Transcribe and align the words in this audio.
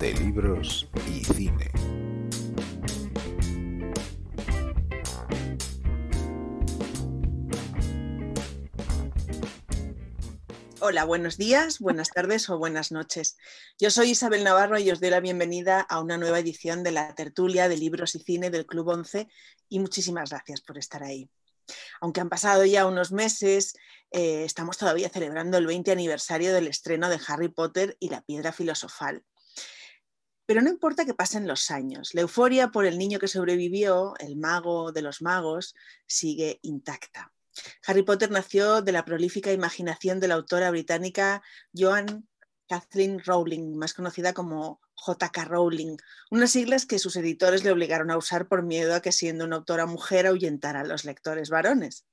de 0.00 0.14
libros 0.14 0.88
y 1.06 1.22
cine. 1.22 1.70
Hola, 10.80 11.04
buenos 11.04 11.36
días, 11.36 11.80
buenas 11.80 12.08
tardes 12.08 12.48
o 12.48 12.56
buenas 12.56 12.92
noches. 12.92 13.36
Yo 13.78 13.90
soy 13.90 14.12
Isabel 14.12 14.42
Navarro 14.42 14.78
y 14.78 14.90
os 14.90 15.00
doy 15.00 15.10
la 15.10 15.20
bienvenida 15.20 15.82
a 15.82 16.00
una 16.00 16.16
nueva 16.16 16.38
edición 16.38 16.82
de 16.82 16.92
la 16.92 17.14
tertulia 17.14 17.68
de 17.68 17.76
libros 17.76 18.14
y 18.14 18.20
cine 18.20 18.48
del 18.48 18.64
Club 18.64 18.88
11 18.88 19.28
y 19.68 19.80
muchísimas 19.80 20.30
gracias 20.30 20.62
por 20.62 20.78
estar 20.78 21.02
ahí. 21.02 21.28
Aunque 22.00 22.22
han 22.22 22.30
pasado 22.30 22.64
ya 22.64 22.86
unos 22.86 23.12
meses, 23.12 23.76
eh, 24.10 24.44
estamos 24.44 24.78
todavía 24.78 25.10
celebrando 25.10 25.58
el 25.58 25.66
20 25.66 25.92
aniversario 25.92 26.54
del 26.54 26.68
estreno 26.68 27.10
de 27.10 27.20
Harry 27.28 27.48
Potter 27.48 27.98
y 28.00 28.08
la 28.08 28.22
piedra 28.22 28.50
filosofal. 28.52 29.24
Pero 30.50 30.62
no 30.62 30.68
importa 30.68 31.04
que 31.04 31.14
pasen 31.14 31.46
los 31.46 31.70
años, 31.70 32.12
la 32.12 32.22
euforia 32.22 32.72
por 32.72 32.84
el 32.84 32.98
niño 32.98 33.20
que 33.20 33.28
sobrevivió, 33.28 34.14
el 34.18 34.34
mago 34.34 34.90
de 34.90 35.00
los 35.00 35.22
magos, 35.22 35.76
sigue 36.08 36.58
intacta. 36.62 37.32
Harry 37.86 38.02
Potter 38.02 38.32
nació 38.32 38.82
de 38.82 38.90
la 38.90 39.04
prolífica 39.04 39.52
imaginación 39.52 40.18
de 40.18 40.26
la 40.26 40.34
autora 40.34 40.72
británica 40.72 41.40
Joan 41.72 42.26
Kathleen 42.68 43.22
Rowling, 43.24 43.76
más 43.76 43.94
conocida 43.94 44.32
como 44.32 44.80
JK 44.96 45.44
Rowling, 45.46 45.98
unas 46.32 46.50
siglas 46.50 46.84
que 46.84 46.98
sus 46.98 47.14
editores 47.14 47.62
le 47.62 47.70
obligaron 47.70 48.10
a 48.10 48.16
usar 48.16 48.48
por 48.48 48.64
miedo 48.64 48.96
a 48.96 49.02
que 49.02 49.12
siendo 49.12 49.44
una 49.44 49.54
autora 49.54 49.86
mujer 49.86 50.26
ahuyentara 50.26 50.80
a 50.80 50.84
los 50.84 51.04
lectores 51.04 51.48
varones. 51.48 52.06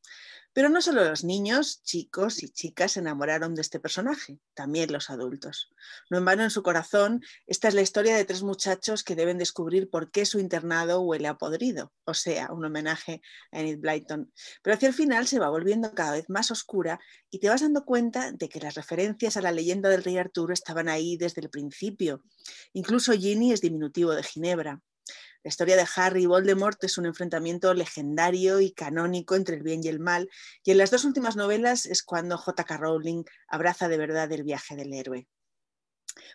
Pero 0.54 0.70
no 0.70 0.82
solo 0.82 1.04
los 1.04 1.24
niños, 1.24 1.84
chicos 1.84 2.42
y 2.42 2.50
chicas 2.50 2.94
se 2.94 3.00
enamoraron 3.00 3.54
de 3.54 3.62
este 3.62 3.80
personaje, 3.80 4.40
también 4.54 4.92
los 4.92 5.10
adultos. 5.10 5.70
No 6.10 6.18
en 6.18 6.26
vano 6.26 6.44
en 6.44 6.50
su 6.50 6.64
corazón, 6.64 7.24
esta 7.46 7.68
es 7.68 7.74
la 7.74 7.82
historia 7.82 8.16
de 8.16 8.26
tres 8.26 8.44
muchachos 8.44 9.04
que 9.04 9.16
deben 9.16 9.38
descubrir 9.38 9.90
por 9.90 10.10
qué 10.10 10.26
su 10.26 10.40
internado 10.40 11.02
huele 11.02 11.28
a 11.28 11.38
podrido, 11.38 11.94
o 12.06 12.14
sea, 12.14 12.52
un 12.52 12.66
homenaje 12.66 13.22
a 13.52 13.60
Enid 13.60 13.80
Blyton. 13.80 14.34
Pero 14.64 14.76
hacia 14.76 14.88
el 14.88 14.96
final 14.96 15.28
se 15.28 15.40
va 15.40 15.50
volviendo 15.50 15.94
cada 15.94 16.14
vez 16.14 16.30
más 16.30 16.50
oscura 16.50 17.00
y 17.30 17.40
te 17.40 17.50
vas 17.50 17.62
dando 17.62 17.86
cuenta 17.86 18.32
de 18.32 18.50
que 18.50 18.60
las 18.60 18.76
referencias 18.76 19.38
a 19.38 19.42
la 19.42 19.52
leyenda 19.52 19.90
del 19.90 20.04
rey 20.04 20.18
Arturo 20.18 20.54
estaban 20.54 20.90
ahí 20.90 21.18
desde 21.18 21.42
el 21.42 21.50
principio. 21.50 22.24
Incluso 22.74 23.14
Ginny 23.14 23.52
es 23.52 23.62
diminutivo 23.62 24.14
de 24.14 24.24
Ginebra. 24.24 24.82
La 25.44 25.50
historia 25.50 25.76
de 25.76 25.86
Harry 25.96 26.24
y 26.24 26.26
Voldemort 26.26 26.84
es 26.84 26.98
un 26.98 27.06
enfrentamiento 27.06 27.74
legendario 27.74 28.60
y 28.60 28.72
canónico 28.72 29.36
entre 29.36 29.56
el 29.56 29.64
bien 29.64 29.84
y 29.84 29.88
el 29.88 30.00
mal, 30.00 30.30
y 30.64 30.72
en 30.72 30.78
las 30.78 30.92
dos 30.92 31.06
últimas 31.06 31.36
novelas 31.36 31.86
es 31.86 32.04
cuando 32.04 32.38
J.K. 32.38 32.78
Rowling 32.78 33.24
abraza 33.48 33.88
de 33.88 33.98
verdad 33.98 34.32
el 34.32 34.44
viaje 34.44 34.76
del 34.76 34.94
héroe. 34.94 35.28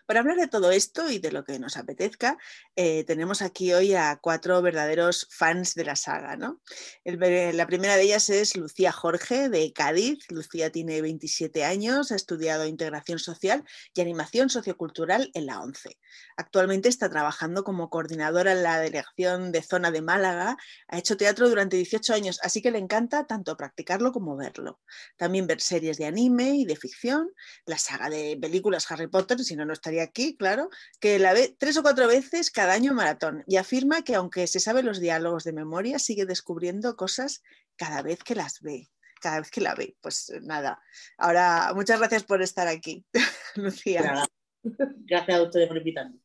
Para 0.05 0.19
hablar 0.19 0.37
de 0.37 0.47
todo 0.47 0.71
esto 0.71 1.09
y 1.09 1.19
de 1.19 1.31
lo 1.31 1.43
que 1.43 1.59
nos 1.59 1.77
apetezca, 1.77 2.37
eh, 2.75 3.03
tenemos 3.05 3.41
aquí 3.41 3.73
hoy 3.73 3.93
a 3.93 4.17
cuatro 4.21 4.61
verdaderos 4.61 5.27
fans 5.31 5.73
de 5.75 5.85
la 5.85 5.95
saga. 5.95 6.35
¿no? 6.35 6.61
la 7.05 7.67
primera 7.67 7.95
de 7.95 8.03
ellas 8.03 8.29
es 8.29 8.55
Lucía 8.55 8.91
Jorge, 8.91 9.49
de 9.49 9.71
Cádiz. 9.73 10.19
Lucía 10.29 10.71
tiene 10.71 11.01
27 11.01 11.65
años, 11.65 12.11
ha 12.11 12.15
estudiado 12.15 12.65
integración 12.65 13.19
social 13.19 13.63
y 13.93 14.01
animación 14.01 14.49
sociocultural 14.49 15.31
en 15.33 15.45
la 15.45 15.61
ONCE. 15.61 15.97
Actualmente 16.37 16.89
está 16.89 17.09
trabajando 17.09 17.63
como 17.63 17.89
coordinadora 17.89 18.53
en 18.53 18.63
la 18.63 18.79
delegación 18.79 19.51
de 19.51 19.61
zona 19.61 19.91
de 19.91 20.01
Málaga. 20.01 20.57
Ha 20.87 20.97
hecho 20.97 21.17
teatro 21.17 21.49
durante 21.49 21.77
18 21.77 22.13
años, 22.13 22.39
así 22.43 22.61
que 22.61 22.71
le 22.71 22.79
encanta 22.79 23.25
tanto 23.25 23.55
practicarlo 23.57 24.11
como 24.11 24.35
verlo. 24.35 24.79
También 25.17 25.47
ver 25.47 25.61
series 25.61 25.97
de 25.97 26.05
anime 26.05 26.55
y 26.55 26.65
de 26.65 26.75
ficción, 26.75 27.29
la 27.65 27.77
saga 27.77 28.09
de 28.09 28.37
películas 28.39 28.89
Harry 28.91 29.07
Potter, 29.07 29.39
si 29.39 29.55
no, 29.55 29.65
no 29.65 29.72
estaría 29.73 30.03
aquí, 30.03 30.35
claro, 30.37 30.69
que 30.99 31.19
la 31.19 31.33
ve 31.33 31.55
tres 31.57 31.77
o 31.77 31.83
cuatro 31.83 32.07
veces 32.07 32.51
cada 32.51 32.73
año 32.73 32.93
maratón 32.93 33.43
y 33.47 33.57
afirma 33.57 34.03
que 34.03 34.15
aunque 34.15 34.47
se 34.47 34.59
sabe 34.59 34.83
los 34.83 34.99
diálogos 34.99 35.43
de 35.43 35.53
memoria, 35.53 35.99
sigue 35.99 36.25
descubriendo 36.25 36.95
cosas 36.95 37.43
cada 37.75 38.01
vez 38.01 38.19
que 38.23 38.35
las 38.35 38.61
ve 38.61 38.89
cada 39.23 39.39
vez 39.39 39.49
que 39.49 39.61
la 39.61 39.73
ve. 39.73 39.95
Pues 40.01 40.33
nada, 40.41 40.81
ahora 41.17 41.71
muchas 41.73 41.97
gracias 41.97 42.23
por 42.25 42.41
estar 42.41 42.67
aquí, 42.67 43.05
Lucía. 43.55 44.25
Gracias 44.61 45.37
a 45.37 45.43
ustedes 45.43 45.67
por 45.69 45.77
invitarme. 45.77 46.22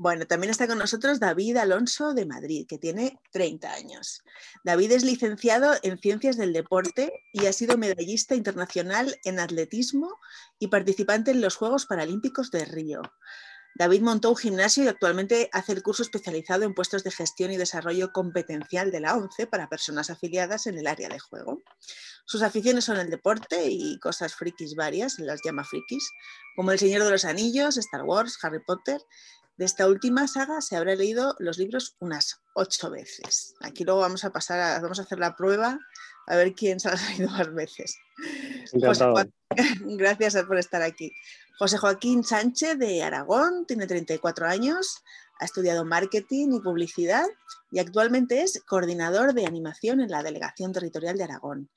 Bueno, 0.00 0.28
también 0.28 0.52
está 0.52 0.68
con 0.68 0.78
nosotros 0.78 1.18
David 1.18 1.56
Alonso 1.56 2.14
de 2.14 2.24
Madrid, 2.24 2.68
que 2.68 2.78
tiene 2.78 3.18
30 3.32 3.72
años. 3.72 4.22
David 4.62 4.92
es 4.92 5.02
licenciado 5.02 5.74
en 5.82 5.98
Ciencias 5.98 6.36
del 6.36 6.52
Deporte 6.52 7.12
y 7.32 7.46
ha 7.46 7.52
sido 7.52 7.76
medallista 7.76 8.36
internacional 8.36 9.18
en 9.24 9.40
atletismo 9.40 10.14
y 10.60 10.68
participante 10.68 11.32
en 11.32 11.40
los 11.40 11.56
Juegos 11.56 11.86
Paralímpicos 11.86 12.52
de 12.52 12.64
Río. 12.64 13.02
David 13.78 14.02
montó 14.02 14.30
un 14.30 14.36
gimnasio 14.36 14.82
y 14.82 14.88
actualmente 14.88 15.48
hace 15.52 15.72
el 15.72 15.84
curso 15.84 16.02
especializado 16.02 16.64
en 16.64 16.74
puestos 16.74 17.04
de 17.04 17.12
gestión 17.12 17.52
y 17.52 17.56
desarrollo 17.56 18.12
competencial 18.12 18.90
de 18.90 18.98
la 18.98 19.14
ONCE 19.14 19.46
para 19.46 19.68
personas 19.68 20.10
afiliadas 20.10 20.66
en 20.66 20.78
el 20.78 20.88
área 20.88 21.08
de 21.08 21.20
juego. 21.20 21.62
Sus 22.24 22.42
aficiones 22.42 22.84
son 22.84 22.98
el 22.98 23.08
deporte 23.08 23.68
y 23.70 23.98
cosas 24.00 24.34
frikis 24.34 24.74
varias, 24.74 25.20
las 25.20 25.40
llama 25.44 25.62
frikis, 25.64 26.10
como 26.56 26.72
El 26.72 26.78
Señor 26.80 27.04
de 27.04 27.10
los 27.10 27.24
Anillos, 27.24 27.76
Star 27.76 28.02
Wars, 28.02 28.36
Harry 28.42 28.60
Potter 28.66 29.00
de 29.58 29.64
esta 29.64 29.88
última 29.88 30.28
saga 30.28 30.60
se 30.60 30.76
habrá 30.76 30.94
leído 30.94 31.34
los 31.40 31.58
libros 31.58 31.96
unas 31.98 32.40
ocho 32.54 32.90
veces. 32.90 33.54
Aquí 33.60 33.82
luego 33.82 34.00
vamos 34.00 34.24
a 34.24 34.30
pasar 34.30 34.80
vamos 34.80 35.00
a 35.00 35.02
hacer 35.02 35.18
la 35.18 35.34
prueba 35.34 35.80
a 36.28 36.36
ver 36.36 36.54
quién 36.54 36.78
se 36.78 36.88
ha 36.88 36.94
leído 36.94 37.28
más 37.28 37.52
veces. 37.52 37.98
gracias 39.80 40.36
por 40.44 40.58
estar 40.58 40.82
aquí. 40.82 41.12
José 41.58 41.78
Joaquín 41.78 42.24
Sánchez 42.24 42.78
de 42.78 43.02
Aragón, 43.02 43.66
tiene 43.66 43.86
34 43.86 44.46
años, 44.46 45.02
ha 45.40 45.44
estudiado 45.44 45.84
marketing 45.84 46.52
y 46.52 46.60
publicidad 46.60 47.26
y 47.70 47.78
actualmente 47.78 48.42
es 48.42 48.62
coordinador 48.64 49.34
de 49.34 49.46
animación 49.46 50.00
en 50.00 50.10
la 50.10 50.22
Delegación 50.22 50.72
Territorial 50.72 51.16
de 51.16 51.24
Aragón. 51.24 51.70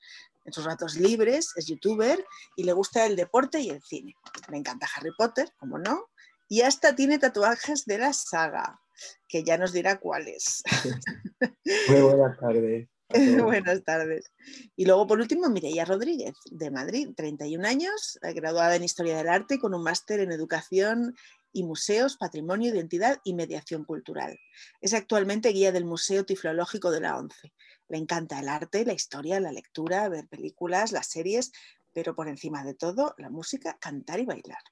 En 0.44 0.52
sus 0.52 0.64
ratos 0.64 0.96
libres 0.96 1.52
es 1.56 1.66
youtuber 1.66 2.24
y 2.56 2.64
le 2.64 2.72
gusta 2.72 3.06
el 3.06 3.16
deporte 3.16 3.60
y 3.60 3.70
el 3.70 3.82
cine. 3.82 4.16
Le 4.50 4.56
encanta 4.56 4.88
Harry 4.96 5.10
Potter, 5.16 5.52
como 5.58 5.78
no, 5.78 6.08
y 6.48 6.62
hasta 6.62 6.94
tiene 6.94 7.18
tatuajes 7.18 7.84
de 7.86 7.98
la 7.98 8.12
saga, 8.12 8.80
que 9.28 9.44
ya 9.44 9.56
nos 9.56 9.72
dirá 9.72 9.98
cuáles. 9.98 10.62
Muy 11.88 12.00
buenas 12.00 12.38
tardes. 12.38 12.88
Buenas 13.44 13.84
tardes. 13.84 14.30
Y 14.76 14.84
luego, 14.84 15.06
por 15.06 15.18
último, 15.20 15.48
Mireia 15.48 15.84
Rodríguez, 15.84 16.34
de 16.50 16.70
Madrid, 16.70 17.10
31 17.16 17.66
años, 17.66 18.18
graduada 18.22 18.76
en 18.76 18.84
Historia 18.84 19.16
del 19.16 19.28
Arte 19.28 19.58
con 19.58 19.74
un 19.74 19.82
máster 19.82 20.20
en 20.20 20.32
Educación 20.32 21.14
y 21.52 21.64
Museos, 21.64 22.16
Patrimonio, 22.16 22.72
Identidad 22.72 23.20
y 23.24 23.34
Mediación 23.34 23.84
Cultural. 23.84 24.38
Es 24.80 24.94
actualmente 24.94 25.50
guía 25.50 25.72
del 25.72 25.84
Museo 25.84 26.24
Tiflológico 26.24 26.90
de 26.90 27.00
la 27.00 27.18
ONCE. 27.18 27.52
Le 27.88 27.98
encanta 27.98 28.40
el 28.40 28.48
arte, 28.48 28.86
la 28.86 28.94
historia, 28.94 29.40
la 29.40 29.52
lectura, 29.52 30.08
ver 30.08 30.26
películas, 30.28 30.92
las 30.92 31.08
series, 31.08 31.52
pero 31.92 32.14
por 32.14 32.28
encima 32.28 32.64
de 32.64 32.74
todo, 32.74 33.14
la 33.18 33.28
música, 33.28 33.76
cantar 33.78 34.20
y 34.20 34.24
bailar 34.24 34.62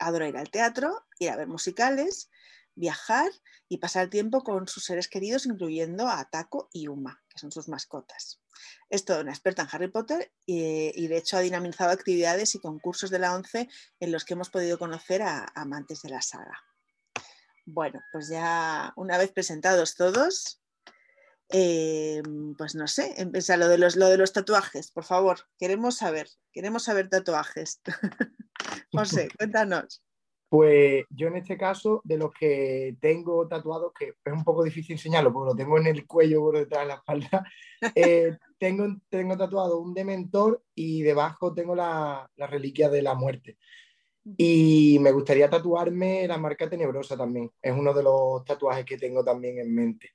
adora 0.00 0.28
ir 0.28 0.36
al 0.36 0.50
teatro, 0.50 1.06
ir 1.18 1.30
a 1.30 1.36
ver 1.36 1.46
musicales, 1.46 2.30
viajar 2.80 3.30
y 3.68 3.78
pasar 3.78 4.10
tiempo 4.10 4.42
con 4.42 4.66
sus 4.66 4.84
seres 4.84 5.06
queridos, 5.06 5.46
incluyendo 5.46 6.08
a 6.08 6.24
Taco 6.28 6.68
y 6.72 6.88
Uma, 6.88 7.22
que 7.28 7.38
son 7.38 7.52
sus 7.52 7.68
mascotas. 7.68 8.40
Es 8.88 9.04
toda 9.04 9.20
una 9.20 9.30
experta 9.30 9.62
en 9.62 9.68
Harry 9.70 9.88
Potter 9.88 10.32
y, 10.44 11.06
de 11.06 11.16
hecho 11.16 11.36
ha 11.36 11.40
dinamizado 11.40 11.92
actividades 11.92 12.54
y 12.54 12.58
concursos 12.58 13.10
de 13.10 13.20
la 13.20 13.34
ONCE 13.34 13.68
en 14.00 14.10
los 14.10 14.24
que 14.24 14.34
hemos 14.34 14.50
podido 14.50 14.78
conocer 14.78 15.22
a, 15.22 15.46
amantes 15.54 16.02
de 16.02 16.10
la 16.10 16.22
saga. 16.22 16.58
Bueno, 17.66 18.00
pues 18.10 18.28
ya 18.28 18.92
una 18.96 19.16
vez 19.18 19.30
presentados 19.30 19.94
todos, 19.94 20.60
eh, 21.50 22.22
pues 22.58 22.74
no 22.74 22.88
sé, 22.88 23.14
empieza 23.18 23.56
lo 23.56 23.68
de, 23.68 23.78
los, 23.78 23.94
lo 23.94 24.08
de 24.08 24.16
los 24.16 24.32
tatuajes, 24.32 24.90
por 24.90 25.04
favor, 25.04 25.46
queremos 25.58 25.96
saber, 25.96 26.28
queremos 26.52 26.84
saber 26.84 27.08
tatuajes. 27.08 27.80
José, 28.92 29.28
cuéntanos. 29.38 30.02
Pues 30.50 31.04
yo 31.10 31.28
en 31.28 31.36
este 31.36 31.56
caso, 31.56 32.00
de 32.02 32.18
los 32.18 32.32
que 32.32 32.96
tengo 33.00 33.46
tatuados, 33.46 33.92
que 33.96 34.14
es 34.24 34.32
un 34.32 34.42
poco 34.42 34.64
difícil 34.64 34.94
enseñarlo 34.94 35.32
porque 35.32 35.50
lo 35.50 35.56
tengo 35.56 35.78
en 35.78 35.86
el 35.86 36.08
cuello 36.08 36.40
por 36.40 36.58
detrás 36.58 36.82
de 36.82 36.88
la 36.88 36.94
espalda, 36.94 37.46
eh, 37.94 38.36
tengo, 38.58 38.88
tengo 39.08 39.36
tatuado 39.36 39.78
un 39.78 39.94
dementor 39.94 40.60
y 40.74 41.02
debajo 41.02 41.54
tengo 41.54 41.76
la, 41.76 42.28
la, 42.34 42.46
reliquia 42.48 42.88
de 42.88 43.00
la 43.00 43.14
muerte. 43.14 43.58
Y 44.36 44.98
me 45.00 45.12
gustaría 45.12 45.48
tatuarme 45.48 46.26
la 46.26 46.36
marca 46.36 46.68
tenebrosa 46.68 47.16
también. 47.16 47.52
Es 47.62 47.72
uno 47.72 47.94
de 47.94 48.02
los 48.02 48.44
tatuajes 48.44 48.84
que 48.84 48.98
tengo 48.98 49.22
también 49.22 49.60
en 49.60 49.72
mente. 49.72 50.14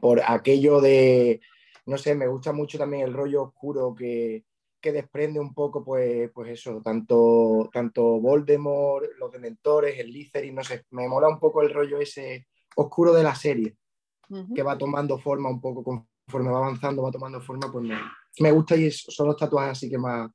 Por 0.00 0.22
aquello 0.26 0.80
de, 0.80 1.42
no 1.84 1.98
sé, 1.98 2.14
me 2.14 2.26
gusta 2.26 2.54
mucho 2.54 2.78
también 2.78 3.02
el 3.02 3.12
rollo 3.12 3.42
oscuro 3.42 3.94
que, 3.94 4.44
que 4.82 4.92
desprende 4.92 5.40
un 5.40 5.54
poco, 5.54 5.84
pues, 5.84 6.30
pues 6.34 6.50
eso, 6.50 6.82
tanto, 6.82 7.70
tanto 7.72 8.20
Voldemort, 8.20 9.06
los 9.18 9.32
Dementores, 9.32 9.98
el 9.98 10.12
Litherin, 10.12 10.54
no 10.54 10.64
sé, 10.64 10.84
me 10.90 11.08
mola 11.08 11.28
un 11.28 11.38
poco 11.38 11.62
el 11.62 11.72
rollo 11.72 11.98
ese 11.98 12.48
oscuro 12.76 13.14
de 13.14 13.22
la 13.22 13.34
serie, 13.34 13.76
que 14.54 14.62
va 14.62 14.76
tomando 14.76 15.18
forma 15.18 15.48
un 15.50 15.60
poco 15.60 15.82
conforme 15.82 16.50
va 16.50 16.58
avanzando, 16.58 17.02
va 17.02 17.10
tomando 17.10 17.40
forma, 17.40 17.70
pues 17.70 17.84
me, 17.84 17.96
me 18.40 18.52
gusta 18.52 18.76
y 18.76 18.90
son 18.90 19.28
los 19.28 19.36
tatuajes 19.36 19.72
así 19.72 19.90
que 19.90 19.98
más 19.98 20.30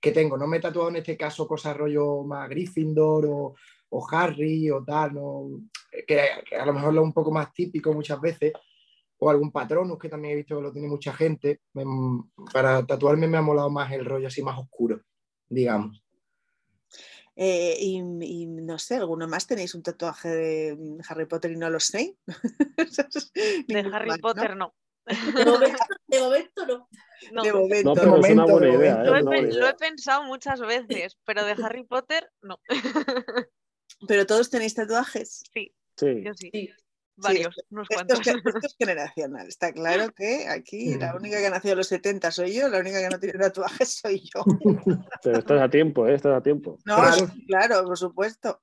que 0.00 0.12
tengo. 0.12 0.36
No 0.36 0.46
me 0.46 0.56
he 0.58 0.60
tatuado 0.60 0.88
en 0.88 0.96
este 0.96 1.16
caso 1.16 1.46
cosas 1.46 1.76
rollo 1.76 2.24
más 2.24 2.48
Gryffindor 2.48 3.26
o, 3.26 3.54
o 3.90 4.06
Harry 4.10 4.70
o 4.70 4.82
tal, 4.82 5.14
¿no? 5.14 5.48
que, 6.06 6.20
a 6.58 6.66
lo 6.66 6.72
mejor 6.72 6.94
lo 6.94 7.02
es 7.02 7.06
un 7.06 7.12
poco 7.12 7.30
más 7.30 7.52
típico 7.52 7.92
muchas 7.92 8.20
veces, 8.20 8.52
o 9.24 9.30
algún 9.30 9.50
Patronus 9.50 9.98
que 9.98 10.10
también 10.10 10.34
he 10.34 10.36
visto 10.36 10.56
que 10.56 10.62
lo 10.62 10.72
tiene 10.72 10.86
mucha 10.86 11.12
gente. 11.14 11.60
para 12.52 12.84
tatuarme 12.84 13.26
me 13.26 13.38
ha 13.38 13.42
molado 13.42 13.70
más 13.70 13.90
el 13.92 14.04
rollo 14.04 14.28
así 14.28 14.42
más 14.42 14.58
oscuro, 14.58 15.00
digamos. 15.48 16.02
Eh, 17.36 17.76
y, 17.80 18.02
no 18.46 18.78
sé, 18.78 18.96
¿alguno 18.96 19.26
más 19.26 19.46
tenéis 19.46 19.74
un 19.74 19.82
tatuaje 19.82 20.28
de 20.28 20.78
Harry 21.08 21.24
Potter 21.26 21.52
y 21.52 21.56
no 21.56 21.70
lo 21.70 21.80
sé? 21.80 22.16
de 23.68 23.90
Harry 23.92 24.18
Potter 24.20 24.56
no. 24.56 24.74
De 25.06 26.20
momento, 26.20 26.66
no. 26.66 26.88
No, 27.32 27.42
de 27.42 27.52
momento. 27.52 27.94
No, 27.94 27.94
pero 27.94 28.16
es 28.18 28.30
una 28.30 28.44
buena 28.44 28.74
idea. 28.74 29.02
Lo, 29.04 29.16
¿eh? 29.16 29.18
he, 29.18 29.22
Una 29.22 29.30
buena 29.30 29.48
lo 29.48 29.54
idea. 29.54 29.70
he 29.70 29.74
pensado 29.74 30.24
muchas 30.24 30.60
veces, 30.60 31.18
pero 31.24 31.44
de 31.44 31.52
Harry 31.64 31.84
Potter 31.84 32.30
no. 32.42 32.58
Pero 34.06 34.26
todos 34.26 34.50
tenéis 34.50 34.74
tatuajes. 34.74 35.44
Sí, 35.52 35.72
Sí. 35.96 36.22
yo 36.22 36.34
sí. 36.34 36.50
Sí. 36.52 36.70
Varios, 37.16 37.56
esto- 37.56 37.62
unos 37.70 37.86
Esto 37.90 37.94
cuantos. 37.94 38.20
es, 38.20 38.26
esto 38.36 38.58
es 38.66 38.76
generacional. 38.78 39.46
Está 39.48 39.72
claro 39.72 40.12
que 40.12 40.48
aquí 40.48 40.94
la 40.96 41.14
única 41.14 41.38
que 41.38 41.46
ha 41.46 41.50
nacido 41.50 41.72
en 41.72 41.78
los 41.78 41.88
70 41.88 42.30
soy 42.30 42.54
yo, 42.54 42.68
la 42.68 42.78
única 42.80 43.00
que 43.00 43.08
no 43.08 43.20
tiene 43.20 43.38
tatuajes 43.38 43.88
soy 44.02 44.22
yo. 44.34 44.42
Pero 45.22 45.38
estás 45.38 45.62
a 45.62 45.68
tiempo, 45.70 46.06
¿eh? 46.08 46.14
Estás 46.14 46.36
a 46.36 46.42
tiempo. 46.42 46.78
No, 46.84 46.96
Claro. 47.46 47.84
por 47.84 47.96
supuesto. 47.98 48.60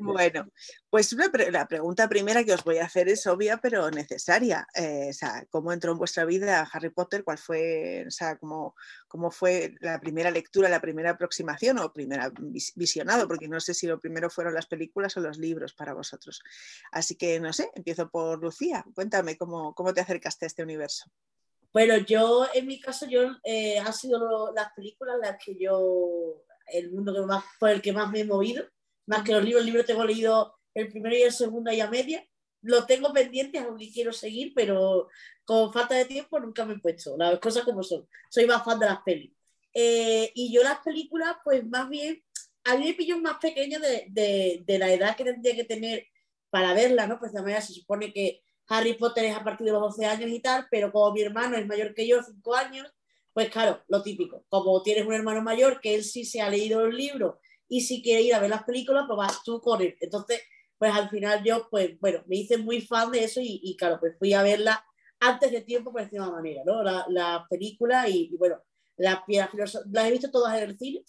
bueno, 0.00 0.48
pues 0.90 1.12
una 1.12 1.28
pre- 1.30 1.50
la 1.50 1.66
pregunta 1.66 2.08
primera 2.08 2.44
que 2.44 2.52
os 2.52 2.64
voy 2.64 2.78
a 2.78 2.84
hacer 2.84 3.08
es 3.08 3.26
obvia 3.26 3.58
pero 3.58 3.90
necesaria. 3.90 4.66
Eh, 4.74 5.08
o 5.10 5.12
sea, 5.12 5.44
¿cómo 5.50 5.72
entró 5.72 5.92
en 5.92 5.98
vuestra 5.98 6.24
vida 6.24 6.68
Harry 6.72 6.90
Potter? 6.90 7.24
¿Cuál 7.24 7.38
fue, 7.38 8.04
o 8.06 8.10
sea, 8.10 8.36
cómo, 8.38 8.74
cómo 9.08 9.30
fue 9.30 9.74
la 9.80 10.00
primera 10.00 10.30
lectura, 10.30 10.68
la 10.68 10.80
primera 10.80 11.10
aproximación 11.10 11.78
o 11.78 11.92
primera 11.92 12.30
vis- 12.38 12.72
visionado? 12.74 13.26
Porque 13.28 13.48
no 13.48 13.60
sé 13.60 13.74
si 13.74 13.86
lo 13.86 14.00
primero 14.00 14.30
fueron 14.30 14.54
las 14.54 14.66
películas 14.66 15.16
o 15.16 15.20
los 15.20 15.38
libros 15.38 15.72
para 15.74 15.94
vosotros. 15.94 16.42
Así 16.92 17.16
que 17.16 17.40
no 17.40 17.52
sé, 17.52 17.70
empiezo 17.74 18.08
por 18.10 18.40
Lucía. 18.40 18.84
Cuéntame 18.94 19.36
cómo, 19.36 19.74
cómo 19.74 19.92
te 19.94 20.00
acercaste 20.00 20.46
a 20.46 20.48
este 20.48 20.62
universo. 20.62 21.10
Bueno, 21.72 21.96
yo, 21.98 22.46
en 22.54 22.66
mi 22.66 22.80
caso, 22.80 23.06
yo 23.06 23.36
eh, 23.44 23.78
han 23.78 23.92
sido 23.92 24.18
lo- 24.18 24.52
las 24.54 24.72
películas 24.72 25.16
las 25.20 25.36
que 25.44 25.56
yo, 25.58 26.42
el 26.72 26.90
mundo 26.90 27.12
que 27.14 27.20
más, 27.20 27.44
por 27.60 27.70
el 27.70 27.82
que 27.82 27.92
más 27.92 28.10
me 28.10 28.20
he 28.20 28.24
movido, 28.24 28.64
más 29.06 29.22
que 29.22 29.32
los 29.32 29.44
libros, 29.44 29.60
el 29.60 29.66
libro 29.66 29.84
tengo 29.84 30.04
leído 30.04 30.54
el 30.74 30.88
primero 30.88 31.14
y 31.16 31.22
el 31.22 31.32
segundo 31.32 31.70
y 31.72 31.80
a 31.80 31.88
media, 31.90 32.26
lo 32.66 32.84
tengo 32.86 33.12
pendiente, 33.12 33.58
aunque 33.58 33.90
quiero 33.90 34.12
seguir, 34.12 34.52
pero 34.54 35.08
con 35.44 35.72
falta 35.72 35.94
de 35.94 36.04
tiempo 36.04 36.38
nunca 36.40 36.64
me 36.64 36.74
he 36.74 36.78
puesto, 36.78 37.16
las 37.16 37.38
cosas 37.38 37.64
como 37.64 37.82
son, 37.82 38.08
soy 38.30 38.46
más 38.46 38.64
fan 38.64 38.78
de 38.78 38.86
las 38.86 39.02
pelis. 39.02 39.32
Eh, 39.72 40.32
y 40.34 40.52
yo 40.52 40.62
las 40.62 40.80
películas, 40.80 41.36
pues 41.44 41.64
más 41.66 41.88
bien, 41.88 42.22
a 42.64 42.76
mí 42.76 42.86
me 42.86 42.94
pilló 42.94 43.18
más 43.18 43.38
pequeña 43.38 43.78
de, 43.78 44.06
de, 44.08 44.62
de 44.66 44.78
la 44.78 44.92
edad 44.92 45.16
que 45.16 45.24
tendría 45.24 45.54
que 45.54 45.64
tener 45.64 46.06
para 46.50 46.74
verla, 46.74 47.06
¿no? 47.06 47.18
Pues 47.18 47.32
de 47.32 47.42
manera 47.42 47.60
se 47.60 47.74
supone 47.74 48.12
que 48.12 48.42
Harry 48.68 48.94
Potter 48.94 49.26
es 49.26 49.36
a 49.36 49.44
partir 49.44 49.66
de 49.66 49.72
los 49.72 49.82
12 49.82 50.06
años 50.06 50.30
y 50.30 50.40
tal, 50.40 50.66
pero 50.70 50.90
como 50.90 51.12
mi 51.12 51.22
hermano 51.22 51.56
es 51.56 51.66
mayor 51.66 51.94
que 51.94 52.06
yo, 52.06 52.22
5 52.22 52.54
años, 52.56 52.92
pues 53.32 53.50
claro, 53.50 53.82
lo 53.88 54.02
típico. 54.02 54.44
Como 54.48 54.82
tienes 54.82 55.06
un 55.06 55.12
hermano 55.12 55.42
mayor 55.42 55.80
que 55.80 55.94
él 55.94 56.04
sí 56.04 56.24
se 56.24 56.40
ha 56.40 56.50
leído 56.50 56.84
los 56.84 56.94
libros 56.94 57.36
y 57.68 57.82
si 57.82 58.02
quiere 58.02 58.22
ir 58.22 58.34
a 58.34 58.40
ver 58.40 58.50
las 58.50 58.64
películas, 58.64 59.04
pues 59.06 59.16
vas 59.16 59.42
tú 59.44 59.60
con 59.60 59.82
él. 59.82 59.96
Entonces, 60.00 60.40
pues 60.78 60.92
al 60.92 61.08
final 61.10 61.42
yo, 61.44 61.68
pues 61.70 61.98
bueno, 62.00 62.22
me 62.26 62.36
hice 62.36 62.58
muy 62.58 62.80
fan 62.80 63.10
de 63.10 63.24
eso 63.24 63.40
y, 63.40 63.60
y 63.62 63.76
claro, 63.76 63.98
pues 64.00 64.14
fui 64.18 64.32
a 64.34 64.42
verla 64.42 64.84
antes 65.20 65.50
de 65.50 65.62
tiempo 65.62 65.92
por 65.92 66.02
encima 66.02 66.30
manera, 66.30 66.62
¿no? 66.64 66.82
La, 66.82 67.06
la 67.08 67.46
película 67.48 68.08
y, 68.08 68.28
y 68.32 68.36
bueno, 68.36 68.62
las 68.96 69.22
piedras 69.24 69.50
filosofales, 69.50 69.92
las 69.92 70.06
he 70.06 70.10
visto 70.12 70.30
todas 70.30 70.56
en 70.58 70.70
el 70.70 70.78
cine, 70.78 71.04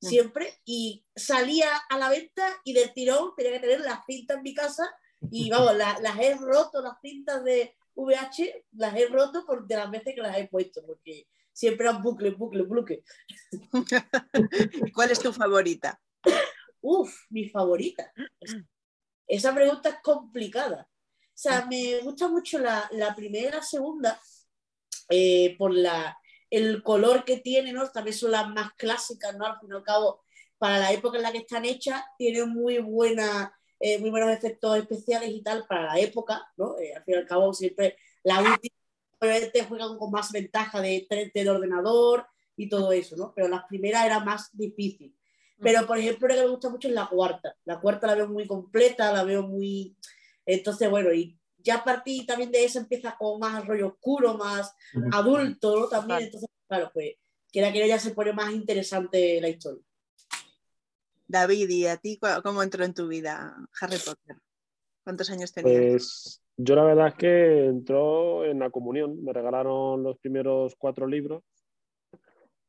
siempre, 0.00 0.52
y 0.64 1.04
salía 1.14 1.68
a 1.88 1.98
la 1.98 2.08
venta 2.10 2.46
y 2.64 2.72
del 2.72 2.92
tirón 2.92 3.30
tenía 3.36 3.52
que 3.52 3.60
tener 3.60 3.80
las 3.80 4.04
cintas 4.06 4.36
en 4.38 4.42
mi 4.42 4.54
casa 4.54 4.88
y 5.30 5.50
vamos, 5.50 5.76
la- 5.76 5.98
las 6.00 6.18
he 6.18 6.34
roto, 6.36 6.82
las 6.82 7.00
cintas 7.00 7.42
de 7.44 7.74
VH, 7.94 8.64
las 8.72 8.94
he 8.96 9.06
roto 9.06 9.44
por 9.46 9.66
de 9.66 9.76
las 9.76 9.90
veces 9.90 10.14
que 10.14 10.20
las 10.20 10.36
he 10.36 10.48
puesto, 10.48 10.84
porque 10.86 11.28
siempre 11.52 11.86
eran 11.86 12.02
bucle, 12.02 12.30
bucle, 12.30 12.62
bucle. 12.62 13.04
¿Cuál 14.94 15.10
es 15.10 15.20
tu 15.20 15.32
favorita? 15.32 16.00
Uf, 16.80 17.14
mi 17.30 17.48
favorita. 17.48 18.12
Esa 19.26 19.54
pregunta 19.54 19.88
es 19.88 19.96
complicada. 20.02 20.88
O 20.90 21.36
sea, 21.36 21.66
me 21.66 21.98
gusta 22.00 22.28
mucho 22.28 22.58
la, 22.58 22.88
la 22.92 23.14
primera 23.14 23.48
y 23.48 23.52
la 23.52 23.62
segunda 23.62 24.20
eh, 25.08 25.56
por 25.58 25.74
la, 25.74 26.16
el 26.50 26.82
color 26.82 27.24
que 27.24 27.38
tiene, 27.38 27.72
¿no? 27.72 27.88
También 27.90 28.16
son 28.16 28.30
las 28.30 28.48
más 28.48 28.72
clásicas, 28.74 29.36
¿no? 29.36 29.46
Al 29.46 29.58
fin 29.58 29.70
y 29.72 29.74
al 29.74 29.82
cabo, 29.82 30.22
para 30.58 30.78
la 30.78 30.92
época 30.92 31.16
en 31.16 31.24
la 31.24 31.32
que 31.32 31.38
están 31.38 31.64
hechas, 31.64 32.02
tienen 32.16 32.50
muy, 32.50 32.78
buena, 32.78 33.52
eh, 33.80 33.98
muy 33.98 34.10
buenos 34.10 34.30
efectos 34.30 34.78
especiales 34.78 35.30
y 35.30 35.42
tal 35.42 35.66
para 35.66 35.94
la 35.94 35.98
época, 36.00 36.46
¿no? 36.56 36.78
Eh, 36.78 36.94
al 36.94 37.04
fin 37.04 37.14
y 37.14 37.18
al 37.18 37.26
cabo, 37.26 37.52
siempre 37.52 37.96
la 38.22 38.40
última 38.40 38.74
obviamente 39.20 39.64
juegan 39.64 39.98
con 39.98 40.10
más 40.10 40.32
ventaja 40.32 40.80
de 40.80 41.06
3D 41.08 41.44
de 41.44 41.50
ordenador 41.50 42.26
y 42.56 42.68
todo 42.68 42.92
eso, 42.92 43.16
¿no? 43.16 43.32
Pero 43.34 43.48
las 43.48 43.64
primeras 43.64 44.04
era 44.06 44.20
más 44.20 44.50
difícil. 44.52 45.14
Pero, 45.60 45.86
por 45.86 45.98
ejemplo, 45.98 46.28
lo 46.28 46.34
que 46.34 46.40
me 46.42 46.48
gusta 46.48 46.68
mucho 46.68 46.88
es 46.88 46.94
la 46.94 47.08
cuarta. 47.08 47.54
La 47.64 47.80
cuarta 47.80 48.06
la 48.08 48.16
veo 48.16 48.28
muy 48.28 48.46
completa, 48.46 49.12
la 49.12 49.24
veo 49.24 49.42
muy... 49.42 49.96
Entonces, 50.44 50.90
bueno, 50.90 51.12
y 51.12 51.38
ya 51.58 51.76
a 51.76 51.84
partir 51.84 52.26
también 52.26 52.50
de 52.50 52.64
eso 52.64 52.78
empieza 52.78 53.16
con 53.16 53.40
más 53.40 53.66
rollo 53.66 53.88
oscuro, 53.88 54.34
más 54.34 54.74
adulto, 55.12 55.80
¿no? 55.80 55.88
También, 55.88 56.24
entonces, 56.24 56.50
claro, 56.68 56.90
pues, 56.92 57.14
quiera 57.50 57.72
que 57.72 57.86
ya 57.86 57.98
se 57.98 58.10
pone 58.10 58.32
más 58.32 58.52
interesante 58.52 59.40
la 59.40 59.48
historia. 59.48 59.82
David, 61.26 61.70
¿y 61.70 61.86
a 61.86 61.96
ti 61.96 62.20
cómo 62.42 62.62
entró 62.62 62.84
en 62.84 62.92
tu 62.92 63.08
vida 63.08 63.56
Harry 63.80 63.96
Potter? 63.96 64.36
¿Cuántos 65.02 65.30
años 65.30 65.52
tenías? 65.52 65.80
Pues 65.80 66.42
yo 66.56 66.76
la 66.76 66.84
verdad 66.84 67.08
es 67.08 67.14
que 67.14 67.66
entró 67.66 68.44
en 68.44 68.58
la 68.58 68.70
comunión. 68.70 69.24
Me 69.24 69.32
regalaron 69.32 70.02
los 70.02 70.18
primeros 70.18 70.74
cuatro 70.76 71.06
libros. 71.06 71.42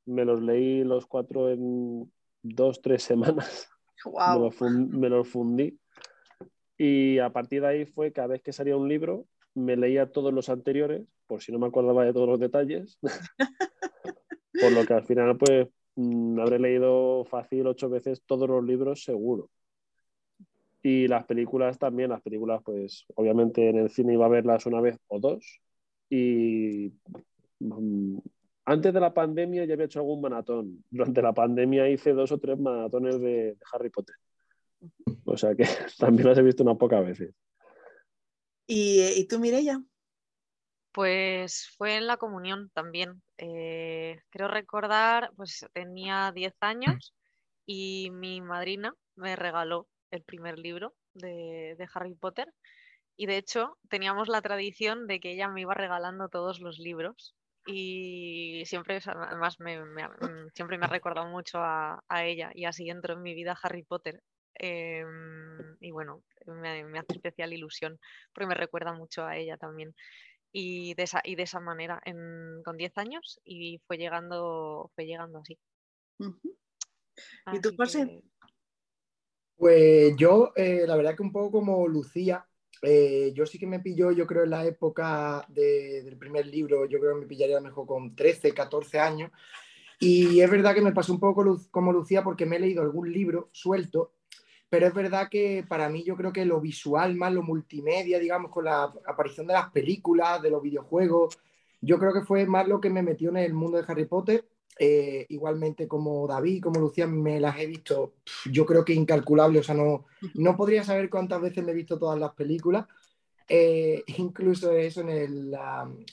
Me 0.06 0.24
los 0.24 0.42
leí 0.42 0.84
los 0.84 1.06
cuatro 1.06 1.50
en 1.50 2.12
dos, 2.46 2.82
tres 2.82 3.04
semanas. 3.04 3.70
Me, 4.06 4.12
¡Wow! 4.12 4.52
me 4.90 5.10
los 5.10 5.28
fundí. 5.28 5.80
Y 6.78 7.20
a 7.20 7.32
partir 7.32 7.62
de 7.62 7.68
ahí 7.68 7.86
fue 7.86 8.12
cada 8.12 8.28
vez 8.28 8.42
que 8.42 8.54
salía 8.54 8.78
un 8.78 8.88
libro, 8.88 9.26
me 9.54 9.76
leía 9.78 10.12
todos 10.12 10.34
los 10.34 10.50
anteriores, 10.50 11.08
por 11.28 11.42
si 11.42 11.52
no 11.52 11.60
me 11.60 11.68
acordaba 11.68 12.06
de 12.06 12.14
todos 12.14 12.28
los 12.28 12.40
detalles. 12.40 13.00
por 14.62 14.72
lo 14.72 14.86
que 14.86 14.94
al 14.94 15.06
final, 15.06 15.38
pues, 15.38 15.68
mm, 15.96 16.40
habré 16.40 16.60
leído 16.60 17.26
fácil 17.26 17.68
ocho 17.68 17.90
veces 17.90 18.22
todos 18.26 18.48
los 18.48 18.64
libros 18.64 19.04
seguro. 19.04 19.50
Y 20.84 21.08
las 21.08 21.25
películas 21.25 21.80
también, 21.80 22.12
las 22.12 22.22
películas, 22.22 22.62
pues, 22.64 23.06
obviamente 23.16 23.70
en 23.70 23.78
el 23.78 23.90
cine 23.90 24.14
iba 24.14 24.28
a 24.28 24.30
verlas 24.30 24.66
una 24.66 24.82
vez 24.82 25.00
o 25.08 25.20
dos. 25.20 25.62
Y 26.10 26.94
mm, 27.60 28.20
antes 28.65 28.93
de 28.93 29.00
la 29.00 29.13
pandemia 29.13 29.65
ya 29.65 29.74
había 29.74 29.86
hecho 29.86 30.00
algún 30.00 30.22
maratón. 30.22 30.84
Durante 30.89 31.22
la 31.22 31.34
pandemia 31.34 31.89
hice 31.89 32.13
dos 32.13 32.31
o 32.31 32.39
tres 32.39 32.60
maratones 32.60 33.19
de, 33.19 33.55
de 33.55 33.57
Harry 33.72 33.89
Potter. 33.89 34.15
O 35.25 35.38
sea 35.38 35.55
que 35.55 35.65
también 35.98 36.27
las 36.27 36.38
he 36.38 36.41
visto 36.41 36.63
unas 36.63 36.77
pocas 36.77 37.05
veces. 37.05 37.34
¿Y, 38.67 39.01
y 39.15 39.27
tú, 39.27 39.39
Mireia? 39.39 39.81
Pues 40.91 41.69
fue 41.77 41.98
en 41.98 42.07
la 42.07 42.17
comunión 42.17 42.69
también. 42.74 43.22
Eh, 43.38 44.19
creo 44.29 44.48
recordar, 44.48 45.31
pues 45.36 45.65
tenía 45.74 46.31
10 46.34 46.53
años 46.62 47.13
y 47.65 48.10
mi 48.12 48.41
madrina 48.41 48.93
me 49.15 49.36
regaló 49.36 49.88
el 50.12 50.24
primer 50.24 50.57
libro 50.57 50.95
de, 51.13 51.75
de 51.77 51.88
Harry 51.93 52.15
Potter. 52.15 52.51
Y 53.17 53.27
de 53.27 53.38
hecho 53.38 53.77
teníamos 53.89 54.27
la 54.27 54.41
tradición 54.41 55.05
de 55.07 55.19
que 55.19 55.34
ella 55.34 55.50
me 55.50 55.62
iba 55.62 55.74
regalando 55.74 56.29
todos 56.29 56.60
los 56.62 56.79
libros. 56.79 57.36
Y 57.67 58.63
siempre, 58.65 59.00
además, 59.05 59.60
me, 59.60 59.79
mm, 59.84 60.50
siempre 60.53 60.77
me 60.77 60.86
ha 60.86 60.89
recordado 60.89 61.27
mucho 61.27 61.60
a, 61.60 62.03
a 62.07 62.25
ella. 62.25 62.51
Y 62.53 62.65
así 62.65 62.89
entró 62.89 63.13
en 63.13 63.22
mi 63.22 63.34
vida 63.34 63.57
Harry 63.62 63.84
Potter. 63.84 64.22
Em, 64.57 65.75
y 65.81 65.91
bueno, 65.91 66.24
me, 66.45 66.86
me 66.86 67.00
hace 67.00 67.13
especial 67.13 67.51
ilusión 67.51 68.00
porque 68.34 68.48
me 68.48 68.55
recuerda 68.55 68.93
mucho 68.93 69.25
a 69.25 69.36
ella 69.36 69.57
también 69.57 69.93
y 70.57 70.93
de 70.93 71.03
esa, 71.03 71.19
y 71.25 71.36
de 71.36 71.43
esa 71.43 71.60
manera, 71.60 72.00
en- 72.05 72.63
con 72.63 72.77
10 72.77 72.98
años, 72.98 73.41
y 73.43 73.81
fue 73.86 73.98
llegando, 73.98 74.89
fue 74.95 75.05
llegando 75.05 75.39
así. 75.39 75.60
¿Y 76.17 77.60
tú, 77.62 77.74
José? 77.75 78.05
que- 78.07 78.24
Pues 79.57 80.15
yo, 80.17 80.53
eh, 80.55 80.86
la 80.88 80.95
verdad 80.95 81.15
que 81.15 81.24
un 81.24 81.34
poco 81.34 81.51
como 81.60 81.86
Lucía, 81.89 82.48
eh, 82.86 83.32
yo 83.34 83.46
sí 83.46 83.58
que 83.60 83.68
me 83.68 83.80
pilló, 83.80 84.12
yo 84.12 84.25
creo, 84.27 84.44
en 84.44 84.51
la 84.51 84.65
época 84.65 85.46
de- 85.50 86.04
del 86.04 86.18
primer 86.18 86.46
libro, 86.48 86.86
yo 86.86 87.00
creo 87.00 87.15
que 87.15 87.22
me 87.22 87.27
pillaría 87.27 87.60
mejor 87.60 87.86
con 87.88 88.15
13, 88.15 88.54
14 88.54 89.00
años. 89.00 89.32
Y 90.00 90.42
es 90.42 90.50
verdad 90.50 90.74
que 90.75 90.82
me 90.82 90.92
pasó 90.92 91.13
un 91.13 91.20
poco 91.20 91.58
como 91.72 91.94
Lucía 91.94 92.24
porque 92.24 92.46
me 92.46 92.58
he 92.58 92.60
leído 92.60 92.82
algún 92.82 93.12
libro 93.12 93.50
suelto, 93.51 94.12
pero 94.70 94.88
es 94.88 94.94
verdad 94.94 95.30
que 95.30 95.63
para 95.68 95.89
mí 95.89 96.04
yo 96.04 96.15
creo 96.18 96.34
que 96.34 96.46
lo 96.46 96.60
visual 96.60 97.15
más 97.15 97.32
lo 97.34 97.44
multimedia, 97.44 98.20
digamos, 98.20 98.51
con 98.51 98.65
la 98.65 98.94
aparición 99.06 99.48
de 99.48 99.54
las 99.54 99.72
películas, 99.72 100.42
de 100.42 100.50
los 100.50 100.62
videojuegos, 100.62 101.38
yo 101.82 101.98
creo 102.00 102.13
que 102.13 102.22
fue 102.24 102.46
más 102.46 102.68
lo 102.68 102.82
que 102.82 102.89
me 102.89 103.04
metió 103.04 103.30
en 103.30 103.38
el 103.38 103.54
mundo 103.54 103.77
de 103.77 103.86
Harry 103.88 104.06
Potter. 104.06 104.46
Eh, 104.77 105.25
igualmente 105.29 105.88
como 105.88 106.27
David, 106.27 106.62
como 106.62 106.82
Lucía, 106.82 107.08
me 107.08 107.39
las 107.39 107.58
he 107.60 107.65
visto, 107.65 108.15
yo 108.51 108.65
creo 108.65 108.84
que 108.84 108.94
incalculable, 108.94 109.60
o 109.60 109.63
sea, 109.63 109.75
no, 109.75 110.05
no 110.34 110.58
podría 110.58 110.84
saber 110.84 111.10
cuántas 111.10 111.41
veces 111.41 111.63
me 111.63 111.72
he 111.72 111.75
visto 111.75 111.98
todas 111.98 112.20
las 112.20 112.34
películas, 112.34 112.86
eh, 113.48 114.03
incluso 114.17 114.74
eso 114.74 115.01
en 115.01 115.10
el, 115.10 115.58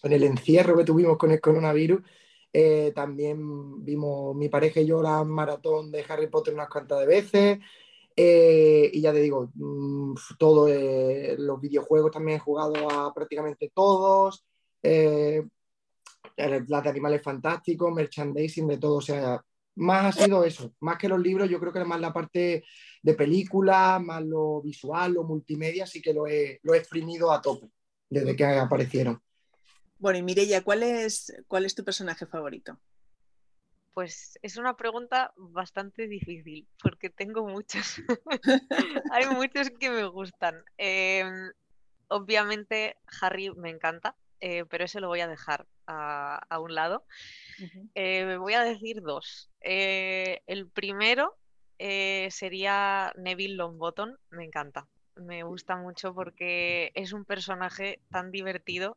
en 0.02 0.12
el, 0.12 0.22
encierro 0.22 0.76
que 0.76 0.84
tuvimos 0.84 1.18
con 1.18 1.32
el 1.32 1.40
coronavirus, 1.40 2.02
eh, 2.52 2.92
también 2.94 3.84
vimos 3.84 4.36
mi 4.36 4.48
pareja 4.48 4.80
y 4.80 4.86
yo 4.86 5.02
la 5.02 5.24
maratón 5.24 5.90
de 5.90 6.04
Harry 6.08 6.28
Potter 6.28 6.54
unas 6.54 6.68
cuantas 6.68 7.00
de 7.00 7.06
veces. 7.06 7.58
y 8.14 9.00
ya 9.00 9.12
te 9.12 9.20
digo, 9.20 9.50
mm, 9.54 10.14
todos 10.38 10.70
los 11.38 11.60
videojuegos 11.60 12.12
también 12.12 12.36
he 12.36 12.40
jugado 12.40 12.74
a 12.90 13.12
prácticamente 13.14 13.72
todos 13.74 14.44
las 16.36 16.82
de 16.82 16.90
animales 16.90 17.22
fantásticos, 17.22 17.92
merchandising, 17.92 18.66
de 18.66 18.78
todo. 18.78 18.96
O 18.96 19.02
sea, 19.02 19.42
más 19.76 20.16
ha 20.16 20.24
sido 20.24 20.44
eso, 20.44 20.74
más 20.80 20.98
que 20.98 21.08
los 21.08 21.20
libros, 21.20 21.48
yo 21.48 21.58
creo 21.58 21.72
que 21.72 21.84
más 21.84 22.00
la 22.00 22.12
parte 22.12 22.64
de 23.02 23.14
película, 23.14 23.98
más 23.98 24.22
lo 24.22 24.60
visual, 24.60 25.14
lo 25.14 25.24
multimedia, 25.24 25.86
sí 25.86 26.02
que 26.02 26.12
lo 26.12 26.26
he, 26.26 26.60
lo 26.62 26.74
he 26.74 26.78
exprimido 26.78 27.32
a 27.32 27.40
tope 27.40 27.70
desde 28.08 28.36
que 28.36 28.44
aparecieron. 28.44 29.22
Bueno, 29.98 30.18
y 30.18 30.22
Mireya, 30.22 30.62
¿cuál 30.62 30.82
es, 30.82 31.32
¿cuál 31.46 31.64
es 31.64 31.74
tu 31.74 31.84
personaje 31.84 32.26
favorito? 32.26 32.78
Pues 33.94 34.38
es 34.42 34.56
una 34.56 34.76
pregunta 34.76 35.32
bastante 35.36 36.08
difícil, 36.08 36.66
porque 36.82 37.10
tengo 37.10 37.46
muchos. 37.46 38.02
Hay 39.12 39.26
muchos 39.26 39.70
que 39.70 39.90
me 39.90 40.06
gustan. 40.06 40.62
Em, 40.76 41.52
obviamente 42.08 42.96
Harry 43.20 43.50
me 43.54 43.70
encanta, 43.70 44.16
eh, 44.40 44.64
pero 44.68 44.84
ese 44.84 45.00
lo 45.00 45.08
voy 45.08 45.20
a 45.20 45.28
dejar 45.28 45.66
a, 45.86 46.58
un 46.60 46.74
lado. 46.74 47.04
Eh, 47.94 48.36
voy 48.38 48.54
a 48.54 48.62
decir 48.62 49.02
dos. 49.02 49.50
Eh, 49.60 50.40
el 50.46 50.68
primero 50.68 51.36
sería 51.78 53.12
Neville 53.16 53.56
Longbottom, 53.56 54.16
me 54.30 54.44
encanta. 54.44 54.86
Me 55.16 55.42
gusta 55.42 55.76
mucho 55.76 56.14
porque 56.14 56.92
es 56.94 57.12
un 57.12 57.24
personaje 57.24 58.00
tan 58.10 58.30
divertido 58.30 58.96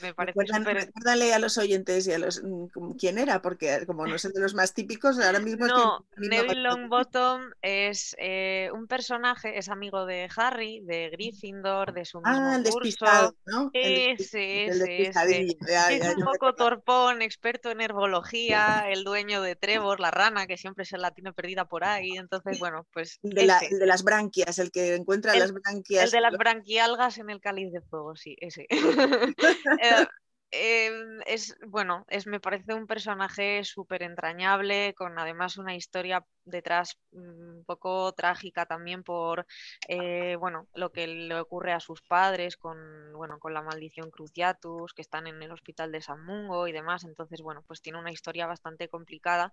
me 0.00 0.14
parece 0.14 0.38
Recuérdale 0.40 1.34
a 1.34 1.38
los 1.38 1.58
oyentes 1.58 2.06
y 2.06 2.12
a 2.12 2.18
los 2.18 2.42
mm, 2.42 2.92
quién 2.98 3.18
era, 3.18 3.42
porque 3.42 3.84
como 3.86 4.06
no 4.06 4.14
es 4.14 4.22
de 4.22 4.40
los 4.40 4.54
más 4.54 4.72
típicos, 4.72 5.18
ahora 5.18 5.40
mismo. 5.40 5.66
No, 5.66 6.06
Neville 6.16 6.62
Longbottom 6.62 7.50
es 7.60 8.16
eh, 8.18 8.70
un 8.72 8.86
personaje, 8.86 9.58
es 9.58 9.68
amigo 9.68 10.06
de 10.06 10.28
Harry, 10.36 10.80
de 10.80 11.10
Gryffindor, 11.10 11.92
de 11.92 12.04
su 12.04 12.18
mismo 12.18 12.32
ah, 12.32 12.56
el 12.56 12.62
despistado, 12.62 13.34
¿no? 13.46 13.70
Ese, 13.72 14.66
ese, 14.66 15.08
ese. 15.08 15.96
es 15.96 16.16
un 16.16 16.24
poco 16.24 16.54
torpón, 16.54 17.22
experto 17.22 17.70
en 17.70 17.80
herbología, 17.80 18.84
el 18.88 19.04
dueño 19.04 19.42
de 19.42 19.56
Trevor, 19.56 20.00
la 20.00 20.10
rana, 20.10 20.46
que 20.46 20.56
siempre 20.56 20.84
se 20.84 20.98
la 20.98 21.10
tiene 21.10 21.32
perdida 21.32 21.66
por 21.66 21.84
ahí. 21.84 22.12
Entonces, 22.16 22.58
bueno, 22.58 22.86
pues. 22.92 23.18
El 23.22 23.30
de, 23.34 23.52
de 23.78 23.86
las 23.86 24.02
branquias, 24.02 24.58
el 24.58 24.70
que 24.70 24.94
encuentra 24.94 25.34
las 25.34 25.52
branquias. 25.52 26.04
El 26.04 26.10
de 26.10 26.20
las 26.20 26.36
branquialgas 26.36 27.18
en 27.18 27.30
el 27.30 27.40
cáliz 27.40 27.72
de 27.72 27.80
fuego, 27.80 28.16
sí, 28.16 28.36
ese. 28.40 28.66
Eh, 29.82 30.06
em, 30.52 31.20
es 31.26 31.56
bueno, 31.66 32.04
es, 32.08 32.26
me 32.26 32.40
parece 32.40 32.74
un 32.74 32.86
personaje 32.86 33.64
súper 33.64 34.02
entrañable, 34.02 34.94
con 34.94 35.18
además 35.18 35.56
una 35.58 35.74
historia 35.74 36.24
detrás 36.44 36.98
mm, 37.12 37.58
un 37.58 37.64
poco 37.64 38.12
trágica 38.12 38.66
también 38.66 39.02
por 39.02 39.46
eh, 39.88 40.36
bueno, 40.38 40.68
lo 40.74 40.90
que 40.92 41.06
le 41.06 41.38
ocurre 41.40 41.72
a 41.72 41.80
sus 41.80 42.02
padres 42.02 42.56
con, 42.56 42.78
bueno, 43.14 43.38
con 43.38 43.54
la 43.54 43.62
maldición 43.62 44.10
Cruciatus, 44.10 44.94
que 44.94 45.02
están 45.02 45.26
en 45.26 45.42
el 45.42 45.52
hospital 45.52 45.92
de 45.92 46.00
San 46.00 46.24
Mungo 46.24 46.68
y 46.68 46.72
demás. 46.72 47.04
Entonces, 47.04 47.42
bueno, 47.42 47.62
pues 47.66 47.82
tiene 47.82 47.98
una 47.98 48.12
historia 48.12 48.46
bastante 48.46 48.88
complicada 48.88 49.52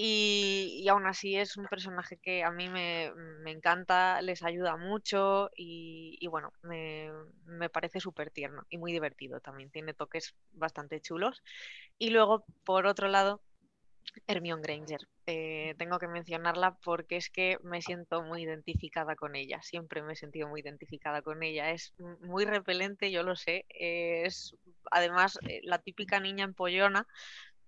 y, 0.00 0.86
aún 0.88 1.06
así 1.06 1.36
es 1.36 1.56
un 1.56 1.66
personaje 1.66 2.18
que 2.18 2.44
a 2.44 2.52
mí 2.52 2.68
me, 2.68 3.12
encanta, 3.46 4.22
les 4.22 4.44
ayuda 4.44 4.76
mucho 4.76 5.50
y, 5.56 6.24
bueno, 6.28 6.52
me, 6.62 7.68
parece 7.70 7.98
súper 8.00 8.30
tierno 8.30 8.64
y 8.70 8.78
muy 8.78 8.92
divertido 8.92 9.40
también. 9.40 9.70
Tiene 9.70 9.94
toques 9.94 10.34
bastante 10.52 11.00
chulos. 11.00 11.42
Y 11.98 12.10
luego, 12.10 12.44
por 12.64 12.86
otro 12.86 13.08
lado, 13.08 13.42
Hermione 14.26 14.62
Granger. 14.62 15.00
Eh, 15.26 15.74
tengo 15.78 15.98
que 15.98 16.08
mencionarla 16.08 16.76
porque 16.84 17.16
es 17.16 17.30
que 17.30 17.58
me 17.62 17.82
siento 17.82 18.22
muy 18.22 18.42
identificada 18.42 19.16
con 19.16 19.36
ella. 19.36 19.60
Siempre 19.62 20.02
me 20.02 20.14
he 20.14 20.16
sentido 20.16 20.48
muy 20.48 20.60
identificada 20.60 21.22
con 21.22 21.42
ella. 21.42 21.70
Es 21.70 21.94
muy 22.20 22.44
repelente, 22.44 23.10
yo 23.10 23.22
lo 23.22 23.36
sé. 23.36 23.64
es 23.68 24.56
además 24.90 25.38
eh, 25.48 25.60
la 25.64 25.78
típica 25.78 26.20
niña 26.20 26.44
empollona, 26.44 27.06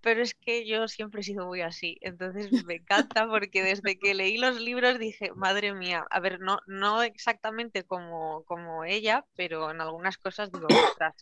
pero 0.01 0.21
es 0.21 0.33
que 0.33 0.65
yo 0.65 0.87
siempre 0.87 1.21
he 1.21 1.23
sido 1.23 1.45
muy 1.45 1.61
así, 1.61 1.97
entonces 2.01 2.65
me 2.65 2.75
encanta 2.75 3.27
porque 3.27 3.61
desde 3.63 3.97
que 3.99 4.13
leí 4.15 4.37
los 4.37 4.59
libros 4.59 4.97
dije, 4.99 5.31
madre 5.35 5.73
mía, 5.73 6.05
a 6.09 6.19
ver, 6.19 6.39
no, 6.39 6.59
no 6.65 7.03
exactamente 7.03 7.83
como, 7.83 8.43
como 8.45 8.83
ella, 8.83 9.25
pero 9.35 9.69
en 9.71 9.79
algunas 9.79 10.17
cosas 10.17 10.51
digo, 10.51 10.67
ostras, 10.67 11.15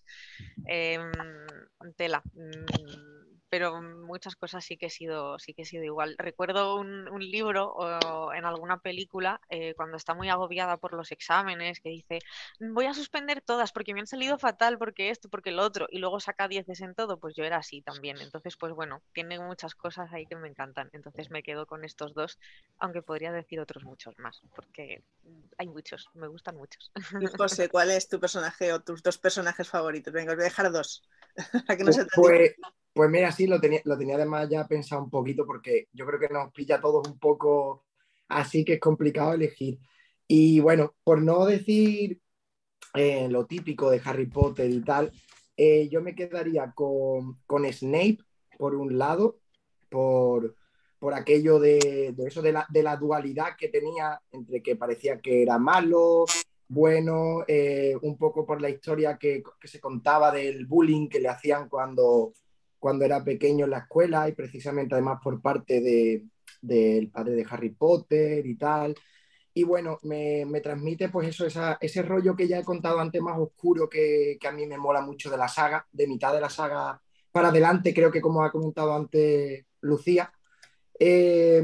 em, 0.66 1.12
tela. 1.98 2.24
Mm, 2.34 3.19
pero 3.50 3.82
muchas 3.82 4.36
cosas 4.36 4.64
sí 4.64 4.78
que 4.78 4.88
he 4.88 4.90
sido, 4.90 5.40
sí 5.40 5.54
que 5.54 5.64
he 5.64 5.66
sido 5.66 5.84
igual. 5.84 6.16
Recuerdo 6.18 6.76
un, 6.76 7.00
libro 7.20 7.74
o 7.74 8.34
en 8.34 8.46
alguna 8.46 8.80
película 8.80 9.42
eh, 9.50 9.74
cuando 9.76 9.98
está 9.98 10.14
muy 10.14 10.30
agobiada 10.30 10.78
por 10.78 10.94
los 10.94 11.12
exámenes 11.12 11.82
que 11.82 11.90
dice 11.90 12.20
voy 12.60 12.86
a 12.86 12.94
suspender 12.94 13.42
todas 13.42 13.72
porque 13.72 13.94
me 13.94 14.00
han 14.00 14.08
salido 14.08 14.38
fatal, 14.38 14.78
porque 14.78 15.10
esto, 15.10 15.30
porque 15.30 15.50
el 15.50 15.60
otro, 15.60 15.88
y 15.90 16.00
luego 16.00 16.20
saca 16.20 16.48
dieces 16.48 16.82
en 16.82 16.96
todo, 16.96 17.20
pues 17.20 17.36
yo 17.36 17.44
era 17.44 17.58
así 17.58 17.82
también. 17.82 18.18
Entonces, 18.22 18.56
pues 18.58 18.74
bueno, 18.74 19.02
tiene 19.14 19.40
muchas 19.40 19.76
cosas 19.76 20.12
ahí 20.14 20.26
que 20.26 20.36
me 20.36 20.48
encantan. 20.48 20.90
Entonces 20.94 21.30
me 21.30 21.44
quedo 21.44 21.66
con 21.66 21.84
estos 21.84 22.14
dos, 22.14 22.40
aunque 22.78 23.02
podría 23.02 23.32
decir 23.32 23.60
otros 23.60 23.84
muchos 23.84 24.18
más, 24.18 24.42
porque 24.56 25.04
hay 25.58 25.68
muchos, 25.68 26.10
me 26.14 26.28
gustan 26.28 26.56
muchos. 26.56 26.92
Y 27.20 27.26
José, 27.28 27.70
¿cuál 27.70 27.92
es 27.92 28.08
tu 28.08 28.20
personaje 28.20 28.72
o 28.74 28.82
tus 28.82 29.04
dos 29.04 29.18
personajes 29.18 29.68
favoritos? 29.68 30.14
Venga, 30.14 30.32
os 30.32 30.38
voy 30.38 30.44
a 30.44 30.50
dejar 30.50 30.72
dos. 30.72 31.04
para 31.68 31.78
que 31.78 31.84
no 31.84 31.92
se 31.92 32.06
pues, 32.06 32.56
pues 33.00 33.10
mira, 33.12 33.32
sí, 33.32 33.48
lo 33.48 33.62
tenía, 33.62 33.80
lo 33.86 33.98
tenía 33.98 34.16
además 34.16 34.50
ya 34.50 34.68
pensado 34.68 35.02
un 35.02 35.10
poquito 35.10 35.46
porque 35.46 35.88
yo 35.94 36.06
creo 36.06 36.20
que 36.20 36.28
nos 36.28 36.52
pilla 36.52 36.76
a 36.76 36.82
todos 36.82 37.08
un 37.08 37.18
poco 37.18 37.86
así 38.28 38.66
que 38.66 38.74
es 38.74 38.80
complicado 38.82 39.32
elegir. 39.32 39.80
Y 40.28 40.60
bueno, 40.60 40.96
por 41.06 41.22
no 41.22 41.46
decir 41.46 42.20
eh, 42.94 43.30
lo 43.30 43.46
típico 43.46 43.90
de 43.90 44.02
Harry 44.04 44.26
Potter 44.26 44.70
y 44.70 44.82
tal, 44.82 45.14
eh, 45.56 45.88
yo 45.88 46.02
me 46.02 46.14
quedaría 46.14 46.74
con, 46.76 47.40
Snape, 47.72 48.18
por 48.58 48.76
un 48.76 48.98
lado, 48.98 49.40
por, 49.88 50.58
aquello 51.14 51.58
de, 51.58 52.14
eso 52.28 52.42
de 52.42 52.52
la, 52.52 52.98
dualidad 52.98 53.56
que 53.58 53.70
tenía 53.70 54.22
entre 54.34 54.62
que 54.62 54.76
parecía 54.76 55.22
que 55.22 55.42
era 55.42 55.58
malo, 55.58 56.26
bueno, 56.68 57.46
eh, 57.48 57.96
un 58.02 58.18
poco 58.18 58.46
por 58.46 58.62
la 58.62 58.70
historia 58.70 59.18
que, 59.18 59.42
que, 59.58 59.70
se 59.70 59.80
contaba 59.80 60.34
del 60.34 60.66
bullying 60.66 61.08
que 61.08 61.22
le 61.22 61.30
hacían 61.30 61.70
cuando, 61.70 62.34
cuando 62.80 63.06
era 63.06 63.24
pequeño 63.24 63.66
en 63.66 63.72
la 63.72 63.80
escuela 63.80 64.28
y 64.30 64.34
precisamente 64.34 64.96
además 64.96 65.20
por 65.24 65.42
parte 65.42 65.82
del 66.62 67.10
padre 67.10 67.34
de 67.36 67.46
Harry 67.50 67.70
Potter 67.72 68.46
y 68.46 68.56
tal. 68.56 68.96
Y 69.54 69.64
bueno, 69.64 70.00
me, 70.04 70.46
transmite 70.62 71.10
pues 71.10 71.28
eso, 71.28 71.46
ese 71.82 72.02
rollo 72.02 72.36
que 72.36 72.48
ya 72.48 72.60
he 72.60 72.64
contado 72.64 73.00
antes 73.00 73.22
más 73.22 73.38
oscuro 73.38 73.90
que, 73.90 74.38
a 74.48 74.52
mí 74.52 74.66
me 74.66 74.78
mola 74.78 75.02
mucho 75.02 75.30
de 75.30 75.38
la 75.38 75.48
saga, 75.48 75.86
de 75.92 76.08
mitad 76.08 76.34
de 76.34 76.42
la 76.42 76.50
saga 76.50 77.02
para 77.32 77.50
adelante, 77.50 77.94
creo 77.94 78.12
que 78.12 78.22
como 78.22 78.44
ha 78.44 78.52
comentado 78.52 78.94
antes 78.94 79.66
Lucía. 79.82 80.32
Eh, 81.00 81.62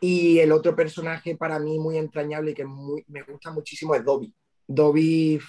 y 0.00 0.38
el 0.38 0.52
otro 0.52 0.74
personaje 0.74 1.36
para 1.36 1.58
mí 1.58 1.78
muy 1.78 1.98
entrañable 1.98 2.52
y 2.52 2.54
que 2.54 2.64
me 2.64 3.22
gusta 3.22 3.52
muchísimo 3.52 3.94
es 3.94 4.04
Dobby. 4.04 4.34
Dobby 4.66 5.40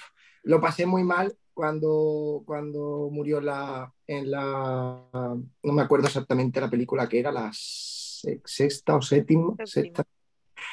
lo 0.44 0.60
pasé 0.60 0.86
muy 0.86 1.04
mal 1.04 1.36
cuando, 1.54 2.44
cuando 2.46 3.10
murió 3.12 3.42
la, 3.42 3.94
en 4.08 4.32
la, 4.32 5.04
no 5.12 5.74
me 5.74 5.82
acuerdo 5.82 6.08
exactamente 6.08 6.62
la 6.62 6.70
película 6.70 7.08
que 7.08 7.20
era, 7.20 7.32
la 7.32 7.52
sexta 7.54 8.96
o 8.96 9.02
séptima, 9.02 9.56
sexta, 9.66 10.04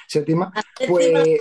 séptima, 0.07 0.53
pues 0.87 1.41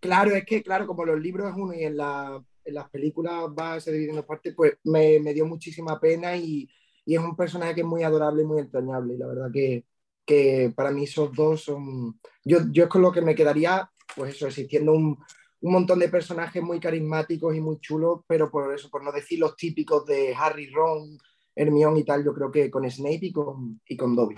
claro, 0.00 0.34
es 0.34 0.44
que 0.44 0.62
claro, 0.62 0.86
como 0.86 1.04
los 1.04 1.20
libros 1.20 1.50
es 1.50 1.56
uno 1.56 1.74
y 1.74 1.84
en, 1.84 1.96
la, 1.96 2.42
en 2.64 2.74
las 2.74 2.90
películas 2.90 3.34
va 3.58 3.74
a 3.74 3.80
ser 3.80 3.94
dividiendo 3.94 4.26
parte, 4.26 4.52
pues 4.52 4.74
me, 4.84 5.20
me, 5.20 5.34
dio 5.34 5.46
muchísima 5.46 6.00
pena 6.00 6.36
y, 6.36 6.68
y, 7.04 7.14
es 7.14 7.20
un 7.20 7.36
personaje 7.36 7.74
que 7.74 7.80
es 7.82 7.86
muy 7.86 8.02
adorable 8.02 8.42
y 8.42 8.46
muy 8.46 8.60
entrañable 8.60 9.14
y 9.14 9.18
la 9.18 9.26
verdad 9.26 9.50
que, 9.52 9.84
que 10.26 10.72
para 10.74 10.90
mí 10.90 11.04
esos 11.04 11.32
dos 11.32 11.64
son, 11.64 12.18
yo, 12.44 12.58
yo 12.70 12.84
es 12.84 12.88
con 12.88 13.02
lo 13.02 13.12
que 13.12 13.22
me 13.22 13.34
quedaría, 13.34 13.90
pues 14.16 14.34
eso, 14.34 14.46
existiendo 14.46 14.92
un, 14.92 15.18
un 15.62 15.72
montón 15.72 16.00
de 16.00 16.08
personajes 16.08 16.62
muy 16.62 16.80
carismáticos 16.80 17.54
y 17.56 17.60
muy 17.60 17.78
chulos, 17.78 18.20
pero 18.26 18.50
por 18.50 18.74
eso, 18.74 18.90
por 18.90 19.02
no 19.02 19.12
decir 19.12 19.38
los 19.38 19.56
típicos 19.56 20.04
de 20.04 20.34
Harry, 20.34 20.68
Ron, 20.70 21.16
Hermione 21.54 22.00
y 22.00 22.04
tal, 22.04 22.24
yo 22.24 22.34
creo 22.34 22.50
que 22.50 22.70
con 22.70 22.88
Snape 22.90 23.26
y 23.26 23.32
con, 23.32 23.80
y 23.86 23.96
con 23.96 24.16
Dobby. 24.16 24.34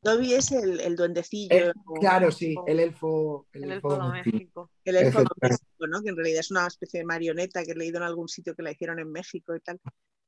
Dobby 0.00 0.32
es 0.32 0.52
el, 0.52 0.80
el 0.80 0.96
duendecillo. 0.96 1.72
claro, 2.00 2.30
sí, 2.30 2.54
el 2.66 2.80
elfo. 2.80 3.46
El, 3.52 3.72
elfo, 3.72 3.96
doméstico. 3.96 4.70
El 4.84 4.96
elfo 4.96 5.22
doméstico, 5.22 5.86
¿no? 5.86 6.02
Que 6.02 6.10
en 6.10 6.16
realidad 6.16 6.40
es 6.40 6.50
una 6.50 6.66
especie 6.66 7.00
de 7.00 7.04
marioneta 7.04 7.62
que 7.64 7.72
he 7.72 7.74
leído 7.74 7.98
en 7.98 8.04
algún 8.04 8.28
sitio 8.28 8.54
que 8.54 8.62
la 8.62 8.70
hicieron 8.70 8.98
en 9.00 9.10
México 9.10 9.54
y 9.54 9.60
tal, 9.60 9.80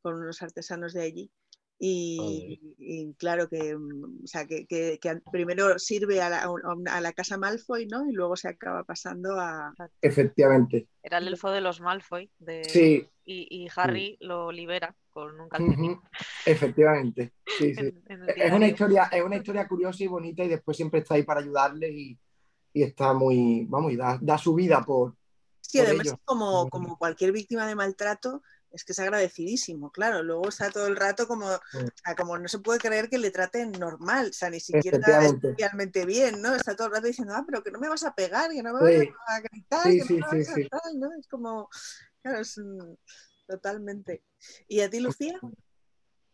con 0.02 0.16
unos 0.16 0.42
artesanos 0.42 0.92
de 0.92 1.02
allí. 1.02 1.30
Y, 1.82 2.60
y 2.78 3.14
claro 3.14 3.48
que, 3.48 3.74
mm, 3.74 4.24
o 4.24 4.26
sea, 4.26 4.46
que, 4.46 4.66
que- 4.66 4.98
que 5.00 5.20
primero 5.32 5.78
sirve 5.78 6.20
a 6.20 6.28
la, 6.28 6.46
a 6.92 7.00
la 7.00 7.12
casa 7.14 7.38
Malfoy, 7.38 7.86
¿no? 7.86 8.06
Y 8.06 8.12
luego 8.12 8.36
se 8.36 8.48
acaba 8.48 8.84
pasando 8.84 9.40
a... 9.40 9.74
Efectivamente. 10.02 10.88
Era 11.02 11.16
el 11.18 11.28
elfo 11.28 11.50
de 11.50 11.62
los 11.62 11.80
Malfoy 11.80 12.30
de... 12.38 12.62
Sí, 12.68 13.08
y, 13.24 13.64
y 13.64 13.68
Harry 13.76 14.18
lo 14.20 14.52
libera 14.52 14.94
con 15.10 15.40
un 15.40 15.48
calcetín. 15.48 15.98
efectivamente. 16.44 17.32
Sí, 17.58 17.74
sí. 17.74 17.80
en- 17.80 18.02
en 18.08 18.22
el 18.24 18.42
Es 18.42 18.52
una 18.52 18.68
historia, 18.68 19.04
es 19.10 19.22
una 19.22 19.36
historia 19.36 19.66
curiosa 19.66 20.04
y 20.04 20.08
bonita 20.08 20.44
y 20.44 20.48
después 20.48 20.76
siempre 20.76 21.00
está 21.00 21.14
ahí 21.14 21.22
para 21.22 21.40
ayudarle 21.40 21.88
y, 21.90 22.18
y 22.74 22.82
está 22.82 23.14
muy, 23.14 23.64
vamos, 23.68 23.90
y 23.92 23.96
da, 23.96 24.18
da 24.20 24.36
su 24.36 24.54
vida 24.54 24.84
por, 24.84 25.14
Sí, 25.62 25.78
por 25.78 25.86
además 25.86 26.06
ello. 26.08 26.14
es 26.16 26.20
como, 26.24 26.68
como 26.68 26.98
cualquier 26.98 27.32
víctima 27.32 27.66
de 27.66 27.74
maltrato, 27.74 28.42
es 28.72 28.84
que 28.84 28.92
es 28.92 28.98
agradecidísimo, 28.98 29.90
claro. 29.90 30.22
Luego 30.22 30.48
está 30.48 30.70
todo 30.70 30.86
el 30.86 30.96
rato 30.96 31.26
como, 31.26 31.46
no 32.38 32.48
se 32.48 32.58
puede 32.58 32.78
creer 32.78 33.08
que 33.08 33.18
le 33.18 33.30
traten 33.30 33.72
normal, 33.72 34.28
o 34.30 34.32
sea, 34.32 34.50
ni 34.50 34.60
siquiera 34.60 34.98
especialmente 35.24 36.06
bien, 36.06 36.40
¿no? 36.40 36.54
Está 36.54 36.76
todo 36.76 36.88
el 36.88 36.94
rato 36.94 37.06
diciendo, 37.06 37.34
ah, 37.34 37.44
pero 37.46 37.62
que 37.62 37.70
no 37.70 37.78
me 37.78 37.88
vas 37.88 38.04
a 38.04 38.14
pegar, 38.14 38.50
que 38.50 38.62
no 38.62 38.72
me 38.74 38.90
Sí. 39.02 39.08
vas 39.08 39.38
a 39.38 39.40
gritar, 39.40 39.82
Sí, 39.84 39.98
que 39.98 40.04
sí, 40.04 40.16
no 40.18 40.28
me 40.30 40.44
sí, 40.44 40.50
vas 40.50 40.58
a 40.72 40.80
tal, 40.80 41.00
¿no? 41.00 41.08
Es 41.18 41.26
como, 41.28 41.68
claro, 42.22 42.40
es 42.40 42.58
mm, 42.58 42.94
totalmente. 43.46 44.22
¿Y 44.68 44.80
a 44.80 44.90
ti, 44.90 45.00
Lucía? 45.00 45.38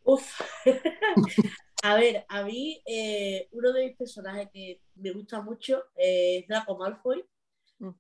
Uf. 0.05 0.41
A 1.83 1.95
ver, 1.95 2.25
a 2.29 2.43
mí 2.43 2.83
eh, 2.87 3.49
uno 3.53 3.73
de 3.73 3.87
mis 3.87 3.97
personajes 3.97 4.49
que 4.53 4.81
me 4.97 5.13
gusta 5.13 5.41
mucho 5.41 5.85
eh, 5.97 6.39
es 6.39 6.49
Draco 6.49 6.77
Malfoy, 6.77 7.25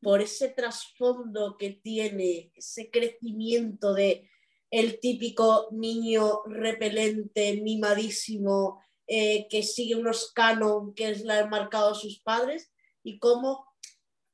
por 0.01 0.23
ese 0.23 0.49
trasfondo 0.49 1.57
que 1.59 1.71
tiene, 1.71 2.53
ese 2.55 2.91
crecimiento 2.91 3.93
de 3.95 4.31
el 4.71 4.99
típico 5.01 5.69
niño 5.71 6.43
repelente, 6.47 7.61
mimadísimo, 7.63 8.83
eh, 9.07 9.47
que 9.49 9.63
sigue 9.63 9.95
unos 9.95 10.33
canon 10.33 10.95
que 10.95 11.15
le 11.15 11.33
han 11.33 11.51
marcado 11.51 11.95
sus 11.95 12.21
padres, 12.21 12.73
y 13.03 13.19
cómo 13.19 13.67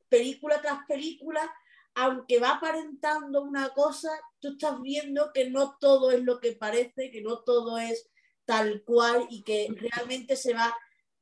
película 0.09 0.61
tras 0.63 0.87
película, 0.89 1.53
aunque 1.95 2.39
va 2.39 2.53
aparentando 2.53 3.43
una 3.43 3.71
cosa, 3.71 4.11
tú 4.41 4.53
estás 4.53 4.81
viendo 4.81 5.31
que 5.33 5.51
no 5.51 5.77
todo 5.79 6.11
es 6.11 6.23
lo 6.23 6.41
que 6.41 6.53
parece, 6.53 7.11
que 7.11 7.21
no 7.21 7.41
todo 7.41 7.77
es 7.79 8.09
tal 8.45 8.83
cual 8.85 9.27
y 9.31 9.43
que 9.43 9.69
realmente 9.77 10.37
se 10.37 10.55
va 10.55 10.75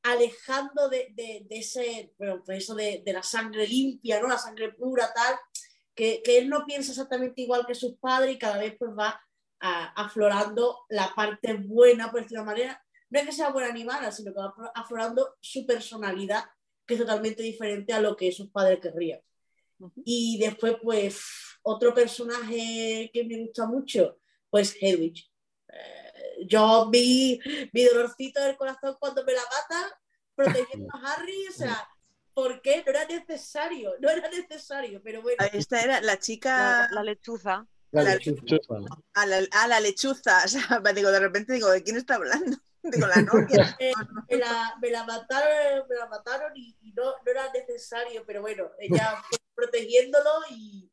alejando 0.03 0.89
de, 0.89 1.09
de- 1.15 1.47
de 1.49 1.59
ese, 1.59 2.13
bueno, 2.19 2.43
pues 2.45 2.59
eso 2.65 2.75
de, 2.75 3.03
de 3.05 3.13
la 3.13 3.23
sangre 3.23 3.67
limpia, 3.67 4.21
¿no? 4.21 4.29
La 4.29 4.39
sangre 4.39 4.73
pura, 4.73 5.13
tal, 5.15 5.37
que, 5.95 6.23
que 6.25 6.39
él 6.39 6.49
no 6.49 6.65
piensa 6.67 6.93
exactamente 6.93 7.43
igual 7.43 7.67
que 7.67 7.75
sus 7.75 7.97
padres 7.99 8.35
y 8.35 8.39
cada 8.39 8.59
vez 8.59 8.75
pues 8.79 8.93
va 8.99 9.21
a- 9.61 9.93
aflorando 10.05 10.79
la 10.89 11.13
parte 11.15 11.55
buena, 11.55 12.11
por 12.11 12.23
decirlo 12.23 12.41
de 12.43 12.47
manera. 12.47 12.85
No 13.11 13.19
es 13.21 13.27
que 13.27 13.33
sea 13.33 13.51
buena 13.51 13.73
ni 13.73 13.85
mala, 13.85 14.11
sino 14.13 14.33
que 14.33 14.39
va 14.39 14.53
aflo- 14.55 14.73
aflorando 14.75 15.37
su 15.41 15.67
personalidad, 15.67 16.45
que 16.87 16.95
es 16.95 17.01
totalmente 17.01 17.43
diferente 17.43 17.93
a 17.93 18.01
lo 18.01 18.17
que 18.17 18.33
sus 18.33 18.51
padres 18.51 18.79
querrían. 18.81 19.21
Y 20.05 20.39
después, 20.39 20.77
pues, 20.83 21.21
otro 21.63 21.93
personaje 21.95 23.11
que 23.13 23.25
me 23.25 23.39
gusta 23.39 23.67
mucho, 23.67 24.19
pues 24.51 24.77
Hedwig. 24.81 25.17
Eh, 25.69 26.00
yo 26.47 26.89
vi 26.91 27.41
mi 27.73 27.85
dolorcito 27.85 28.41
del 28.43 28.57
corazón 28.57 28.97
cuando 29.01 29.25
me 29.25 29.33
la 29.33 29.43
mata, 29.43 30.01
protegiendo 30.35 30.89
a 30.95 31.13
Harry, 31.15 31.47
o 31.49 31.53
sea, 31.53 31.89
¿por 32.35 32.61
qué? 32.63 32.83
No 32.85 32.91
era 32.93 33.05
necesario, 33.07 33.93
no 34.01 34.09
era 34.11 34.29
necesario, 34.29 35.01
pero 35.03 35.23
bueno. 35.23 35.37
Esta 35.53 35.83
era 35.83 36.01
la 36.01 36.13
La, 36.13 36.19
chica, 36.19 36.89
la 36.91 37.03
lechuza. 37.03 37.67
la 37.93 38.03
La- 38.03 38.15
lechuza. 38.15 38.77
A 39.15 39.27
la, 39.27 39.41
a 39.53 39.67
la 39.69 39.81
lechuza, 39.81 40.43
o 40.45 40.49
sea, 40.49 40.81
digo, 40.95 41.11
de 41.11 41.21
repente 41.21 41.53
digo, 41.53 41.71
¿de 41.71 41.83
quién 41.83 41.97
está 41.97 42.15
hablando? 42.17 42.57
Digo, 42.83 43.07
la 43.09 43.21
novia. 43.21 43.77
Eh, 43.79 43.93
me, 44.31 44.37
la, 44.39 44.75
me 44.81 44.91
la 44.91 45.05
mataron, 45.05 45.87
me 45.87 45.97
la 45.97 46.07
mataron 46.09 46.53
y, 46.57 46.79
y 46.81 46.93
no, 46.95 47.05
no 47.05 47.31
era 47.31 47.53
necesario, 47.53 48.25
pero 48.27 48.41
bueno, 48.41 48.71
ella 48.79 49.23
protegiéndolo 49.55 50.31
y 50.51 50.90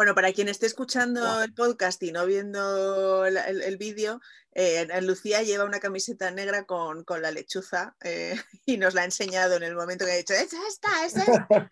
Bueno, 0.00 0.14
para 0.14 0.32
quien 0.32 0.48
esté 0.48 0.64
escuchando 0.64 1.42
el 1.42 1.52
podcast 1.52 2.02
y 2.02 2.10
no 2.10 2.24
viendo 2.24 3.28
la- 3.28 3.44
el, 3.50 3.60
el 3.60 3.76
vídeo, 3.76 4.18
eh, 4.52 4.88
Lucía 5.02 5.42
lleva 5.42 5.66
una 5.66 5.78
camiseta 5.78 6.30
negra 6.30 6.64
con, 6.64 7.04
con 7.04 7.20
la 7.20 7.30
lechuza 7.30 7.94
eh, 8.02 8.34
y 8.64 8.78
nos 8.78 8.94
la 8.94 9.02
ha 9.02 9.04
enseñado 9.04 9.56
en 9.56 9.62
el 9.62 9.74
momento 9.76 10.06
que 10.06 10.12
ha 10.12 10.16
dicho, 10.16 10.32
es 10.32 10.54
esta, 10.54 11.04
es 11.04 11.16
esta. 11.16 11.46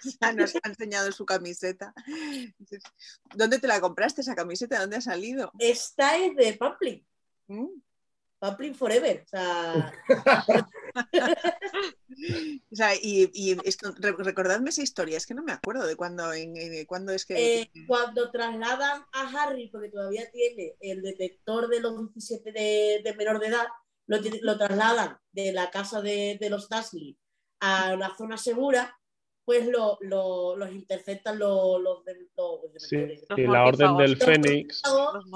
Ya 0.20 0.32
nos 0.32 0.54
ha 0.54 0.68
enseñado 0.68 1.10
su 1.10 1.26
camiseta. 1.26 1.92
¿Dónde 3.34 3.58
te 3.58 3.66
la 3.66 3.80
compraste 3.80 4.20
esa 4.20 4.36
camiseta? 4.36 4.78
¿Dónde 4.78 4.98
ha 4.98 5.00
salido? 5.00 5.50
esta 5.58 6.16
es 6.18 6.36
de 6.36 6.52
Pamplin, 6.52 7.04
¿Mm? 7.48 7.66
Pamplin 8.42 8.74
Forever, 8.74 9.22
o 9.24 9.28
sea, 9.28 9.92
O 12.72 12.74
sea, 12.74 12.94
y, 12.96 13.30
y 13.32 13.56
esto, 13.64 13.94
re- 13.98 14.16
recordadme 14.18 14.70
esa 14.70 14.82
historia, 14.82 15.16
es 15.16 15.26
que 15.26 15.34
no 15.34 15.44
me 15.44 15.52
acuerdo 15.52 15.86
de 15.86 15.94
cuándo, 15.94 16.32
en, 16.32 16.56
en- 16.56 16.84
cuándo 16.86 17.12
es 17.12 17.24
que... 17.24 17.60
Eh, 17.62 17.70
cuando 17.86 18.32
trasladan 18.32 19.04
a 19.12 19.28
Harry, 19.44 19.68
porque 19.68 19.90
todavía 19.90 20.28
tiene 20.32 20.74
el 20.80 21.02
detector 21.02 21.68
de 21.68 21.80
los 21.80 22.12
17 22.12 22.50
de, 22.50 23.00
de 23.04 23.14
menor 23.14 23.38
de 23.38 23.46
edad, 23.46 23.66
lo, 24.08 24.58
trasladan 24.58 25.18
de 25.30 25.52
la 25.52 25.70
casa 25.70 26.02
de, 26.02 26.36
de 26.40 26.50
los 26.50 26.68
Dursley 26.68 27.16
a 27.60 27.94
una 27.94 28.16
zona 28.16 28.36
segura, 28.36 28.98
pues 29.44 29.66
lo, 29.68 29.98
lo- 30.00 30.56
los 30.56 30.72
interceptan 30.72 31.38
los, 31.38 31.80
los, 31.80 32.00
Sí, 32.78 32.96
Los 33.28 33.38
y 33.38 33.42
la 33.42 33.64
orden 33.64 33.96
del. 33.98 34.16
Fénix. 34.16 34.82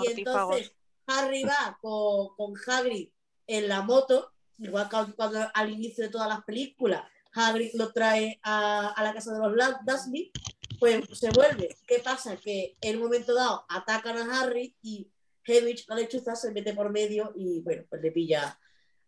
Y 0.05 0.11
entonces 0.19 0.73
Harry 1.07 1.45
va 1.45 1.79
con, 1.81 2.35
con 2.37 2.55
Hagrid 2.67 3.09
en 3.47 3.69
la 3.69 3.83
moto, 3.83 4.33
igual 4.59 4.89
que 4.89 5.13
cuando 5.15 5.49
al 5.55 5.71
inicio 5.71 6.05
de 6.05 6.11
todas 6.11 6.29
las 6.29 6.45
películas 6.45 7.05
Hagrid 7.33 7.75
lo 7.75 7.93
trae 7.93 8.41
a, 8.43 8.89
a 8.89 9.03
la 9.05 9.13
casa 9.13 9.33
de 9.33 9.39
los 9.39 9.77
Dursley, 9.85 10.33
pues 10.79 11.05
se 11.13 11.31
vuelve. 11.31 11.77
¿Qué 11.87 11.99
pasa? 11.99 12.37
Que 12.37 12.77
en 12.81 12.97
un 12.97 13.05
momento 13.05 13.35
dado 13.35 13.65
atacan 13.69 14.17
a 14.17 14.41
Harry 14.41 14.75
y 14.83 15.11
Hedwig, 15.45 15.85
la 15.89 15.97
lechuza, 15.97 16.35
se 16.35 16.51
mete 16.51 16.75
por 16.75 16.91
medio 16.91 17.33
y 17.37 17.61
bueno, 17.61 17.85
pues 17.89 18.03
le 18.03 18.11
pilla 18.11 18.59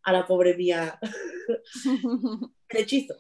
a 0.03 0.13
la 0.13 0.27
pobre 0.27 0.57
mía 0.57 0.99
el 2.69 2.81
hechizo. 2.81 3.15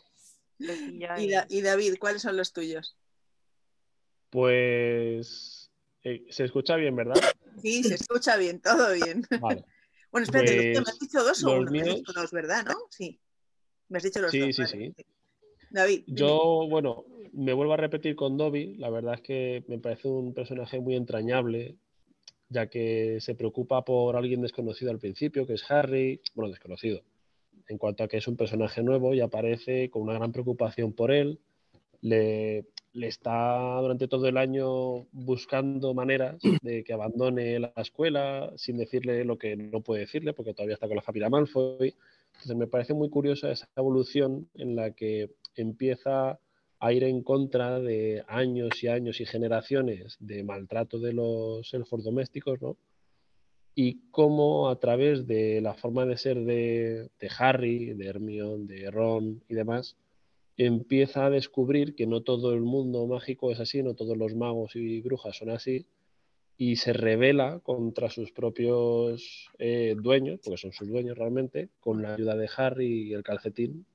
Y 0.58 1.62
David, 1.62 1.96
¿cuáles 1.98 2.22
son 2.22 2.36
los 2.36 2.52
tuyos? 2.52 2.96
Pues 4.30 5.57
eh, 6.14 6.24
se 6.30 6.44
escucha 6.44 6.76
bien, 6.76 6.94
¿verdad? 6.96 7.14
Sí, 7.62 7.82
se 7.82 7.94
escucha 7.94 8.36
bien, 8.36 8.60
todo 8.60 8.92
bien. 8.94 9.22
Vale. 9.40 9.64
Bueno, 10.10 10.24
espérate, 10.24 10.56
me 10.56 10.72
Pues, 10.74 10.88
has 10.88 10.98
dicho 10.98 11.22
dos 11.24 11.44
o 11.44 11.46
los 11.48 11.58
uno? 11.60 11.70
Me 11.70 11.78
has 11.80 11.84
míos- 11.86 11.96
dicho 11.98 12.12
dos, 12.12 12.30
¿verdad? 12.32 12.64
¿No? 12.66 12.74
Sí. 12.90 13.18
Me 13.88 13.98
has 13.98 14.04
dicho 14.04 14.20
los 14.20 14.30
Sí, 14.30 14.40
dos. 14.40 14.56
sí, 14.56 14.62
vale. 14.62 14.92
sí. 14.96 15.04
David. 15.70 16.02
dime. 16.06 16.18
Yo, 16.18 16.66
bueno, 16.68 17.04
me 17.32 17.52
vuelvo 17.52 17.74
a 17.74 17.76
repetir 17.76 18.16
con 18.16 18.36
Dobby. 18.36 18.76
La 18.76 18.90
verdad 18.90 19.14
es 19.14 19.20
que 19.20 19.64
me 19.68 19.78
parece 19.78 20.08
un 20.08 20.32
personaje 20.32 20.80
muy 20.80 20.96
entrañable, 20.96 21.76
ya 22.48 22.68
que 22.68 23.18
se 23.20 23.34
preocupa 23.34 23.84
por 23.84 24.16
alguien 24.16 24.40
desconocido 24.40 24.90
al 24.90 24.98
principio, 24.98 25.46
que 25.46 25.54
es 25.54 25.70
Harry, 25.70 26.22
bueno, 26.34 26.50
desconocido, 26.50 27.02
en 27.68 27.76
cuanto 27.76 28.02
a 28.04 28.08
que 28.08 28.16
es 28.16 28.26
un 28.28 28.36
personaje 28.36 28.82
nuevo 28.82 29.12
y 29.14 29.20
aparece 29.20 29.90
con 29.90 30.02
una 30.02 30.14
gran 30.14 30.32
preocupación 30.32 30.94
por 30.94 31.10
él. 31.12 31.38
Le, 32.00 32.64
le 32.92 33.06
está 33.06 33.80
durante 33.80 34.08
todo 34.08 34.26
el 34.28 34.36
año 34.36 35.06
buscando 35.12 35.94
maneras 35.94 36.40
de 36.62 36.84
que 36.84 36.92
abandone 36.92 37.58
la 37.58 37.72
escuela 37.76 38.52
sin 38.56 38.76
decirle 38.76 39.24
lo 39.24 39.38
que 39.38 39.56
no 39.56 39.80
puede 39.80 40.02
decirle, 40.02 40.32
porque 40.32 40.54
todavía 40.54 40.74
está 40.74 40.86
con 40.86 40.96
la 40.96 41.02
familia 41.02 41.30
Malfoy. 41.30 41.94
Entonces 42.34 42.56
me 42.56 42.66
parece 42.66 42.94
muy 42.94 43.10
curiosa 43.10 43.50
esa 43.50 43.68
evolución 43.76 44.48
en 44.54 44.76
la 44.76 44.92
que 44.92 45.30
empieza 45.56 46.38
a 46.80 46.92
ir 46.92 47.04
en 47.04 47.22
contra 47.22 47.80
de 47.80 48.24
años 48.28 48.82
y 48.82 48.88
años 48.88 49.20
y 49.20 49.26
generaciones 49.26 50.16
de 50.20 50.44
maltrato 50.44 50.98
de 50.98 51.12
los 51.12 51.72
elfos 51.74 52.04
domésticos, 52.04 52.62
¿no? 52.62 52.76
Y 53.74 54.10
cómo 54.10 54.68
a 54.68 54.78
través 54.78 55.26
de 55.26 55.60
la 55.60 55.74
forma 55.74 56.04
de 56.04 56.16
ser 56.16 56.38
de, 56.44 57.10
de 57.18 57.30
Harry, 57.38 57.94
de 57.94 58.06
Hermione, 58.06 58.66
de 58.66 58.90
Ron 58.90 59.42
y 59.48 59.54
demás, 59.54 59.96
empieza 60.58 61.24
a 61.24 61.30
descubrir 61.30 61.94
que 61.94 62.06
no 62.06 62.22
todo 62.22 62.52
el 62.52 62.60
mundo 62.60 63.06
mágico 63.06 63.52
es 63.52 63.60
así, 63.60 63.82
no 63.82 63.94
todos 63.94 64.16
los 64.16 64.34
magos 64.34 64.74
y 64.74 65.00
brujas 65.00 65.36
son 65.36 65.50
así, 65.50 65.86
y 66.56 66.76
se 66.76 66.92
revela 66.92 67.60
contra 67.60 68.10
sus 68.10 68.32
propios 68.32 69.48
eh, 69.58 69.94
dueños, 69.96 70.40
porque 70.44 70.58
son 70.58 70.72
sus 70.72 70.88
dueños 70.88 71.16
realmente, 71.16 71.68
con 71.78 72.02
la 72.02 72.14
ayuda 72.14 72.36
de 72.36 72.50
Harry 72.56 73.08
y 73.08 73.12
el 73.14 73.22
calcetín. 73.22 73.86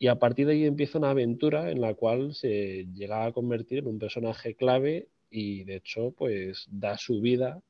Y 0.00 0.08
a 0.08 0.18
partir 0.18 0.48
de 0.48 0.54
ahí 0.54 0.64
empieza 0.64 0.98
una 0.98 1.10
aventura 1.10 1.70
en 1.70 1.80
la 1.80 1.94
cual 1.94 2.34
se 2.34 2.86
llega 2.92 3.24
a 3.24 3.32
convertir 3.32 3.78
en 3.78 3.88
un 3.88 3.98
personaje 4.00 4.56
clave 4.56 5.06
y 5.30 5.62
de 5.62 5.76
hecho 5.76 6.10
pues 6.10 6.66
da 6.70 6.98
su 6.98 7.20
vida 7.20 7.62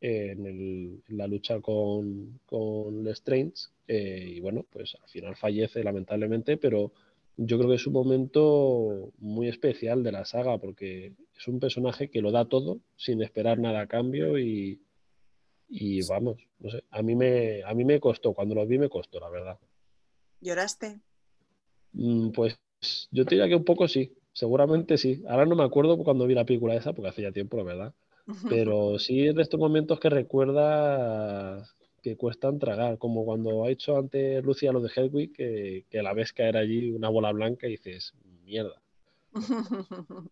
en, 0.00 1.02
la 1.08 1.26
lucha 1.26 1.60
con, 1.60 2.40
con 2.46 3.04
Lestrange 3.04 3.68
eh, 3.88 4.34
y 4.36 4.40
bueno 4.40 4.64
pues 4.70 4.96
al 5.02 5.08
final 5.08 5.36
fallece 5.36 5.82
lamentablemente 5.82 6.56
pero 6.56 6.92
yo 7.36 7.58
creo 7.58 7.70
que 7.70 7.76
es 7.76 7.86
un 7.86 7.92
momento 7.94 9.12
muy 9.18 9.48
especial 9.48 10.02
de 10.02 10.12
la 10.12 10.24
saga 10.24 10.58
porque 10.58 11.14
es 11.36 11.48
un 11.48 11.60
personaje 11.60 12.10
que 12.10 12.22
lo 12.22 12.30
da 12.30 12.44
todo 12.46 12.80
sin 12.96 13.22
esperar 13.22 13.58
nada 13.58 13.80
a 13.82 13.86
cambio 13.88 14.38
y, 14.38 14.80
Y 15.68 16.02
vamos, 16.06 16.36
no 16.60 16.70
sé, 16.70 16.84
a 16.90 17.02
mí 17.02 17.14
me, 17.16 17.62
a 17.64 17.74
mí 17.74 17.84
me 17.84 18.00
costó, 18.00 18.32
cuando 18.34 18.54
lo 18.54 18.66
vi 18.66 18.78
me 18.78 18.88
costó, 18.88 19.18
la 19.20 19.30
verdad. 19.30 19.58
¿Lloraste? 20.40 21.00
Mm, 21.92 22.30
Pues 22.30 22.58
yo 23.10 23.24
te 23.24 23.34
diría 23.34 23.48
que 23.48 23.56
un 23.56 23.64
poco 23.64 23.88
sí, 23.88 24.12
seguramente 24.32 24.98
sí. 24.98 25.22
Ahora 25.28 25.46
no 25.46 25.56
me 25.56 25.64
acuerdo 25.64 25.96
cuando 25.98 26.26
vi 26.26 26.34
la 26.34 26.44
película 26.44 26.74
esa, 26.74 26.92
porque 26.92 27.08
hace 27.08 27.22
ya 27.22 27.32
tiempo, 27.32 27.56
la 27.56 27.62
verdad. 27.64 27.94
Pero 28.48 28.98
sí 28.98 29.26
es 29.26 29.34
de 29.34 29.42
estos 29.42 29.60
momentos 29.60 29.98
que 30.00 30.10
recuerda 30.10 31.66
que 32.04 32.16
cuestan 32.18 32.58
tragar, 32.58 32.98
como 32.98 33.24
cuando 33.24 33.64
ha 33.64 33.70
hecho 33.70 33.96
antes 33.96 34.44
Lucia 34.44 34.72
lo 34.72 34.82
de 34.82 34.90
Hedwig, 34.94 35.32
que, 35.32 35.86
que 35.88 36.02
la 36.02 36.12
ves 36.12 36.34
caer 36.34 36.58
allí 36.58 36.90
una 36.90 37.08
bola 37.08 37.32
blanca 37.32 37.66
y 37.66 37.70
dices, 37.70 38.12
mierda. 38.44 38.82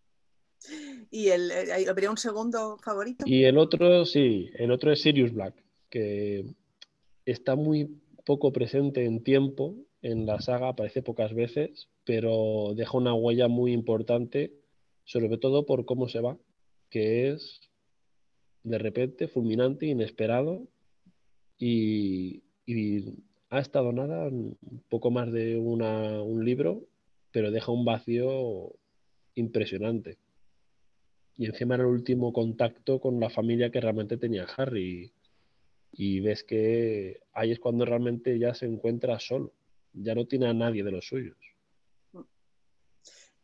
¿Y 1.09 1.29
el, 1.29 1.49
eh, 1.49 1.89
habría 1.89 2.11
un 2.11 2.17
segundo 2.17 2.77
favorito? 2.77 3.25
Y 3.27 3.45
el 3.45 3.57
otro, 3.57 4.05
sí, 4.05 4.51
el 4.53 4.69
otro 4.69 4.91
es 4.91 5.01
Sirius 5.01 5.33
Black, 5.33 5.55
que 5.89 6.45
está 7.25 7.55
muy 7.55 7.99
poco 8.23 8.53
presente 8.53 9.05
en 9.05 9.23
tiempo 9.23 9.73
en 10.03 10.27
la 10.27 10.41
saga, 10.41 10.69
aparece 10.69 11.01
pocas 11.01 11.33
veces, 11.33 11.89
pero 12.03 12.73
deja 12.75 12.95
una 12.95 13.15
huella 13.15 13.47
muy 13.47 13.73
importante, 13.73 14.53
sobre 15.05 15.39
todo 15.39 15.65
por 15.65 15.85
cómo 15.85 16.07
se 16.07 16.19
va, 16.19 16.37
que 16.91 17.31
es 17.31 17.61
de 18.61 18.77
repente 18.77 19.27
fulminante, 19.27 19.87
inesperado, 19.87 20.67
y, 21.65 22.43
ha 23.49 23.59
estado 23.59 23.93
nada, 23.93 24.27
un 24.27 24.57
poco 24.89 25.11
más 25.11 25.31
de 25.31 25.57
una- 25.57 26.21
un 26.21 26.43
libro, 26.43 26.81
pero 27.31 27.51
deja 27.51 27.71
un 27.71 27.85
vacío 27.85 28.73
impresionante. 29.35 30.17
Y 31.37 31.45
encima 31.45 31.75
era 31.75 31.83
el 31.83 31.89
último 31.89 32.33
contacto 32.33 32.99
con 32.99 33.19
la 33.19 33.29
familia 33.29 33.71
que 33.71 33.79
realmente 33.81 34.17
tenía 34.17 34.45
Harry. 34.57 35.13
Y 35.91 36.19
ves 36.19 36.43
que 36.43 37.21
ahí 37.31 37.51
es 37.51 37.59
cuando 37.59 37.85
realmente 37.85 38.37
ya 38.37 38.53
se 38.53 38.65
encuentra 38.65 39.19
solo. 39.19 39.53
Ya 39.93 40.15
no 40.15 40.25
tiene 40.25 40.47
a 40.47 40.53
nadie 40.53 40.83
de 40.83 40.91
los 40.91 41.07
suyos. 41.07 41.37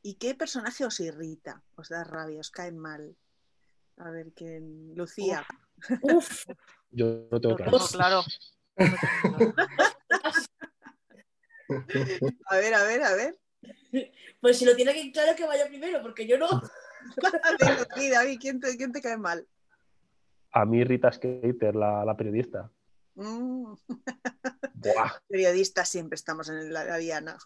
¿Y 0.01 0.15
qué 0.15 0.34
personaje 0.36 0.86
os 0.86 0.99
irrita? 0.99 1.63
¿Os 1.75 1.89
da 1.89 2.03
rabia? 2.03 2.39
¿Os 2.39 2.51
cae 2.51 2.71
mal? 2.71 3.15
A 4.00 4.12
ver, 4.12 4.32
¿quién? 4.34 4.96
Lucía. 4.96 5.46
Uf, 6.02 6.46
Yo 6.90 7.28
no 7.30 7.40
tengo 7.42 7.56
claro. 7.56 7.72
tengo 7.72 7.88
claro. 7.88 8.24
A 12.48 12.56
ver, 12.58 12.74
a 12.74 12.84
ver, 12.84 13.04
a 13.04 13.16
ver. 13.16 13.38
pues 14.42 14.58
si 14.58 14.66
lo 14.66 14.76
tiene 14.76 14.94
que 14.94 15.12
claro 15.12 15.36
que 15.36 15.46
vaya 15.46 15.68
primero, 15.68 16.02
porque 16.02 16.26
yo 16.26 16.38
no. 16.38 16.48
Venga, 17.60 17.82
aquí, 17.82 18.10
David, 18.10 18.38
¿quién 18.40 18.60
te, 18.60 18.76
quién 18.78 18.92
te 18.92 19.02
cae 19.02 19.18
mal? 19.18 19.46
A 20.52 20.66
mí 20.66 20.84
Rita 20.84 21.12
Skeeter, 21.12 21.76
la, 21.76 22.04
la 22.06 22.16
periodista. 22.18 22.72
Mm, 23.16 23.74
Buah, 24.74 25.12
periodistas 25.28 25.90
siempre 25.90 26.16
estamos 26.16 26.50
en 26.50 26.72
la, 26.74 26.86
la 26.86 26.98
diana. 26.98 27.38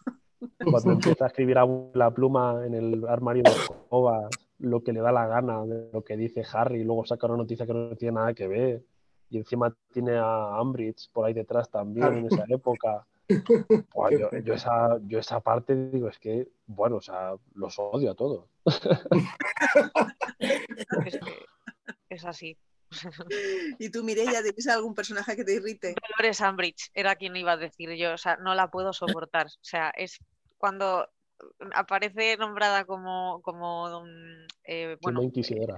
cuando 0.70 0.92
empieza 0.92 1.24
a 1.24 1.28
escribir 1.28 1.58
a 1.58 1.66
la 1.94 2.10
pluma 2.12 2.62
en 2.64 2.74
el 2.74 3.06
armario 3.08 3.42
de 3.42 3.50
escobas, 3.50 4.30
lo 4.64 4.82
que 4.82 4.92
le 4.92 5.00
da 5.00 5.12
la 5.12 5.26
gana 5.26 5.64
de 5.64 5.90
lo 5.92 6.02
que 6.02 6.16
dice 6.16 6.44
Harry, 6.52 6.80
y 6.80 6.84
luego 6.84 7.04
saca 7.04 7.26
una 7.26 7.36
noticia 7.36 7.66
que 7.66 7.74
no 7.74 7.96
tiene 7.96 8.14
nada 8.14 8.34
que 8.34 8.48
ver. 8.48 8.84
Y 9.30 9.38
encima 9.38 9.74
tiene 9.92 10.16
a 10.16 10.56
Ambridge 10.58 11.10
por 11.12 11.26
ahí 11.26 11.32
detrás 11.32 11.70
también 11.70 12.18
en 12.18 12.26
esa 12.26 12.44
época. 12.48 13.06
Buah, 13.94 14.10
yo, 14.10 14.30
yo 14.44 14.54
esa, 14.54 14.98
yo 15.06 15.18
esa 15.18 15.40
parte 15.40 15.74
digo, 15.90 16.08
es 16.08 16.18
que, 16.18 16.48
bueno, 16.66 16.96
o 16.96 17.00
sea, 17.00 17.34
los 17.54 17.78
odio 17.78 18.10
a 18.10 18.14
todos. 18.14 18.46
Es 21.06 21.18
que 21.18 22.14
es 22.14 22.24
así. 22.24 22.56
¿Y 23.78 23.90
tú, 23.90 24.04
Mireia, 24.04 24.42
tienes 24.42 24.68
algún 24.68 24.94
personaje 24.94 25.36
que 25.36 25.44
te 25.44 25.54
irrite? 25.54 25.94
Dolores 26.10 26.40
Umbridge 26.40 26.90
era 26.94 27.16
quien 27.16 27.36
iba 27.36 27.52
a 27.52 27.56
decir 27.56 27.90
yo, 27.94 28.14
o 28.14 28.18
sea, 28.18 28.36
no 28.36 28.54
la 28.54 28.70
puedo 28.70 28.92
soportar. 28.92 29.46
O 29.46 29.64
sea, 29.64 29.90
es 29.90 30.18
cuando 30.58 31.08
aparece 31.74 32.36
nombrada 32.36 32.84
como, 32.84 33.40
como 33.42 34.02
mm, 34.04 34.46
eh, 34.64 34.96
bueno, 35.00 35.22
inquisidora. 35.22 35.76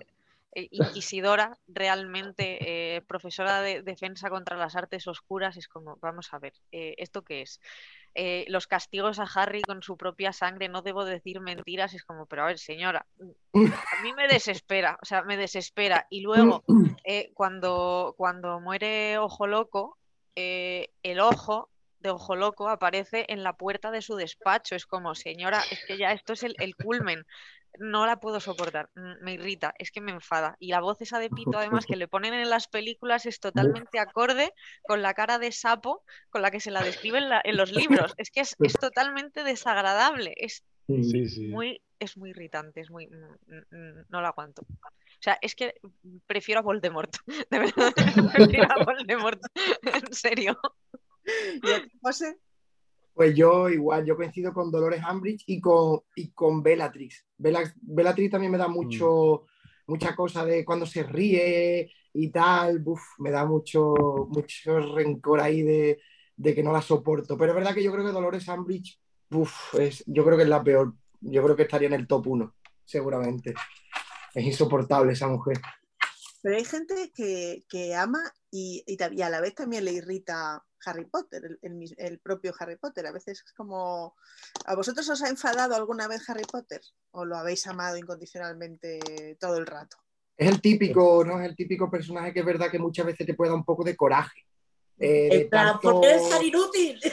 eh, 0.53 0.69
inquisidora, 0.71 1.59
realmente 1.69 2.97
eh, 2.97 3.03
profesora 3.03 3.61
de 3.61 3.83
defensa 3.83 4.31
contra 4.31 4.57
las 4.57 4.77
artes 4.77 5.07
oscuras, 5.07 5.57
es 5.57 5.69
como, 5.69 5.97
vamos 6.01 6.33
a 6.33 6.39
ver, 6.39 6.55
eh, 6.73 6.95
¿esto 6.99 7.23
qué 7.23 7.43
es? 7.43 7.61
Eh, 8.19 8.47
los 8.49 8.67
castigos 8.67 9.19
a 9.19 9.25
Harry 9.35 9.63
con 9.63 9.83
su 9.83 9.99
propia 9.99 10.33
sangre, 10.33 10.69
no 10.69 10.81
debo 10.81 11.05
decir 11.05 11.41
mentiras, 11.41 11.93
es 11.93 12.03
como, 12.03 12.25
pero 12.25 12.45
a 12.45 12.47
ver, 12.47 12.59
señora, 12.59 13.05
a 13.53 14.03
mí 14.03 14.13
me 14.17 14.27
desespera, 14.27 14.99
o 15.03 15.05
sea, 15.05 15.23
me 15.23 15.37
desespera. 15.37 16.07
Y 16.09 16.23
luego, 16.23 16.65
eh, 17.05 17.31
cuando, 17.35 18.15
cuando 18.17 18.59
muere 18.61 19.19
Ojo 19.19 19.47
Loco, 19.47 19.99
eh, 20.35 20.89
el 21.03 21.21
ojo 21.21 21.69
de 22.07 22.13
Ojo 22.13 22.37
Loco 22.37 22.69
aparece 22.69 23.27
en 23.29 23.43
la 23.43 23.53
puerta 23.55 23.91
de 23.91 24.03
su 24.03 24.17
despacho. 24.17 24.75
Es 24.77 24.87
como, 24.87 25.15
señora, 25.15 25.63
es 25.71 25.81
que 25.87 25.99
ya 25.99 26.13
esto 26.13 26.33
es 26.33 26.43
el, 26.45 26.57
el 26.61 26.77
culmen. 26.77 27.25
No 27.79 28.07
la 28.07 28.19
puedo 28.21 28.41
soportar, 28.41 28.89
mm, 28.95 29.23
me 29.23 29.35
irrita, 29.35 29.75
es 29.79 29.91
que 29.91 30.01
me 30.01 30.13
enfada. 30.13 30.57
Y 30.59 30.69
la 30.71 30.81
voz 30.81 31.01
esa 31.03 31.19
de 31.19 31.29
Pito, 31.29 31.59
además, 31.59 31.85
que 31.87 31.97
le 31.97 32.09
ponen 32.09 32.33
en 32.33 32.49
las 32.49 32.69
películas, 32.69 33.27
es 33.27 33.39
totalmente 33.39 33.99
acorde 33.99 34.53
con 34.87 35.03
la 35.03 35.13
cara 35.13 35.39
de 35.39 35.53
sapo 35.53 36.03
con 36.31 36.41
la 36.41 36.51
que 36.51 36.61
se 36.61 36.71
la 36.71 36.83
describe 36.83 37.19
en, 37.19 37.29
la- 37.29 37.43
en 37.45 37.57
los 37.59 37.73
libros. 37.73 38.15
Es 38.17 38.31
que 38.31 38.41
es, 38.41 38.57
es 38.63 38.73
totalmente 38.81 39.45
desagradable, 39.45 40.33
es 40.37 40.65
Sí, 40.89 41.29
sí. 41.29 41.47
muy, 41.49 41.83
es 41.99 42.17
muy 42.17 42.31
irritante, 42.31 42.81
es 42.81 42.91
muy, 42.91 43.09
mm, 43.09 43.57
mm, 43.77 44.05
no 44.09 44.21
lo 44.21 44.29
aguanto. 44.29 44.63
O 44.63 45.21
sea, 45.21 45.39
es 45.43 45.55
que 45.55 45.75
prefiero 46.27 46.61
a 46.61 46.63
Voldemort, 46.63 47.11
de 47.51 47.59
verdad, 47.59 47.93
prefiero 48.33 48.69
a 48.73 48.85
Voldemort, 48.85 49.41
en 49.83 50.15
serio. 50.15 50.59
¿Y 51.63 51.71
a 51.71 51.83
ti, 51.83 51.91
José? 52.03 52.39
Pues 53.15 53.35
yo 53.35 53.69
igual, 53.71 54.05
yo 54.05 54.15
coincido 54.15 54.53
con 54.53 54.71
Dolores 54.71 55.03
Umbridge 55.11 55.45
y 55.47 55.59
con, 55.61 56.01
y 56.15 56.33
con 56.33 56.63
Bellatrix. 56.63 57.27
Bella- 57.39 57.73
Bellatrix 57.81 58.31
también 58.31 58.53
me 58.53 58.59
da 58.59 58.69
mucho, 58.69 59.47
mucha 59.87 60.15
cosa 60.15 60.45
de 60.45 60.65
cuando 60.67 60.85
se 60.85 61.03
ríe 61.03 61.91
y 62.13 62.31
tal, 62.31 62.81
buf, 62.81 63.01
me 63.19 63.31
da 63.31 63.47
mucho, 63.47 63.95
mucho 64.29 64.81
rencor 64.95 65.41
ahí 65.41 65.63
de, 65.63 65.99
de 66.37 66.55
que 66.55 66.63
no 66.63 66.73
la 66.73 66.83
soporto. 66.83 67.39
Pero 67.39 67.53
es 67.53 67.57
verdad 67.57 67.75
que 67.75 67.83
yo 67.83 67.91
creo 67.91 68.05
que 68.05 68.13
Dolores 68.13 68.47
Umbridge, 68.49 69.01
buf, 69.31 69.75
es, 69.77 70.05
yo 70.07 70.23
creo 70.23 70.37
que 70.37 70.43
es 70.43 70.49
la 70.51 70.63
peor. 70.63 70.93
Yo 71.23 71.43
creo 71.43 71.57
que 71.57 71.63
estaría 71.63 71.89
en 71.89 71.95
el 71.95 72.07
top 72.07 72.27
1, 72.27 72.55
seguramente. 72.85 73.55
Es 74.35 74.45
insoportable 74.45 75.15
esa 75.15 75.27
mujer. 75.29 75.57
Pero 76.43 76.57
hay 76.59 76.65
gente 76.67 77.11
que, 77.15 77.65
que 77.67 77.95
ama 77.95 78.21
y, 78.51 78.85
y 78.87 78.99
y 79.15 79.23
a 79.23 79.31
la 79.31 79.41
vez 79.41 79.55
también 79.55 79.87
le 79.87 79.93
irrita 79.93 80.66
Harry 80.87 81.05
Potter, 81.05 81.45
el, 81.45 81.59
el 81.63 81.75
mis- 81.75 81.95
el 81.99 82.19
propio 82.21 82.55
Harry 82.59 82.77
Potter. 82.77 83.07
A 83.07 83.13
veces 83.13 83.43
es 83.45 83.53
como... 83.53 84.15
¿A 84.65 84.75
vosotros 84.75 85.09
os 85.11 85.23
ha 85.23 85.29
enfadado 85.29 85.75
alguna 85.75 86.09
vez 86.09 86.29
Harry 86.31 86.45
Potter? 86.45 86.81
¿O 87.11 87.25
lo 87.25 87.37
habéis 87.37 87.67
amado 87.67 87.97
incondicionalmente 87.97 89.37
todo 89.39 89.57
el 89.59 89.67
rato? 89.67 89.97
Es 90.37 90.49
el 90.49 90.61
típico, 90.61 91.25
¿no? 91.25 91.41
Es 91.41 91.49
el 91.49 91.57
típico 91.57 91.91
personaje 91.91 92.33
que 92.33 92.41
es 92.41 92.47
verdad 92.47 92.71
que 92.71 92.79
muchas 92.79 93.07
veces 93.07 93.27
te 93.27 93.35
puede 93.35 93.51
dar 93.51 93.59
un 93.59 93.65
poco 93.65 93.85
de 93.85 93.97
coraje. 93.97 94.47
Eh, 94.99 95.29
de 95.31 95.45
tanto- 95.47 95.81
¿por 95.81 96.01
qué 96.01 96.11
eres 96.11 96.29
tan 96.29 96.43
inútil? 96.45 97.01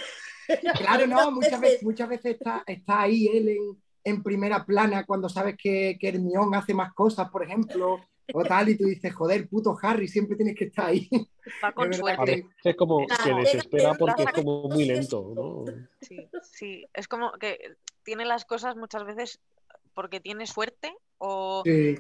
Claro, 0.78 1.08
no, 1.08 1.32
muchas 1.36 1.52
veces. 1.52 1.62
veces, 1.62 1.84
muchas 1.84 2.10
veces 2.10 2.34
está, 2.34 2.64
está 2.68 3.02
ahí 3.02 3.28
él 3.28 3.48
en, 3.48 3.82
en 4.04 4.22
primera 4.22 4.66
plana 4.66 5.06
cuando 5.06 5.30
sabes 5.30 5.56
que, 5.58 5.98
que 5.98 6.10
Hermione 6.10 6.58
hace 6.58 6.74
más 6.74 6.94
cosas, 6.94 7.30
por 7.30 7.44
ejemplo, 7.44 7.98
o 8.32 8.44
tal, 8.44 8.70
y 8.70 8.78
tú 8.78 8.86
dices, 8.86 9.14
joder, 9.14 9.48
puto 9.48 9.76
Harry, 9.82 10.08
siempre 10.08 10.36
tienes 10.36 10.56
que 10.56 10.66
estar 10.66 10.88
ahí. 10.88 11.10
Va 11.64 11.72
con 11.74 11.92
A 11.92 11.98
suerte. 11.98 12.46
es 12.64 12.76
como 12.76 13.08
que 13.08 13.16
Claro, 13.16 13.38
desespera 13.38 13.94
porque 13.94 14.24
es 14.24 14.32
que 14.32 14.34
como 14.44 14.64
muy 14.70 14.86
lento, 14.86 15.34
¿no? 15.36 15.66
Sí, 16.02 16.30
sí, 16.42 16.86
es 16.94 17.08
como 17.08 17.32
que 17.34 17.76
tiene 18.04 18.26
las 18.26 18.46
cosas 18.46 18.76
muchas 18.76 19.04
veces 19.06 19.40
porque 19.94 20.20
tiene 20.20 20.48
suerte 20.48 20.94
o 21.18 21.64
Sí, 21.66 21.96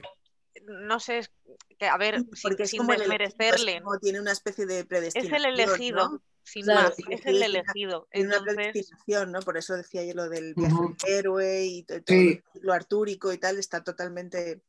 no 0.63 0.99
sé, 0.99 1.19
es 1.19 1.31
que 1.79 1.87
a 1.87 1.97
ver, 1.97 2.15
sin, 2.19 2.29
Porque 2.41 2.63
es 2.63 2.69
sin 2.69 2.79
como 2.79 2.93
el 2.93 3.01
elegido, 3.01 3.23
es 3.25 3.37
desmerecerle, 3.37 3.81
como 3.81 3.99
tiene 3.99 4.19
una 4.19 4.31
especie 4.31 4.65
de 4.65 4.79
es 4.79 4.85
predestinación. 4.85 5.35
el 5.35 5.59
elegido, 5.59 6.09
¿no? 6.09 6.23
sin 6.43 6.63
Claro, 6.65 6.89
más, 6.89 6.95
es 7.09 7.25
el 7.25 7.41
elegido. 7.41 8.07
Tiene 8.11 8.27
una 8.27 8.37
Entonces, 8.37 8.55
predestinación, 8.55 9.31
¿no? 9.31 9.39
Por 9.41 9.57
eso 9.57 9.75
decía 9.77 10.03
yo 10.03 10.13
lo 10.13 10.29
del 10.29 10.53
viaje 10.55 10.75
del 10.75 10.95
héroe 11.19 11.63
y 11.65 11.83
to- 11.83 12.01
todo 12.03 12.17
Sí. 12.17 12.41
lo 12.61 12.73
artúrico 12.73 13.31
y 13.31 13.37
tal, 13.37 13.57
está 13.57 13.83
totalmente 13.83 14.61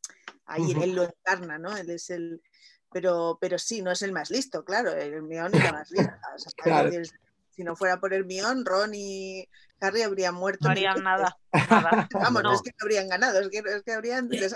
ahí, 0.47 0.73
él 0.81 0.95
lo 0.95 1.03
encarna, 1.05 1.59
¿no? 1.59 1.77
Él 1.77 1.91
es 1.91 2.11
el. 2.11 2.41
Pero, 2.93 3.39
pero 3.41 3.59
sí, 3.59 3.83
no 3.83 3.91
es 3.91 4.03
el 4.03 4.13
más 4.13 4.31
listo, 4.31 4.65
claro. 4.65 4.93
Hermione 4.93 5.57
es 5.59 5.65
la 5.65 5.73
más 5.73 5.91
lista. 5.91 6.21
o 6.35 6.39
sea, 6.39 6.53
Claro. 6.63 6.89
es 6.91 7.13
si 7.55 7.63
no 7.65 7.77
fuera 7.77 8.01
por 8.01 8.13
Hermione, 8.13 8.63
Ron 8.65 8.93
y 8.95 9.49
Harry 9.81 10.03
habrían 10.03 10.35
muerto. 10.35 10.65
no 10.67 10.71
harían 10.71 11.03
nada, 11.03 11.37
nada. 11.71 12.09
Vamos, 12.13 12.43
no. 12.43 12.51
No. 12.51 12.55
es 12.55 12.63
que 12.63 12.71
no 12.71 12.77
habrían 12.83 13.09
ganado, 13.09 13.41
es 13.41 13.49
que, 13.49 13.59
es 13.59 13.83
que 13.83 13.93
habrían, 13.93 14.29
les, 14.29 14.55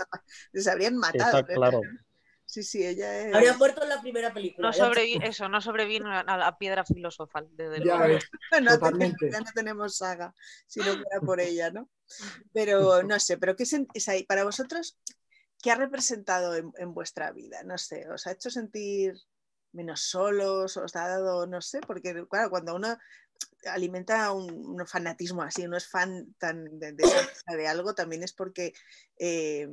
les 0.53 0.67
habrían 0.69 0.97
matado. 0.97 1.39
Está 1.41 1.55
claro. 1.55 1.81
Sí, 2.45 2.63
sí, 2.63 2.83
ella 2.85 3.27
es. 3.29 3.35
Habría 3.35 3.53
muerto 3.59 3.83
en 3.83 3.91
la 3.91 4.01
primera 4.01 4.33
película. 4.33 4.69
No 4.69 4.75
sobrevi- 4.75 5.23
eso, 5.23 5.51
no 5.51 5.61
sobrevino 5.61 6.11
a 6.11 6.23
la 6.37 6.57
piedra 6.57 6.83
filosofal, 6.83 7.47
desde 7.53 7.85
ya 7.85 7.97
luego. 7.99 8.19
no 8.63 8.79
tenemos, 8.79 9.17
ya 9.31 9.41
no 9.41 9.51
tenemos 9.55 9.97
saga, 9.99 10.35
si 10.67 10.81
no 10.81 10.95
fuera 10.95 11.21
por 11.21 11.41
ella, 11.41 11.71
¿no? 11.71 11.91
Pero 12.55 13.03
no 13.03 13.21
sé, 13.21 13.37
pero 13.37 13.55
¿qué 13.55 13.65
sen- 13.65 13.87
es 13.93 14.09
ahí? 14.09 14.25
Para 14.25 14.45
vosotros, 14.45 14.97
¿qué 15.63 15.71
ha 15.71 15.75
representado 15.75 16.57
en, 16.57 16.73
en 16.79 16.95
vuestra 16.95 17.33
vida? 17.33 17.63
No 17.65 17.77
sé, 17.77 18.09
¿os 18.09 18.27
ha 18.27 18.33
hecho 18.33 18.49
sentir 18.51 19.13
menos 19.73 20.03
solos, 20.03 20.77
os 20.77 20.97
ha 20.97 21.09
dado, 21.09 21.47
no 21.47 21.61
sé, 21.61 21.81
porque 21.81 22.27
claro, 22.29 22.51
cuando 22.51 22.75
uno 22.75 22.97
alimenta 23.67 24.33
un, 24.33 24.87
fanatismo 24.87 25.43
así, 25.43 25.65
uno 25.65 25.77
es 25.77 25.89
fan 25.89 26.35
tan 26.39 26.79
de, 26.79 26.93
de, 26.93 27.69
algo, 27.69 27.95
también 27.95 28.23
es 28.23 28.33
porque, 28.33 28.73
eh, 29.19 29.69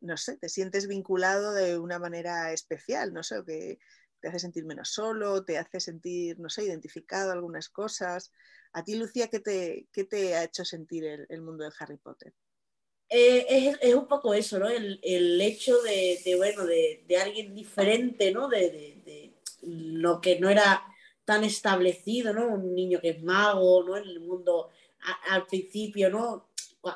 no 0.00 0.16
sé, 0.16 0.36
te 0.36 0.48
sientes 0.48 0.86
vinculado 0.86 1.52
de 1.52 1.78
una 1.78 1.98
manera 1.98 2.52
especial, 2.52 3.12
no 3.12 3.22
sé, 3.22 3.42
que 3.46 3.78
te 4.20 4.28
hace 4.28 4.38
sentir 4.38 4.64
menos 4.64 4.90
solo, 4.90 5.44
te 5.44 5.58
hace 5.58 5.80
sentir, 5.80 6.38
no 6.38 6.48
sé, 6.48 6.64
identificado 6.64 7.32
algunas 7.32 7.68
cosas. 7.68 8.30
A 8.72 8.84
ti, 8.84 8.94
Lucía, 8.94 9.28
¿qué 9.28 9.40
te, 9.40 9.88
qué 9.92 10.04
te 10.04 10.34
ha 10.34 10.44
hecho 10.44 10.64
sentir 10.64 11.04
el, 11.28 11.42
mundo 11.42 11.64
de 11.64 11.70
Harry 11.78 11.96
Potter? 11.96 12.32
Eh, 13.08 13.74
es, 13.80 13.94
un 13.94 14.06
poco 14.06 14.34
eso, 14.34 14.58
¿no? 14.58 14.68
El, 14.68 15.40
hecho 15.40 15.80
de, 15.82 16.34
bueno, 16.36 16.64
de, 16.64 17.04
alguien 17.20 17.54
diferente, 17.54 18.30
¿no? 18.30 18.48
De, 18.48 19.29
lo 19.62 20.20
que 20.20 20.38
no 20.40 20.48
era 20.48 20.82
tan 21.24 21.44
establecido, 21.44 22.32
¿no? 22.32 22.48
Un 22.48 22.74
niño 22.74 23.00
que 23.00 23.10
es 23.10 23.22
mago, 23.22 23.84
¿no? 23.84 23.96
En 23.96 24.04
el 24.04 24.20
mundo 24.20 24.70
al 25.30 25.46
principio, 25.46 26.10
¿no? 26.10 26.48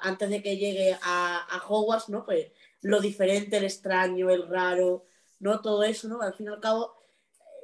Antes 0.02 0.30
de 0.30 0.42
que 0.42 0.56
llegue 0.56 0.96
a, 1.02 1.46
a, 1.48 1.66
Hogwarts, 1.68 2.08
¿no? 2.08 2.24
Pues 2.24 2.48
lo 2.82 3.00
diferente, 3.00 3.56
el 3.56 3.64
extraño, 3.64 4.30
el 4.30 4.48
raro, 4.48 5.04
¿no? 5.40 5.60
Todo 5.60 5.82
eso, 5.84 6.08
¿no? 6.08 6.20
Al 6.20 6.34
fin 6.34 6.46
y 6.46 6.50
al 6.50 6.60
cabo, 6.60 6.94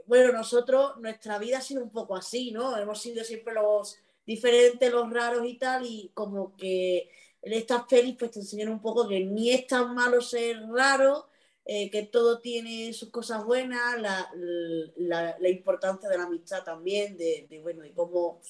bueno, 0.07 0.33
nosotros, 0.33 0.97
nuestra 0.99 1.39
vida 1.39 1.59
ha 1.59 1.63
sido 1.63 1.83
un 1.83 1.91
poco 1.91 2.17
así, 2.17 2.51
¿no? 2.53 2.77
Hemos 2.77 3.01
sido 3.01 3.25
siempre 3.25 3.55
los 3.55 3.99
diferentes, 4.27 4.93
los 4.93 5.11
raros 5.11 5.47
y 5.47 5.55
tal, 5.55 5.87
y 5.87 6.11
como 6.15 6.57
que 6.57 7.11
en 7.43 7.53
estas 7.53 7.85
pelis 7.85 8.17
pues 8.19 8.33
te 8.33 8.41
enseñan 8.41 8.69
un 8.69 8.81
poco 8.81 9.09
que 9.09 9.21
ni 9.21 9.51
es 9.51 9.67
tan 9.67 9.95
malo 9.95 10.21
ser 10.21 10.61
raro, 10.69 11.30
eh, 11.65 11.91
que 11.91 12.03
todo 12.03 12.41
tiene 12.41 12.93
sus 12.93 13.11
cosas 13.11 13.45
buenas, 13.45 14.01
la, 14.01 15.37
importancia 15.49 16.09
de 16.09 16.19
la 16.19 16.25
amistad 16.25 16.65
también, 16.65 17.17
de, 17.17 17.61
bueno, 17.63 17.83
de 17.83 17.93
cómo... 17.93 18.41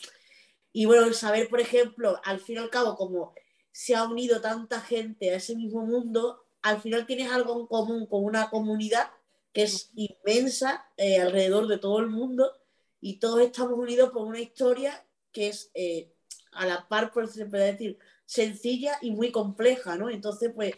Y 0.72 0.86
bueno, 0.86 1.04
el 1.04 1.14
saber, 1.14 1.48
por 1.48 1.60
ejemplo, 1.60 2.20
al 2.24 2.40
fin 2.40 2.56
y 2.56 2.58
al 2.58 2.70
cabo, 2.70 2.96
como 2.96 3.34
se 3.72 3.94
ha 3.94 4.04
unido 4.04 4.40
tanta 4.40 4.80
gente 4.80 5.30
a 5.30 5.36
ese 5.36 5.56
mismo 5.56 5.84
mundo, 5.84 6.44
al 6.62 6.80
final 6.80 7.06
tienes 7.06 7.30
algo 7.30 7.60
en 7.60 7.66
común 7.66 8.06
con 8.06 8.24
una 8.24 8.50
comunidad 8.50 9.10
que 9.52 9.64
es 9.64 9.90
inmensa 9.94 10.86
eh, 10.96 11.20
alrededor 11.20 11.66
de 11.66 11.78
todo 11.78 11.98
el 11.98 12.06
mundo 12.06 12.52
y 13.00 13.18
todos 13.18 13.40
estamos 13.40 13.78
unidos 13.78 14.10
por 14.10 14.26
una 14.26 14.40
historia 14.40 15.04
que 15.32 15.48
es 15.48 15.70
eh, 15.74 16.12
a 16.52 16.66
la 16.66 16.86
par, 16.88 17.12
por 17.12 17.28
se 17.28 17.46
puede 17.46 17.72
decir, 17.72 17.98
sencilla 18.26 18.96
y 19.00 19.10
muy 19.10 19.32
compleja, 19.32 19.96
¿no? 19.96 20.10
Entonces, 20.10 20.52
pues, 20.54 20.72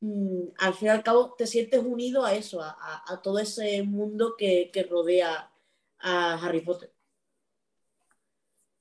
mm, 0.00 0.42
al 0.58 0.74
fin 0.74 0.86
y 0.86 0.90
al 0.90 1.02
cabo 1.02 1.34
te 1.36 1.46
sientes 1.46 1.82
unido 1.84 2.24
a 2.24 2.34
eso, 2.34 2.60
a, 2.62 3.20
todo 3.22 3.38
ese 3.38 3.82
mundo 3.82 4.34
que, 4.36 4.70
que, 4.72 4.82
rodea 4.84 5.50
a 5.98 6.34
Harry 6.34 6.60
Potter. 6.60 6.92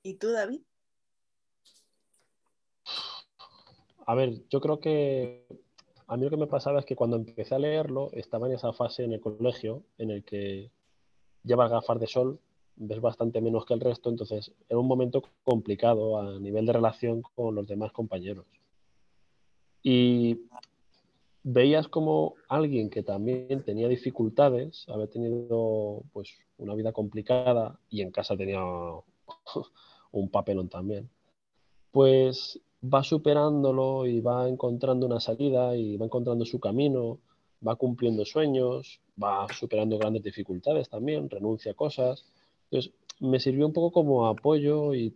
¿Y 0.04 0.16
tú, 0.16 0.32
David? 0.32 0.62
A 4.06 4.16
ver, 4.16 4.48
yo 4.50 4.62
creo 4.62 4.80
que 4.80 5.46
a 6.08 6.16
mí 6.16 6.24
lo 6.24 6.30
que 6.30 6.38
me 6.38 6.48
pasaba 6.48 6.80
es 6.80 6.86
que 6.86 6.96
cuando 6.96 7.18
empecé 7.18 7.56
a 7.56 7.60
leerlo 7.60 8.10
estaba 8.14 8.48
en 8.48 8.54
esa 8.54 8.72
fase 8.72 9.04
en 9.04 9.12
el 9.12 9.20
colegio 9.20 9.84
en 9.98 10.12
el 10.12 10.24
que 10.24 10.72
llevas 11.44 11.70
gafas 11.70 12.00
de 12.00 12.08
sol, 12.08 12.40
ves 12.78 13.02
bastante 13.02 13.42
menos 13.42 13.66
que 13.66 13.74
el 13.74 13.82
resto, 13.82 14.10
entonces 14.10 14.54
era 14.70 14.80
un 14.80 14.88
momento 14.88 15.24
complicado 15.44 16.18
a 16.18 16.40
nivel 16.40 16.66
de 16.66 16.74
relación 16.74 17.22
con 17.22 17.56
los 17.56 17.68
demás 17.68 17.92
compañeros. 17.92 18.46
Y 19.84 20.48
veías 21.50 21.88
como 21.88 22.36
alguien 22.50 22.90
que 22.90 23.04
también 23.04 23.64
tenía 23.64 23.88
dificultades, 23.88 24.84
había 24.90 25.08
tenido 25.08 26.04
pues 26.12 26.34
una 26.58 26.76
vida 26.76 26.92
complicada 26.92 27.80
y 27.90 28.02
en 28.02 28.12
casa 28.12 28.36
tenía 28.36 28.60
un 30.12 30.30
papelón 30.30 30.68
también, 30.68 31.10
pues 31.92 32.60
va 32.84 33.02
superándolo 33.02 34.06
y 34.06 34.20
va 34.20 34.50
encontrando 34.50 35.06
una 35.06 35.22
salida 35.22 35.74
y 35.78 35.96
va 35.96 36.06
encontrando 36.06 36.44
su 36.44 36.60
camino, 36.60 37.20
va 37.66 37.78
cumpliendo 37.78 38.26
sueños, 38.26 39.00
va 39.22 39.48
superando 39.54 39.98
grandes 39.98 40.24
dificultades 40.24 40.90
también, 40.90 41.30
renuncia 41.30 41.72
a 41.72 41.76
cosas. 41.76 42.26
Entonces, 42.70 42.94
me 43.22 43.40
sirvió 43.40 43.66
un 43.66 43.74
poco 43.74 43.92
como 43.92 44.28
apoyo 44.28 44.94
y 44.94 45.16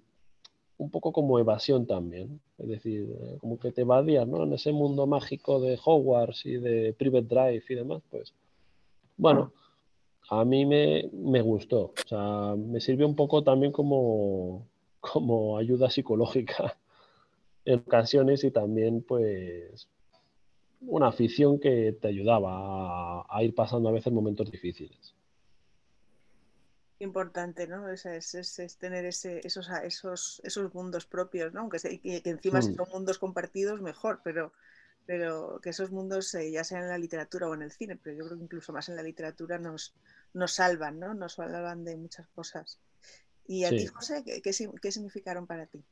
un 0.82 0.90
poco 0.90 1.12
como 1.12 1.38
evasión 1.38 1.86
también. 1.86 2.42
Es 2.58 2.68
decir, 2.68 3.08
eh, 3.10 3.38
como 3.40 3.60
que 3.60 3.72
te 3.72 3.82
evadías, 3.82 4.28
¿no? 4.28 4.44
En 4.44 4.54
ese 4.54 4.72
mundo 4.72 5.06
mágico 5.06 5.60
de 5.60 5.80
Hogwarts 5.84 6.46
y 6.46 6.58
de 6.58 6.94
Private 6.94 7.28
Drive 7.28 7.64
y 7.70 7.76
demás, 7.76 8.02
pues, 8.10 8.34
bueno, 9.16 9.54
a 10.30 10.44
mí 10.44 10.66
me, 10.66 11.08
me 11.14 11.42
gustó. 11.42 11.94
O 12.04 12.08
sea, 12.08 12.56
me 12.56 12.82
sirvió 12.82 13.08
un 13.08 13.16
poco 13.16 13.44
también 13.44 13.72
como, 13.72 14.66
como 15.00 15.58
ayuda 15.58 15.92
psicológica 15.92 16.78
en 17.66 17.80
ocasiones 17.80 18.44
y 18.44 18.52
también 18.52 19.04
pues 19.04 19.88
una 20.82 21.10
afición 21.10 21.60
que 21.60 21.96
te 22.02 22.08
ayudaba 22.08 23.24
a, 23.30 23.44
ir 23.44 23.54
pasando 23.54 23.90
a 23.90 23.92
veces 23.92 24.12
momentos 24.12 24.50
difíciles. 24.50 25.14
Importante, 27.02 27.68
¿no? 27.68 27.90
Es, 27.90 28.06
es, 28.06 28.78
tener 28.78 29.06
ese, 29.06 29.42
esos, 29.46 29.70
esos, 29.84 30.42
esos 30.44 30.74
mundos 30.74 31.06
propios, 31.06 31.54
¿no? 31.54 31.62
Aunque 31.62 31.80
que, 31.80 32.22
encima 32.26 32.62
si 32.62 32.72
hmm. 32.72 32.76
son 32.76 32.90
mundos 32.92 33.20
compartidos, 33.20 33.82
mejor, 33.82 34.22
pero, 34.24 34.54
pero 35.06 35.60
que 35.62 35.72
esos 35.72 35.92
mundos, 35.92 36.34
eh, 36.36 36.52
ya 36.52 36.64
sean 36.64 36.84
en 36.84 36.90
la 36.90 36.98
literatura 36.98 37.48
o 37.48 37.54
en 37.54 37.64
el 37.64 37.72
cine, 37.72 37.98
pero 38.02 38.16
yo 38.16 38.26
creo 38.26 38.38
que 38.38 38.44
incluso 38.44 38.72
más 38.72 38.90
en 38.90 38.96
la 38.96 39.04
literatura 39.04 39.58
nos, 39.58 39.96
nos 40.34 40.54
salvan, 40.54 41.00
¿no? 41.00 41.14
Nos 41.14 41.34
salvan 41.34 41.84
de 41.84 41.98
muchas 41.98 42.28
cosas. 42.30 42.80
¿Y 43.48 43.66
a 43.66 43.70
ti, 43.70 43.88
José, 43.88 44.24
qué, 44.24 44.42
qué 44.42 44.92
significaron 44.92 45.48
para 45.48 45.66
ti? 45.66 45.84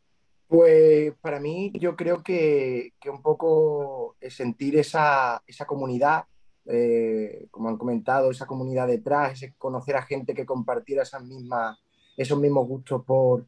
Pues 0.49 1.13
para 1.21 1.39
mí 1.39 1.71
yo 1.75 1.95
creo 1.95 2.23
que, 2.23 2.93
un 3.05 3.21
poco 3.21 4.15
sentir 4.31 4.77
esa, 4.77 5.43
comunidad, 5.67 6.23
eh, 6.71 7.47
como 7.49 7.67
han 7.67 7.77
comentado, 7.77 8.29
esa 8.29 8.45
comunidad 8.45 8.87
detrás, 8.87 9.33
ese 9.33 9.55
conocer 9.57 9.95
a 9.95 10.03
gente 10.03 10.35
que 10.35 10.45
compartiera 10.45 11.01
esas 11.01 11.23
mismas, 11.23 11.79
esos 12.15 12.39
mismos 12.39 12.67
gustos 12.67 13.03
por, 13.05 13.47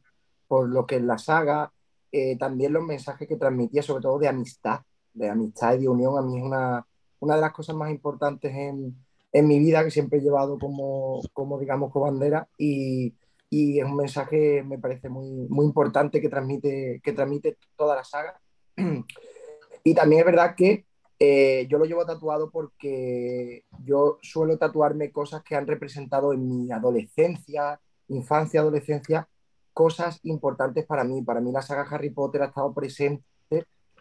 lo 0.50 0.86
que 0.86 0.96
es 0.96 1.02
la 1.02 1.18
saga, 1.18 1.72
eh, 2.10 2.36
también 2.36 2.72
los 2.72 2.84
mensajes 2.84 3.28
que 3.28 3.36
transmitía, 3.36 3.82
sobre 3.82 4.02
todo 4.02 4.18
de 4.18 4.28
amistad, 4.28 4.80
de 5.14 5.30
amistad 5.30 5.74
y 5.74 5.82
de 5.82 5.88
unión, 5.88 6.18
a 6.18 6.22
mí 6.22 6.36
es 6.36 6.44
una, 6.44 6.84
una 7.20 7.36
de 7.36 7.40
las 7.40 7.52
cosas 7.52 7.76
más 7.76 7.90
importantes 7.90 8.52
en, 8.54 8.96
mi 9.32 9.58
vida 9.60 9.82
que 9.82 9.90
siempre 9.90 10.18
he 10.18 10.22
llevado 10.22 10.58
como, 10.58 11.22
como 11.32 11.58
digamos, 11.58 11.90
como 11.90 12.04
bandera 12.04 12.48
y, 12.58 13.14
y 13.48 13.78
es 13.78 13.84
un 13.86 13.96
mensaje, 13.96 14.62
me 14.62 14.78
parece 14.78 15.08
muy, 15.08 15.46
muy 15.48 15.64
importante 15.64 16.20
que 16.20 16.28
transmite, 16.28 17.00
que 17.02 17.12
transmite 17.12 17.56
toda 17.76 17.96
la 17.96 18.04
saga. 18.04 18.40
Y 19.84 19.94
también 19.94 20.20
es 20.20 20.26
verdad 20.26 20.54
que 20.56 20.86
eh, 21.24 21.68
yo 21.68 21.78
lo 21.78 21.84
llevo 21.84 22.04
tatuado 22.04 22.50
porque 22.50 23.64
yo 23.84 24.18
suelo 24.22 24.58
tatuarme 24.58 25.12
cosas 25.12 25.44
que 25.44 25.54
han 25.54 25.68
representado 25.68 26.32
en 26.32 26.48
mi 26.48 26.72
adolescencia, 26.72 27.80
infancia, 28.08 28.58
adolescencia, 28.58 29.28
cosas 29.72 30.18
importantes 30.24 30.84
para 30.84 31.04
mí. 31.04 31.22
Para 31.22 31.40
mí 31.40 31.52
la 31.52 31.62
saga 31.62 31.86
Harry 31.88 32.10
Potter 32.10 32.42
ha 32.42 32.46
estado 32.46 32.74
presente 32.74 33.22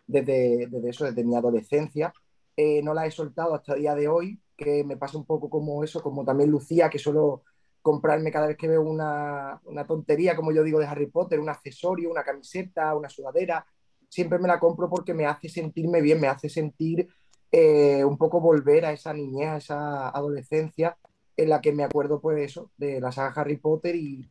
desde, 0.08 0.66
desde 0.66 0.90
eso, 0.90 1.06
desde 1.06 1.24
mi 1.24 1.36
adolescencia. 1.36 2.12
Eh, 2.58 2.82
no 2.82 2.92
la 2.96 3.06
he 3.06 3.12
soltado 3.12 3.54
hasta 3.54 3.76
el 3.76 3.82
día 3.82 3.94
de 3.94 4.08
hoy, 4.08 4.42
que 4.58 4.84
me 4.84 4.98
pasa 4.98 5.20
un 5.20 5.26
poco 5.26 5.48
como 5.48 5.84
eso, 5.84 6.02
como 6.02 6.26
también 6.26 6.50
Lucía, 6.50 6.90
que 6.90 6.98
solo 6.98 7.44
comprarme 7.84 8.32
cada 8.32 8.48
vez 8.48 8.58
que 8.58 8.68
veo 8.68 8.82
una, 8.82 9.62
tontería, 9.88 10.36
como 10.36 10.52
yo 10.52 10.64
digo, 10.64 10.80
de 10.80 10.88
Harry 10.88 11.06
Potter, 11.06 11.40
un 11.40 11.50
accesorio, 11.50 12.10
una 12.10 12.24
camiseta, 12.24 12.96
una 12.96 13.10
sudadera. 13.10 13.64
Siempre 14.12 14.40
me 14.40 14.48
la 14.50 14.60
compro 14.60 14.90
porque 14.90 15.14
me 15.14 15.26
hace 15.26 15.48
sentirme 15.48 16.02
bien, 16.02 16.20
me 16.20 16.28
hace 16.28 16.50
sentir 16.50 17.08
eh, 17.50 18.04
un 18.04 18.18
poco 18.18 18.42
volver 18.42 18.84
a 18.86 18.92
esa 18.92 19.14
niñez, 19.14 19.48
a 19.48 19.58
esa 19.58 20.10
adolescencia 20.10 20.98
en 21.38 21.48
la 21.48 21.62
que 21.62 21.72
me 21.72 21.86
acuerdo, 21.86 22.20
pues 22.20 22.44
eso, 22.44 22.72
de 22.76 23.00
la 23.00 23.14
saga 23.14 23.40
Harry 23.40 23.56
Potter 23.56 23.96
y, 23.96 24.30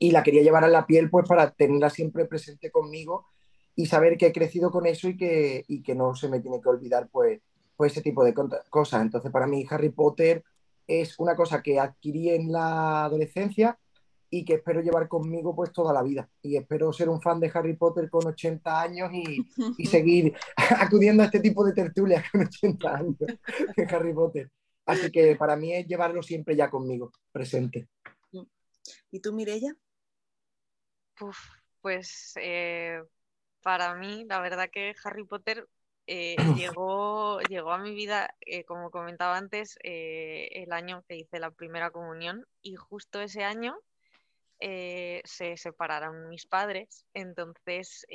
la 0.00 0.24
quería 0.24 0.42
llevar 0.42 0.64
en 0.64 0.72
la 0.72 0.84
piel, 0.84 1.10
pues 1.10 1.28
para 1.28 1.52
tenerla 1.52 1.90
siempre 1.90 2.24
presente 2.24 2.72
conmigo 2.72 3.26
y 3.76 3.86
saber 3.86 4.18
que 4.18 4.26
he 4.26 4.32
crecido 4.32 4.72
con 4.72 4.84
eso 4.84 5.08
y 5.08 5.16
que, 5.16 5.64
y 5.68 5.80
que 5.80 5.94
no 5.94 6.16
se 6.16 6.28
me 6.28 6.40
tiene 6.40 6.60
que 6.60 6.68
olvidar, 6.68 7.08
pues, 7.08 7.40
pues 7.76 7.92
ese 7.92 8.02
tipo 8.02 8.24
de 8.24 8.34
cosas. 8.68 9.02
Entonces, 9.02 9.30
para 9.30 9.46
mí, 9.46 9.64
Harry 9.70 9.90
Potter 9.90 10.42
es 10.88 11.20
una 11.20 11.36
cosa 11.36 11.62
que 11.62 11.78
adquirí 11.78 12.30
en 12.30 12.50
la 12.50 13.04
adolescencia 13.04 13.78
y 14.30 14.44
que 14.44 14.54
espero 14.54 14.80
llevar 14.80 15.08
conmigo 15.08 15.54
pues 15.54 15.72
toda 15.72 15.92
la 15.92 16.02
vida. 16.02 16.28
Y 16.42 16.56
espero 16.56 16.92
ser 16.92 17.08
un 17.08 17.20
fan 17.20 17.40
de 17.40 17.50
Harry 17.52 17.76
Potter 17.76 18.10
con 18.10 18.26
80 18.26 18.80
años 18.80 19.10
y, 19.12 19.44
seguir 19.86 20.34
acudiendo 20.78 21.22
a 21.22 21.26
este 21.26 21.40
tipo 21.40 21.64
de 21.64 21.72
tertulias 21.72 22.24
con 22.30 22.42
80 22.42 22.94
años 22.94 23.16
de 23.18 23.84
Harry 23.90 24.12
Potter. 24.12 24.50
Así 24.86 25.10
que 25.10 25.36
para 25.36 25.56
mí 25.56 25.74
es 25.74 25.86
llevarlo 25.86 26.22
siempre 26.22 26.56
ya 26.56 26.70
conmigo, 26.70 27.12
presente. 27.30 27.88
¿Y 29.10 29.20
tú, 29.20 29.32
Mirella? 29.32 29.74
pues 31.80 32.34
eh, 32.40 33.02
para 33.62 33.94
mí, 33.96 34.24
la 34.28 34.40
verdad 34.40 34.70
que 34.72 34.94
Harry 35.04 35.24
Potter 35.24 35.66
eh, 36.06 36.36
llegó, 36.74 37.40
llegó 37.42 37.72
a 37.72 37.78
mi 37.78 37.94
vida, 37.94 38.34
eh, 38.40 38.64
como 38.64 38.90
comentaba 38.90 39.36
antes, 39.36 39.78
eh, 39.82 40.48
el 40.52 40.72
año 40.72 41.04
que 41.06 41.16
hice 41.16 41.38
la 41.38 41.50
primera 41.50 41.90
comunión 41.90 42.46
y 42.62 42.76
justo 42.76 43.20
ese 43.20 43.44
año 43.44 43.78
se 44.60 45.56
separaron 45.56 46.28
mis 46.28 46.46
padres. 46.46 47.04
Entonces 47.14 48.06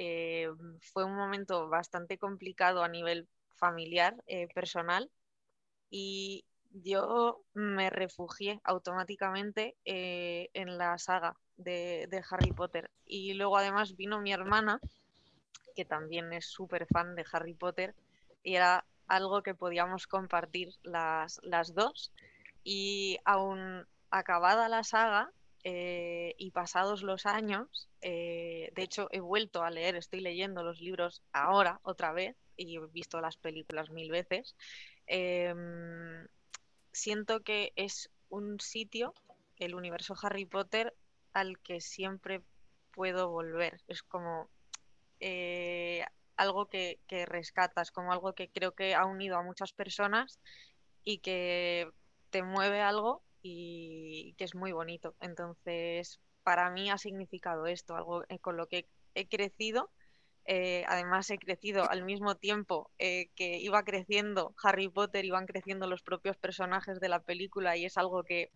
fue 0.81 1.05
un 1.05 1.15
momento 1.15 1.69
bastante 1.69 2.17
complicado 2.17 2.83
a 2.83 2.89
nivel 2.89 3.27
familiar, 3.55 4.15
personal, 4.53 5.09
y 5.89 6.45
yo 6.71 7.43
me 7.53 7.89
refugié 7.89 8.59
automáticamente 8.63 9.75
en 9.85 10.77
la 10.77 10.97
saga 10.97 11.35
de, 11.57 12.07
de 12.09 12.23
Harry 12.29 12.51
Potter. 12.51 12.89
Y 13.05 13.33
luego 13.33 13.57
además 13.57 13.95
vino 13.95 14.19
mi 14.19 14.33
hermana 14.33 14.79
que 15.75 15.85
también 15.85 16.33
es 16.33 16.45
súper 16.45 16.85
fan 16.87 17.15
de 17.15 17.25
Harry 17.31 17.53
Potter, 17.53 17.95
y 18.43 18.55
era 18.55 18.85
algo 19.07 19.41
que 19.41 19.55
podíamos 19.55 20.07
compartir 20.07 20.69
las, 20.83 21.39
las 21.43 21.73
dos. 21.73 22.11
Y 22.63 23.17
aún 23.25 23.85
acabada 24.09 24.69
la 24.69 24.83
saga 24.83 25.31
eh, 25.63 26.35
y 26.37 26.51
pasados 26.51 27.03
los 27.03 27.25
años, 27.25 27.89
eh, 28.01 28.71
de 28.75 28.83
hecho 28.83 29.07
he 29.11 29.19
vuelto 29.19 29.63
a 29.63 29.71
leer, 29.71 29.95
estoy 29.95 30.19
leyendo 30.19 30.63
los 30.63 30.81
libros 30.81 31.21
ahora 31.31 31.79
otra 31.83 32.11
vez 32.11 32.35
y 32.57 32.77
he 32.77 32.87
visto 32.87 33.21
las 33.21 33.37
películas 33.37 33.89
mil 33.89 34.11
veces, 34.11 34.55
em, 35.07 36.27
siento 36.91 37.41
que 37.43 37.73
es 37.75 38.09
un 38.29 38.59
sitio, 38.59 39.13
el 39.57 39.75
universo 39.75 40.15
Harry 40.21 40.45
Potter, 40.45 40.93
al 41.33 41.59
que 41.59 41.81
siempre 41.81 42.41
puedo 42.91 43.29
volver. 43.29 43.81
Es 43.87 44.03
como 44.03 44.49
eh, 45.19 46.05
algo 46.35 46.67
que, 46.67 46.99
rescatas, 47.27 47.91
como 47.91 48.11
algo 48.11 48.33
que 48.33 48.49
creo 48.49 48.73
que 48.73 48.95
ha 48.95 49.05
unido 49.05 49.37
a 49.37 49.43
muchas 49.43 49.73
personas 49.73 50.39
y 51.03 51.19
que 51.19 51.89
te 52.29 52.43
mueve 52.43 52.81
algo 52.81 53.23
y 53.43 54.33
que 54.37 54.45
es 54.45 54.55
muy 54.55 54.71
bonito. 54.71 55.15
Entonces, 55.19 56.19
para 56.43 56.71
mí 56.71 56.89
ha 56.89 56.97
significado 56.97 57.67
esto, 57.67 57.95
algo 57.95 58.23
eh, 58.29 58.39
con 58.39 58.57
lo 58.57 58.67
que 58.67 58.87
he 59.13 59.27
crecido. 59.27 59.91
Eh, 60.45 60.83
además, 60.87 61.29
he 61.29 61.37
crecido 61.37 61.89
al 61.89 62.03
mismo 62.03 62.35
tiempo 62.35 62.91
que 62.97 63.33
iba 63.37 63.83
creciendo 63.83 64.53
Harry 64.61 64.89
Potter, 64.89 65.23
iban 65.23 65.45
creciendo 65.45 65.87
los 65.87 66.01
propios 66.01 66.35
personajes 66.37 66.99
de 66.99 67.09
la 67.09 67.21
película 67.21 67.77
y 67.77 67.85
es 67.85 67.97
algo 67.97 68.23
que 68.23 68.49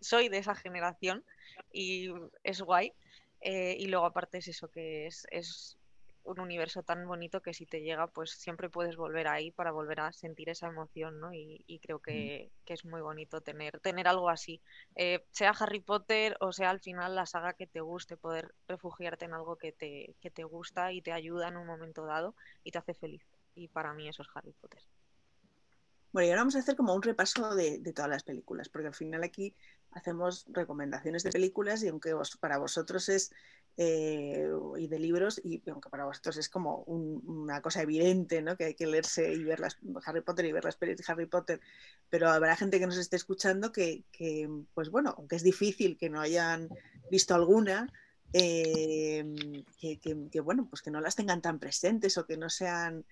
soy 0.00 0.28
de 0.28 0.38
esa 0.38 0.54
generación 0.56 1.24
y 1.72 2.08
es 2.42 2.62
guay. 2.62 2.92
y 3.40 3.86
luego 3.86 4.06
aparte 4.06 4.38
es 4.38 4.48
eso 4.48 4.68
que 4.68 5.06
es, 5.06 5.26
es 5.30 5.78
un 6.24 6.40
universo 6.40 6.82
tan 6.82 7.06
bonito 7.06 7.42
que 7.42 7.54
si 7.54 7.66
te 7.66 7.82
llega, 7.82 8.06
pues 8.06 8.30
siempre 8.32 8.68
puedes 8.70 8.96
volver 8.96 9.28
ahí 9.28 9.50
para 9.50 9.72
volver 9.72 10.00
a 10.00 10.12
sentir 10.12 10.48
esa 10.48 10.66
emoción, 10.66 11.20
¿no? 11.20 11.32
Y, 11.32 11.80
creo 11.82 12.00
que, 12.00 12.50
es 12.66 12.84
muy 12.84 13.00
bonito 13.00 13.40
tener, 13.40 13.80
tener 13.80 14.08
algo 14.08 14.30
así. 14.30 14.60
Eh, 14.96 15.24
sea 15.30 15.50
Harry 15.50 15.80
Potter 15.80 16.36
o 16.40 16.52
sea 16.52 16.70
al 16.70 16.80
final 16.80 17.14
la 17.14 17.26
saga 17.26 17.52
que 17.52 17.66
te 17.66 17.80
guste, 17.80 18.16
poder 18.16 18.54
refugiarte 18.66 19.26
en 19.26 19.34
algo 19.34 19.56
que 19.56 19.72
te, 19.72 20.14
que 20.20 20.30
te 20.30 20.44
gusta 20.44 20.92
y 20.92 21.02
te 21.02 21.12
ayuda 21.12 21.48
en 21.48 21.56
un 21.56 21.66
momento 21.66 22.04
dado 22.06 22.34
y 22.64 22.70
te 22.70 22.78
hace 22.78 22.94
feliz. 22.94 23.24
Y 23.54 23.68
para 23.68 23.94
mí 23.94 24.08
eso 24.08 24.22
es 24.22 24.28
Harry 24.34 24.52
Potter. 24.52 24.82
Bueno, 26.14 26.28
y 26.28 26.30
ahora 26.30 26.42
vamos 26.42 26.54
a 26.54 26.60
hacer 26.60 26.76
como 26.76 26.94
un 26.94 27.02
repaso 27.02 27.56
de, 27.56 27.80
todas 27.92 28.08
las 28.08 28.22
películas, 28.22 28.68
porque 28.68 28.86
al 28.86 28.94
final 28.94 29.24
aquí 29.24 29.52
hacemos 29.90 30.46
recomendaciones 30.46 31.24
de 31.24 31.30
películas 31.30 31.82
y 31.82 31.88
aunque 31.88 32.14
para 32.38 32.58
vosotros 32.58 33.08
es 33.08 33.32
eh, 33.76 34.48
y 34.78 34.86
de 34.86 34.98
libros, 35.00 35.40
y 35.42 35.60
aunque 35.68 35.90
para 35.90 36.04
vosotros 36.04 36.36
es 36.36 36.48
como 36.48 36.84
una 36.84 37.60
cosa 37.60 37.82
evidente, 37.82 38.40
¿no? 38.40 38.56
que 38.56 38.66
hay 38.66 38.74
que 38.74 38.86
leerse 38.86 39.32
y 39.32 39.42
ver 39.42 39.58
las 39.58 39.78
Harry 40.04 40.20
Potter 40.20 40.44
y 40.44 40.52
ver 40.52 40.64
las 40.64 40.76
películas 40.76 41.06
de 41.06 41.12
Harry 41.12 41.26
Potter, 41.26 41.60
pero 42.08 42.30
habrá 42.30 42.54
gente 42.54 42.78
que 42.78 42.86
nos 42.86 42.96
esté 42.96 43.16
escuchando 43.16 43.72
que, 43.72 44.04
pues 44.74 44.90
bueno, 44.90 45.14
aunque 45.18 45.36
es 45.36 45.42
difícil 45.42 45.96
que 45.96 46.08
no 46.08 46.20
hayan 46.20 46.68
visto 47.10 47.34
alguna, 47.34 47.92
eh, 48.32 49.24
que, 49.80 50.40
bueno, 50.40 50.66
pues 50.68 50.80
que 50.80 50.90
no 50.90 51.00
las 51.00 51.16
tengan 51.16 51.42
tan 51.42 51.58
presentes 51.58 52.16
o 52.16 52.26
que 52.26 52.36
no 52.36 52.50
sean 52.50 53.04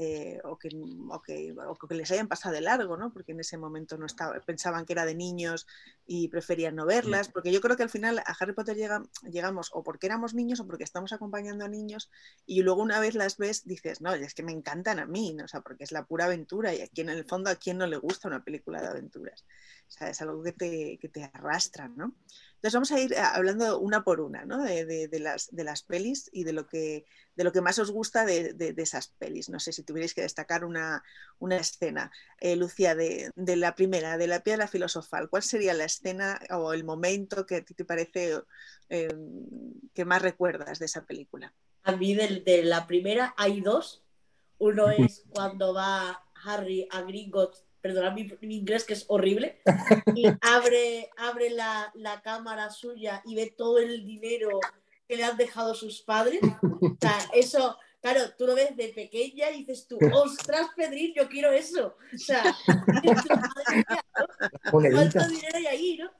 eh, 0.00 0.38
o, 0.44 0.56
que, 0.56 0.68
o, 1.10 1.20
que, 1.20 1.52
que, 1.88 1.94
les 1.96 2.08
hayan 2.12 2.28
pasado 2.28 2.54
de 2.54 2.60
largo, 2.60 2.96
¿no? 2.96 3.12
porque 3.12 3.32
en 3.32 3.40
ese 3.40 3.58
momento 3.58 3.98
no 3.98 4.06
estaba, 4.06 4.38
pensaban 4.38 4.86
que 4.86 4.92
era 4.92 5.04
de 5.04 5.16
niños 5.16 5.66
y 6.06 6.28
preferían 6.28 6.76
no 6.76 6.86
verlas, 6.86 7.28
porque 7.28 7.50
yo 7.50 7.60
creo 7.60 7.76
que 7.76 7.82
al 7.82 7.90
final 7.90 8.20
a 8.20 8.36
Harry 8.38 8.52
Potter 8.52 8.76
llega, 8.76 9.02
llegamos 9.28 9.70
o 9.72 9.82
porque 9.82 10.06
éramos 10.06 10.34
niños 10.34 10.60
o 10.60 10.68
porque 10.68 10.84
estamos 10.84 11.12
acompañando 11.12 11.64
a 11.64 11.68
niños 11.68 12.12
y 12.46 12.62
luego 12.62 12.80
una 12.80 13.00
vez 13.00 13.16
las 13.16 13.38
ves 13.38 13.64
dices, 13.66 14.00
no, 14.00 14.14
es 14.14 14.34
que 14.34 14.44
me 14.44 14.52
encantan 14.52 15.00
a 15.00 15.06
mí, 15.06 15.34
¿no? 15.34 15.46
o 15.46 15.48
sea, 15.48 15.62
porque 15.62 15.82
es 15.82 15.90
la 15.90 16.06
pura 16.06 16.26
aventura 16.26 16.72
y 16.72 16.80
aquí 16.80 17.00
en 17.00 17.08
el 17.08 17.24
fondo 17.24 17.50
a 17.50 17.56
quién 17.56 17.78
no 17.78 17.88
le 17.88 17.96
gusta 17.96 18.28
una 18.28 18.44
película 18.44 18.80
de 18.80 18.86
aventuras, 18.86 19.44
o 20.00 20.04
es 20.04 20.22
algo 20.22 20.42
que 20.42 20.52
te, 20.52 20.98
que 21.00 21.08
te 21.08 21.24
arrastra, 21.24 21.88
¿no? 21.88 22.14
Entonces 22.58 22.74
vamos 22.74 22.90
a 22.90 23.00
ir 23.00 23.12
eh, 23.12 23.18
hablando 23.18 23.78
una 23.78 24.02
por 24.02 24.20
una 24.20 24.44
¿no? 24.44 24.64
de, 24.64 25.08
las, 25.20 25.48
de 25.54 25.62
las 25.62 25.84
pelis 25.84 26.28
y 26.32 26.42
de 26.42 26.52
lo 26.52 26.66
que, 26.66 27.06
de 27.36 27.44
lo 27.44 27.52
que 27.52 27.60
más 27.60 27.78
os 27.78 27.92
gusta 27.92 28.24
de, 28.24 28.74
esas 28.76 29.08
pelis. 29.08 29.48
No 29.48 29.60
sé 29.60 29.72
si 29.72 29.84
tuvierais 29.84 30.12
que 30.12 30.22
destacar 30.22 30.64
una, 30.64 31.04
escena. 31.52 32.10
Eh, 32.40 32.56
Lucía, 32.56 32.96
de, 32.96 33.30
la 33.36 33.76
primera, 33.76 34.18
de 34.18 34.26
la 34.26 34.42
piedra 34.42 34.66
filosofal, 34.66 35.30
¿cuál 35.30 35.44
sería 35.44 35.72
la 35.72 35.84
escena 35.84 36.40
o 36.50 36.72
el 36.72 36.82
momento 36.82 37.46
que 37.46 37.56
a 37.56 37.64
ti 37.64 37.74
te 37.74 37.84
parece 37.84 38.40
eh, 38.88 39.08
que 39.94 40.04
más 40.04 40.22
recuerdas 40.22 40.80
de 40.80 40.86
esa 40.86 41.04
película? 41.04 41.54
A 41.84 41.92
mí 41.94 42.14
de, 42.14 42.64
la 42.64 42.88
primera 42.88 43.34
hay 43.36 43.60
dos. 43.60 44.02
Uno 44.58 44.90
es 44.90 45.22
cuando 45.30 45.72
va 45.72 46.24
Harry 46.44 46.88
a 46.90 47.02
Gringotts 47.02 47.67
perdona 47.80 48.10
mi, 48.10 48.28
inglés 48.40 48.84
que 48.84 48.94
es 48.94 49.04
horrible, 49.08 49.60
y 50.14 50.26
abre, 50.40 51.10
abre 51.16 51.50
la, 51.50 51.90
la, 51.94 52.20
cámara 52.22 52.70
suya 52.70 53.22
y 53.24 53.34
ve 53.34 53.54
todo 53.56 53.78
el 53.78 54.04
dinero 54.04 54.60
que 55.06 55.16
le 55.16 55.24
han 55.24 55.36
dejado 55.36 55.74
sus 55.74 56.02
padres. 56.02 56.40
O 56.62 56.96
sea, 57.00 57.18
eso, 57.34 57.76
claro, 58.00 58.20
tú 58.36 58.46
lo 58.46 58.54
ves 58.54 58.76
de 58.76 58.88
pequeña 58.88 59.50
y 59.50 59.64
dices 59.64 59.86
tú, 59.86 59.98
ostras, 60.12 60.68
Pedrín, 60.76 61.14
yo 61.14 61.28
quiero 61.28 61.50
eso. 61.52 61.96
O 62.14 62.18
sea, 62.18 62.42
¿cuánto 64.70 65.28
dinero 65.28 65.56
hay 65.56 65.66
ahí, 65.66 65.98
no? 65.98 66.10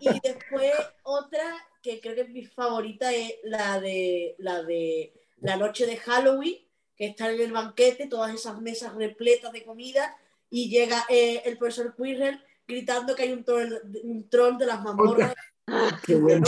Y 0.00 0.20
después 0.20 0.72
otra 1.04 1.44
que 1.82 2.00
creo 2.00 2.14
que 2.14 2.22
es 2.22 2.28
mi 2.30 2.44
favorita 2.44 3.12
es 3.12 3.34
la 3.44 3.80
de 3.80 4.34
la 4.38 4.62
de 4.62 5.14
la 5.40 5.56
noche 5.56 5.86
de 5.86 5.96
Halloween, 5.96 6.56
que 6.96 7.06
está 7.06 7.30
en 7.30 7.40
el 7.40 7.52
banquete, 7.52 8.08
todas 8.08 8.34
esas 8.34 8.60
mesas 8.60 8.94
repletas 8.94 9.52
de 9.52 9.64
comida 9.64 10.16
y 10.50 10.68
llega 10.68 11.04
eh, 11.08 11.42
el 11.44 11.58
profesor 11.58 11.94
Quirrell 11.96 12.42
gritando 12.66 13.14
que 13.14 13.22
hay 13.22 13.32
un 13.32 13.44
troll, 13.44 13.72
un 14.02 14.58
de 14.58 14.66
las 14.66 14.82
mazmorras. 14.82 15.34
Qué 16.06 16.14
buena. 16.14 16.46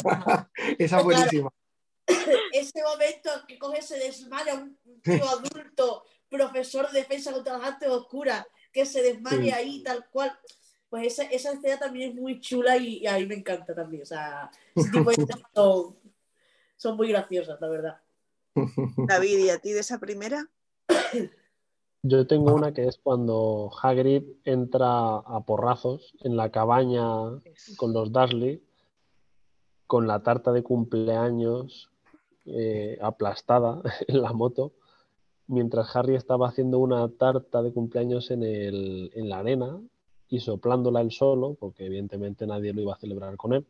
Esa 0.79 1.03
buenísima. 1.03 1.51
ese 2.53 2.83
momento 2.83 3.31
que 3.47 3.59
coge 3.59 3.83
se 3.83 3.99
desmaya 3.99 4.55
un 4.55 4.79
tío 5.03 5.29
adulto, 5.29 6.05
profesor 6.29 6.91
de 6.91 7.01
defensa 7.01 7.33
contra 7.33 7.59
las 7.59 7.69
artes 7.69 7.89
oscuras, 7.89 8.47
que 8.73 8.87
se 8.87 9.03
desmaya 9.03 9.57
ahí 9.57 9.83
tal 9.83 10.09
cual. 10.11 10.37
Pues 10.89 11.07
esa, 11.07 11.23
esa 11.25 11.53
escena 11.53 11.79
también 11.79 12.11
es 12.11 12.17
muy 12.17 12.41
chula 12.41 12.77
y, 12.77 13.07
a 13.07 13.17
mí 13.17 13.27
me 13.27 13.37
encanta 13.37 13.75
también. 13.75 14.03
O 14.03 14.07
sea, 14.07 14.51
ese 14.75 14.91
tipo 14.91 15.11
de 15.11 15.17
son, 15.55 15.97
son 16.77 16.97
muy 16.97 17.09
graciosas, 17.09 17.61
la 17.61 17.69
verdad. 17.69 18.01
David, 19.07 19.39
¿y 19.39 19.51
a 19.51 19.59
ti 19.59 19.73
de 19.73 19.81
esa 19.81 19.99
primera? 19.99 20.49
Yo 22.03 22.27
tengo 22.27 22.55
una 22.55 22.73
que 22.73 22.87
es 22.87 22.97
cuando 22.97 23.71
Hagrid 23.83 24.23
entra 24.45 25.17
a 25.17 25.45
porrazos 25.45 26.15
en 26.23 26.35
la 26.35 26.51
cabaña 26.51 27.05
con 27.77 27.93
los 27.93 28.11
Dursley, 28.11 28.63
con 29.87 30.07
la 30.07 30.23
tarta 30.23 30.51
de 30.53 30.63
cumpleaños 30.63 31.91
eh, 32.47 32.99
aplastada 33.03 33.83
en 34.09 34.23
la 34.23 34.33
moto, 34.33 34.73
mientras 35.47 35.95
Harry 35.95 36.15
estaba 36.15 36.49
haciendo 36.49 36.79
una 36.79 37.07
tarta 37.11 37.63
de 37.63 37.73
cumpleaños 37.73 38.31
en, 38.31 38.45
el, 38.45 39.11
en 39.15 39.29
la 39.29 39.41
arena 39.41 39.79
y 40.29 40.41
soplándola 40.41 41.03
él 41.03 41.11
solo, 41.11 41.55
porque 41.55 41.85
evidentemente 41.85 42.47
nadie 42.47 42.73
lo 42.73 42.81
iba 42.81 42.95
a 42.95 42.99
celebrar 42.99 43.37
con 43.37 43.53
él. 43.53 43.67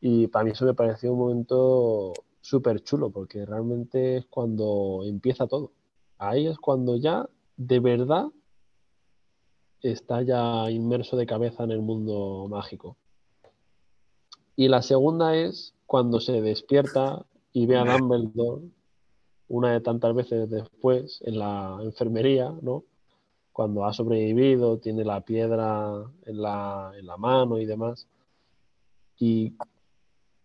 Y 0.00 0.28
para 0.28 0.44
mí 0.44 0.52
eso 0.52 0.66
me 0.66 0.74
pareció 0.74 1.12
un 1.12 1.18
momento 1.18 2.12
súper 2.40 2.80
chulo, 2.84 3.10
porque 3.10 3.44
realmente 3.44 4.18
es 4.18 4.26
cuando 4.26 5.02
empieza 5.04 5.48
todo 5.48 5.72
ahí 6.18 6.46
es 6.46 6.58
cuando 6.58 6.96
ya 6.96 7.28
de 7.56 7.80
verdad 7.80 8.26
está 9.82 10.22
ya 10.22 10.70
inmerso 10.70 11.16
de 11.16 11.26
cabeza 11.26 11.64
en 11.64 11.70
el 11.70 11.80
mundo 11.80 12.46
mágico. 12.48 12.96
Y 14.56 14.68
la 14.68 14.82
segunda 14.82 15.36
es 15.36 15.74
cuando 15.86 16.20
se 16.20 16.42
despierta 16.42 17.24
y 17.52 17.66
ve 17.66 17.76
a 17.76 17.84
Dumbledore 17.84 18.62
una 19.48 19.72
de 19.72 19.80
tantas 19.80 20.14
veces 20.14 20.50
después 20.50 21.20
en 21.24 21.38
la 21.38 21.78
enfermería, 21.82 22.52
¿no? 22.60 22.84
Cuando 23.52 23.84
ha 23.84 23.92
sobrevivido, 23.92 24.78
tiene 24.78 25.04
la 25.04 25.22
piedra 25.22 26.04
en 26.26 26.42
la, 26.42 26.92
en 26.96 27.06
la 27.06 27.16
mano 27.16 27.58
y 27.58 27.66
demás. 27.66 28.06
Y 29.18 29.54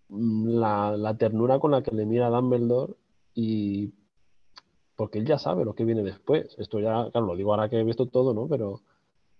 la, 0.10 0.96
la, 0.98 1.18
ternura 1.18 1.60
con 1.60 1.72
la 1.72 1.84
que 1.84 1.92
le 1.92 2.06
mira 2.06 2.30
Dumbledore 2.30 2.94
y 3.36 3.94
porque 4.96 5.20
él 5.20 5.26
ya 5.26 5.40
sabe 5.40 5.66
lo 5.66 5.76
que 5.76 5.86
viene 5.86 6.04
después. 6.04 6.56
Esto 6.58 6.80
ya, 6.80 7.10
claro, 7.12 7.28
lo 7.28 7.36
digo 7.36 7.54
ahora 7.54 7.70
que 7.70 7.80
he 7.80 7.84
visto 7.84 8.08
todo, 8.08 8.34
¿no? 8.34 8.48
Pero 8.48 8.82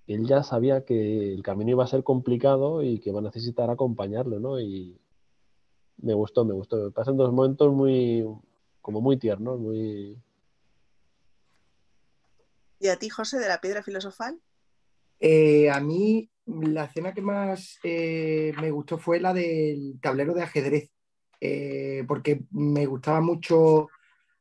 él 0.08 0.28
ya 0.28 0.44
sabía 0.44 0.84
que 0.84 1.34
el 1.34 1.44
camino 1.44 1.72
iba 1.72 1.84
a 1.84 1.88
ser 1.88 2.04
complicado 2.04 2.84
y 2.84 3.00
que 3.00 3.12
va 3.12 3.20
a 3.20 3.24
necesitar 3.24 3.70
acompañarlo, 3.70 4.40
¿no? 4.40 4.60
Y 4.60 4.98
me 5.98 6.14
gustó, 6.14 6.44
me 6.46 6.54
gustó. 6.54 6.78
Me 6.78 6.92
pasan 6.92 7.18
dos 7.18 7.32
momentos 7.32 7.72
muy, 7.72 8.26
como 8.82 9.02
muy 9.02 9.18
tiernos, 9.18 9.60
muy... 9.60 10.18
¿Y 12.80 12.88
a 12.88 12.98
ti, 12.98 13.10
José, 13.10 13.40
de 13.40 13.48
la 13.48 13.62
piedra 13.62 13.82
filosofal? 13.82 14.42
Eh, 15.20 15.70
a 15.70 15.80
mí 15.80 16.30
la 16.46 16.86
escena 16.86 17.14
que 17.14 17.22
más 17.22 17.80
eh, 17.84 18.52
me 18.60 18.72
gustó 18.72 18.98
fue 18.98 19.22
la 19.22 19.34
del 19.34 20.00
tablero 20.02 20.34
de 20.34 20.44
ajedrez, 20.44 20.92
eh, 21.40 22.04
porque 22.08 22.42
me 22.52 22.86
gustaba 22.86 23.22
mucho 23.22 23.88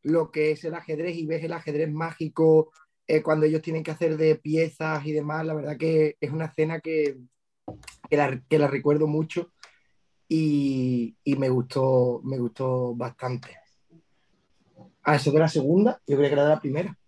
lo 0.03 0.30
que 0.30 0.53
es 0.53 0.64
el 0.64 0.74
ajedrez 0.74 1.16
y 1.16 1.26
ves 1.26 1.44
el 1.44 1.53
ajedrez 1.53 1.90
mágico 1.90 2.72
cuando 3.22 3.44
ellos 3.44 3.61
tienen 3.61 3.82
que 3.82 3.90
hacer 3.90 4.16
de 4.16 4.36
piezas 4.36 5.05
y 5.05 5.12
demás. 5.12 5.44
La 5.44 5.55
verdad 5.55 5.76
que 5.76 6.16
es 6.18 6.30
una 6.30 6.46
escena 6.46 6.80
que, 6.80 7.18
que, 8.09 8.59
la, 8.59 8.68
recuerdo 8.68 9.07
mucho 9.07 9.53
y, 10.28 11.14
y, 11.22 11.36
me, 11.36 11.50
gustó, 11.50 12.20
me 12.24 12.38
gustó 12.38 12.94
bastante. 12.94 13.59
A 15.03 15.16
eso 15.16 15.30
de 15.30 15.40
la 15.40 15.48
segunda, 15.48 16.00
yo 16.07 16.16
creo 16.16 16.28
que 16.28 16.32
era 16.32 16.44
de 16.44 16.50
la 16.50 16.61
primera 16.61 16.98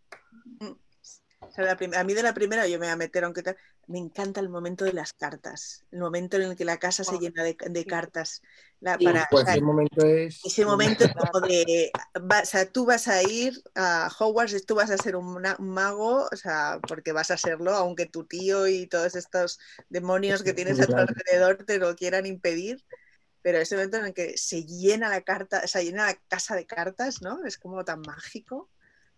a 1.56 2.04
mí 2.04 2.14
de 2.14 2.22
la 2.22 2.34
primera 2.34 2.66
yo 2.66 2.78
me 2.78 2.86
voy 2.86 2.92
a 2.92 2.96
meter, 2.96 3.24
aunque 3.24 3.42
me 3.86 3.98
encanta 3.98 4.40
el 4.40 4.48
momento 4.48 4.84
de 4.84 4.92
las 4.92 5.12
cartas, 5.12 5.84
el 5.92 6.00
momento 6.00 6.36
en 6.36 6.42
el 6.42 6.56
que 6.56 6.64
la 6.64 6.78
casa 6.78 7.04
se 7.04 7.18
llena 7.18 7.42
de, 7.42 7.84
cartas. 7.86 8.42
pues 9.30 9.48
ese 9.48 9.60
momento 9.60 10.06
es... 10.06 10.40
Ese 10.44 10.64
momento 10.64 11.04
como 11.16 11.46
de, 11.46 11.90
o 12.14 12.44
sea, 12.44 12.66
tú 12.66 12.86
vas 12.86 13.08
a 13.08 13.22
ir 13.22 13.62
a 13.74 14.10
Hogwarts, 14.18 14.66
tú 14.66 14.74
vas 14.74 14.90
a 14.90 14.98
ser 14.98 15.16
un, 15.16 15.42
mago, 15.58 16.28
o 16.30 16.36
sea, 16.36 16.80
porque 16.86 17.12
vas 17.12 17.30
a 17.30 17.36
serlo, 17.36 17.72
aunque 17.72 18.06
tu 18.06 18.24
tío 18.24 18.66
y 18.66 18.86
todos 18.86 19.14
estos 19.14 19.58
demonios 19.88 20.42
que 20.42 20.54
tienes 20.54 20.80
a 20.80 20.86
tu 20.86 20.96
alrededor 20.96 21.64
te 21.64 21.78
lo 21.78 21.94
quieran 21.94 22.26
impedir. 22.26 22.84
Pero 23.42 23.58
ese 23.58 23.76
momento 23.76 23.98
en 23.98 24.06
el 24.06 24.14
que 24.14 24.38
se 24.38 24.64
llena 24.64 25.10
la 25.10 25.20
carta, 25.20 25.66
se 25.66 25.84
llena 25.84 26.06
la 26.06 26.14
casa 26.28 26.56
de 26.56 26.64
cartas, 26.64 27.20
¿no? 27.20 27.44
Es 27.44 27.58
como 27.58 27.84
tan 27.84 28.00
mágico. 28.00 28.70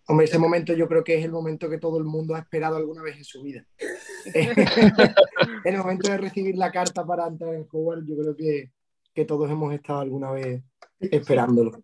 Hombre, 0.08 0.26
ese 0.26 0.38
momento 0.38 0.72
yo 0.72 0.86
creo 0.86 1.02
que 1.02 1.18
es 1.18 1.24
el 1.24 1.32
momento 1.32 1.68
que 1.68 1.78
todo 1.78 1.98
el 1.98 2.04
mundo 2.04 2.34
ha 2.34 2.38
esperado 2.38 2.76
alguna 2.76 3.02
vez 3.02 3.16
en 3.16 3.24
su 3.24 3.42
vida. 3.42 3.66
el 5.64 5.78
momento 5.78 6.10
de 6.10 6.18
recibir 6.18 6.56
la 6.56 6.70
carta 6.70 7.04
para 7.04 7.26
entrar 7.26 7.54
en 7.54 7.66
Hogwarts, 7.70 8.06
yo 8.06 8.16
creo 8.16 8.36
que, 8.36 8.70
todos 9.24 9.50
hemos 9.50 9.74
estado 9.74 10.00
alguna 10.00 10.30
vez 10.30 10.62
esperándolo. 11.00 11.82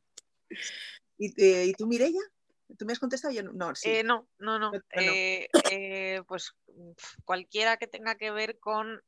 ¿Y, 1.18 1.42
eh, 1.42 1.66
¿y 1.66 1.72
tú, 1.72 1.86
Mireya? 1.86 2.20
¿Tú 2.78 2.86
me 2.86 2.92
has 2.92 2.98
contestado? 2.98 3.34
Yo 3.34 3.42
no, 3.42 3.74
sí. 3.74 3.90
Eh, 3.90 4.04
no, 4.04 4.26
no, 4.38 4.58
no. 4.58 4.72
Eh, 4.92 5.48
eh, 5.70 6.22
pues 6.26 6.54
cualquiera 7.24 7.76
que 7.76 7.86
tenga 7.86 8.14
que 8.16 8.30
ver 8.30 8.58
con 8.58 9.02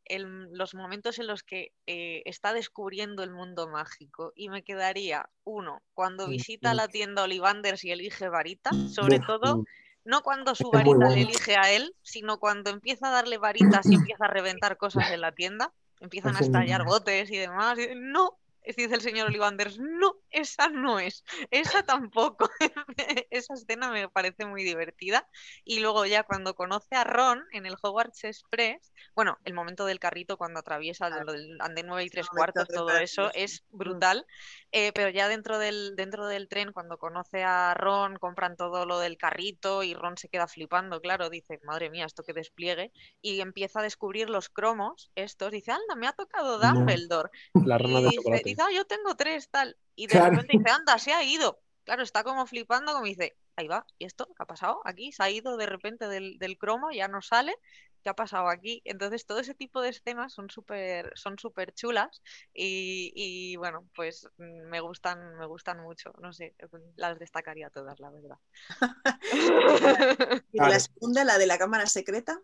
los 0.51 0.75
momentos 0.75 1.19
en 1.19 1.27
los 1.27 1.43
que 1.43 1.73
está 1.87 2.53
descubriendo 2.53 3.23
el 3.23 3.31
mundo 3.31 3.69
mágico. 3.69 4.33
Y 4.35 4.49
me 4.49 4.63
quedaría, 4.63 5.29
uno, 5.45 5.83
cuando 5.95 6.29
visita 6.29 6.75
la 6.75 6.89
tienda 6.89 7.23
Olivanders 7.23 7.85
y 7.85 7.91
elige 7.91 8.29
varita, 8.29 8.71
sobre 8.89 9.21
todo 9.21 9.65
no 10.05 10.23
cuando 10.23 10.55
su 10.55 10.71
varita 10.71 11.09
le 11.09 11.23
elige 11.23 11.57
a 11.57 11.73
él, 11.73 11.95
sino 12.03 12.39
cuando 12.39 12.71
empieza 12.71 13.09
a 13.09 13.13
darle 13.13 13.39
varitas 13.39 13.87
y 13.87 13.95
empieza 13.95 14.27
a 14.27 14.29
reventar 14.29 14.77
cosas 14.77 15.11
en 15.11 15.23
la 15.23 15.33
tienda, 15.33 15.73
empiezan 16.01 16.37
a 16.37 16.41
estallar 16.41 16.85
botes 16.85 17.31
y 17.31 17.39
demás. 17.39 17.79
no, 17.97 18.39
dice 18.65 18.95
el 18.95 19.01
señor 19.01 19.29
Olivanders, 19.29 19.79
no, 19.79 20.17
esa 20.31 20.69
no 20.69 20.99
es, 20.99 21.25
esa 21.51 21.85
tampoco. 21.85 22.49
esa 23.31 23.55
escena 23.55 23.91
me 23.91 24.09
parece 24.09 24.47
muy 24.47 24.65
divertida. 24.65 25.29
Y 25.65 25.81
luego 25.81 26.07
ya 26.07 26.23
cuando 26.23 26.55
conoce 26.55 26.97
a 26.97 27.05
Ron 27.05 27.45
en 27.53 27.67
el 27.67 27.77
Hogwarts 27.81 28.25
Express, 28.25 28.93
bueno, 29.15 29.39
el 29.45 29.55
momento 29.55 29.85
del 29.85 30.01
carrito 30.01 30.37
cuando 30.37 30.61
atraviesa 30.61 31.09
el 31.09 31.59
andén 31.61 31.87
9 31.87 32.05
y 32.05 32.11
tres 32.11 32.29
cuartos, 32.29 32.69
todo 32.69 32.91
eso 32.97 33.31
es 33.35 33.65
mm. 33.71 33.77
brutal. 33.77 34.27
Eh, 34.73 34.93
pero 34.93 35.09
ya 35.11 35.29
dentro 35.29 35.59
del, 35.59 35.95
dentro 35.95 36.27
del 36.27 36.49
tren, 36.49 36.73
cuando 36.73 36.99
conoce 36.99 37.45
a 37.45 37.75
Ron, 37.75 38.17
compran 38.17 38.57
todo 38.57 38.87
lo 38.87 38.99
del 38.99 39.17
carrito 39.17 39.83
y 39.83 39.95
Ron 39.95 40.17
se 40.17 40.29
queda 40.29 40.49
flipando, 40.49 41.01
claro, 41.01 41.31
dice, 41.31 41.61
madre 41.63 41.91
mía, 41.91 42.07
esto 42.07 42.25
que 42.25 42.33
despliegue. 42.33 42.93
Y 43.21 43.41
empieza 43.41 43.81
a 43.81 43.83
descubrir 43.83 44.31
los 44.31 44.49
cromos, 44.49 45.13
estos, 45.15 45.53
dice, 45.53 45.71
anda, 45.71 45.95
me 45.97 46.09
ha 46.09 46.13
tocado 46.13 46.59
Dumbledore. 46.59 47.31
La 47.65 47.79
rana 47.79 48.01
de 48.01 48.11
Ah, 48.59 48.71
yo 48.73 48.85
tengo 48.85 49.15
tres, 49.17 49.49
tal. 49.49 49.77
Y 49.97 50.07
de 50.07 50.21
repente 50.21 50.57
dice, 50.59 50.71
anda, 50.71 50.99
se 50.99 51.13
ha 51.13 51.23
ido. 51.23 51.61
Claro, 51.85 52.03
está 52.03 52.25
como 52.25 52.47
flipando, 52.47 52.93
como 52.93 53.05
dice, 53.05 53.37
ahí 53.57 53.69
va, 53.69 53.87
¿y 53.99 54.07
esto 54.07 54.27
qué 54.27 54.43
ha 54.43 54.47
pasado? 54.47 54.81
Aquí 54.85 55.13
se 55.13 55.23
ha 55.23 55.31
ido 55.31 55.57
de 55.57 55.67
repente 55.67 56.09
del, 56.09 56.39
del 56.39 56.59
cromo, 56.59 56.91
ya 56.91 57.09
no 57.09 57.21
sale. 57.23 57.55
¿Qué 58.03 58.11
ha 58.11 58.15
pasado 58.15 58.49
aquí? 58.49 58.83
Entonces, 58.85 59.25
todo 59.25 59.39
ese 59.39 59.55
tipo 59.55 59.81
de 59.81 59.89
escenas 59.89 60.33
son 60.35 60.51
súper 60.51 61.11
son 61.17 61.39
súper 61.39 61.73
chulas 61.73 62.21
y, 62.53 63.13
y, 63.15 63.57
bueno, 63.57 63.89
pues 63.95 64.29
mm, 64.37 64.69
me 64.69 64.81
gustan, 64.81 65.37
me 65.37 65.47
gustan 65.47 65.81
mucho. 65.81 66.13
No 66.21 66.33
sé, 66.33 66.55
las 66.97 67.19
destacaría 67.19 67.71
todas, 67.71 67.99
la 68.01 68.11
verdad. 68.11 68.37
¿Y 70.53 70.59
la 70.59 70.79
segunda, 70.81 71.25
la 71.25 71.39
de 71.39 71.47
la 71.47 71.57
cámara 71.57 71.87
secreta? 71.87 72.43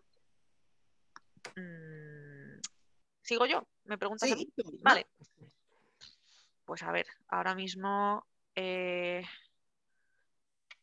Mm, 1.55 2.59
¿Sigo 3.21 3.45
yo? 3.45 3.67
¿Me 3.83 3.99
preguntas? 3.99 4.29
Vale 4.81 5.07
pues 6.65 6.83
a 6.83 6.91
ver, 6.91 7.07
ahora 7.27 7.55
mismo... 7.55 8.25
Eh, 8.55 9.23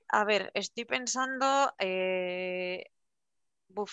a 0.08 0.24
ver, 0.24 0.50
estoy 0.54 0.84
pensando... 0.84 1.74
Eh, 1.78 2.84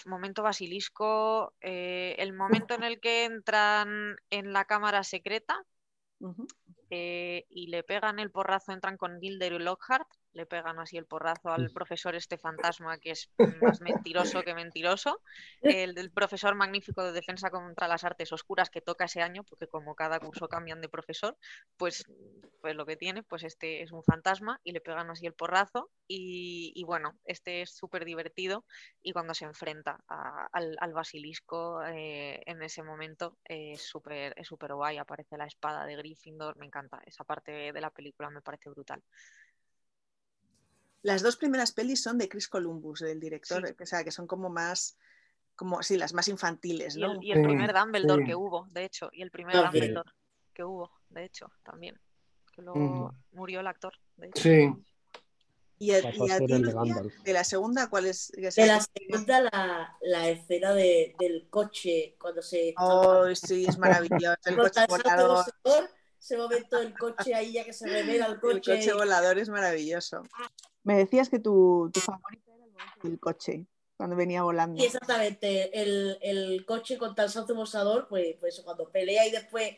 momento 0.06 0.42
basilisco, 0.42 1.54
eh, 1.62 2.16
el 2.18 2.34
momento 2.34 2.74
en 2.74 2.84
el 2.84 3.00
que 3.00 3.26
entran 3.26 4.16
en 4.32 4.52
la 4.52 4.66
cámara 4.66 5.04
secreta 5.04 5.64
y 6.90 7.68
le 7.68 7.84
pegan 7.84 8.18
el 8.18 8.32
porrazo, 8.32 8.72
entran 8.72 8.98
con 8.98 9.20
Gilder 9.20 9.54
y 9.54 9.60
Lockhart 9.60 10.08
le 10.36 10.46
pegan 10.46 10.80
así 10.80 10.98
el 10.98 11.06
porrazo 11.06 11.50
al 11.50 11.72
profesor 11.72 12.14
este 12.14 12.38
fantasma 12.38 13.00
que 13.00 13.12
es 13.12 13.32
más 13.80 13.82
mentiroso 13.82 14.44
que 14.44 14.54
mentiroso, 14.54 15.22
el, 15.62 16.12
profesor 16.12 16.56
magnífico 16.56 17.04
de 17.04 17.14
defensa 17.14 17.50
contra 17.50 17.88
las 17.88 18.04
artes 18.04 18.32
oscuras 18.32 18.70
que 18.70 18.82
toca 18.82 19.06
ese 19.06 19.22
año, 19.22 19.44
porque 19.44 19.68
como 19.68 19.96
cada 19.96 20.20
curso 20.20 20.48
cambian 20.48 20.82
de 20.82 20.90
profesor, 20.90 21.38
pues, 21.78 22.06
pues 22.62 22.76
lo 22.76 22.86
que 22.86 22.98
tiene, 22.98 23.24
pues 23.24 23.44
este 23.44 23.82
es 23.82 23.92
un 23.92 24.04
fantasma 24.04 24.60
y 24.64 24.72
le 24.72 24.82
pegan 24.82 25.10
así 25.10 25.26
el 25.26 25.34
porrazo 25.34 25.90
y, 26.08 26.84
bueno, 26.86 27.18
este 27.26 27.62
es 27.62 27.76
súper 27.76 28.06
divertido 28.06 28.66
y 29.02 29.14
cuando 29.14 29.34
se 29.34 29.46
enfrenta 29.46 30.00
al, 30.08 30.94
basilisco 30.94 31.84
eh, 31.84 32.42
en 32.46 32.62
ese 32.62 32.84
momento 32.84 33.38
es 33.44 33.82
súper 33.82 34.34
es 34.38 34.48
súper 34.48 34.74
guay, 34.74 34.98
aparece 34.98 35.38
la 35.38 35.46
espada 35.46 35.86
de 35.86 35.96
Gryffindor, 35.96 36.58
me 36.58 36.66
encanta, 36.66 37.02
esa 37.06 37.24
parte 37.24 37.74
de 37.74 37.82
la 37.82 37.90
película 37.90 38.30
me 38.30 38.42
parece 38.42 38.70
brutal. 38.70 39.02
Las 41.06 41.22
dos 41.22 41.38
primeras 41.38 41.72
pelis 41.72 42.01
son 42.01 42.18
de 42.18 42.28
Chris 42.28 42.47
Columbus, 42.47 43.01
del 43.01 43.20
director, 43.20 43.64
o 43.80 43.86
sea, 43.86 44.03
que 44.03 44.10
son 44.10 44.26
como 44.26 44.49
más, 44.49 44.97
como, 45.56 45.84
sí, 45.84 45.97
las 45.97 46.16
más 46.16 46.28
infantiles, 46.28 46.97
¿no? 46.97 47.22
Y 47.22 47.32
el, 47.32 47.43
primer 47.43 47.76
Dumbledore 47.76 48.26
que 48.26 48.34
hubo, 48.34 48.68
de 48.72 48.86
hecho, 48.86 49.12
y 49.14 49.22
el 49.22 49.30
primer 49.30 49.56
Dumbledore 49.56 50.10
que 50.51 50.64
hubo, 50.64 50.91
de 51.10 51.26
hecho, 51.26 51.51
también. 51.62 52.01
Que 52.51 52.64
luego 52.64 53.14
murió 53.34 53.60
el 53.60 53.68
actor, 53.68 53.93
de 54.16 54.30
hecho. 54.30 54.41
Sí. 54.41 54.74
¿Y, 55.78 55.91
a, 55.91 56.01
de 56.01 57.34
la 57.34 57.43
segunda 57.43 57.88
cuál 57.88 58.08
es? 58.08 58.32
De 58.32 58.66
la 58.66 58.80
segunda, 58.82 59.41
la, 59.41 59.95
la 60.01 60.30
escena 60.30 60.74
de, 60.74 61.16
del 61.20 61.47
coche, 61.51 62.16
cuando 62.20 62.41
se... 62.41 62.74
Oh, 62.80 63.28
sí, 63.36 63.68
es 63.68 63.78
maravilloso, 63.78 64.38
el 64.45 64.58
coche 64.58 64.86
volador. 64.89 65.45
Ese 66.20 66.36
momento 66.36 66.80
del 66.80 66.97
coche 66.97 67.36
ahí 67.36 67.53
ya 67.53 67.64
que 67.64 67.74
se 67.74 67.88
revela 67.88 68.26
el 68.26 68.39
coche. 68.39 68.72
El 68.72 68.80
coche 68.80 68.93
volador 68.93 69.38
es 69.38 69.49
maravilloso. 69.49 70.24
Me 70.86 70.96
decías 70.98 71.30
que 71.30 71.40
tu, 71.40 71.92
tu 71.94 72.00
favorito 72.00 72.54
era 72.54 72.96
el 73.04 73.20
coche, 73.20 73.66
cuando 73.98 74.16
venía 74.16 74.44
volando. 74.44 74.80
Sí, 74.80 74.86
exactamente. 74.86 75.82
El, 75.82 76.18
el 76.22 76.66
coche 76.66 76.98
con 76.98 77.14
tal 77.14 77.30
salto 77.30 77.54
pues, 78.08 78.38
pues 78.40 78.62
cuando 78.64 78.90
pelea 78.90 79.28
y 79.28 79.32
después 79.32 79.76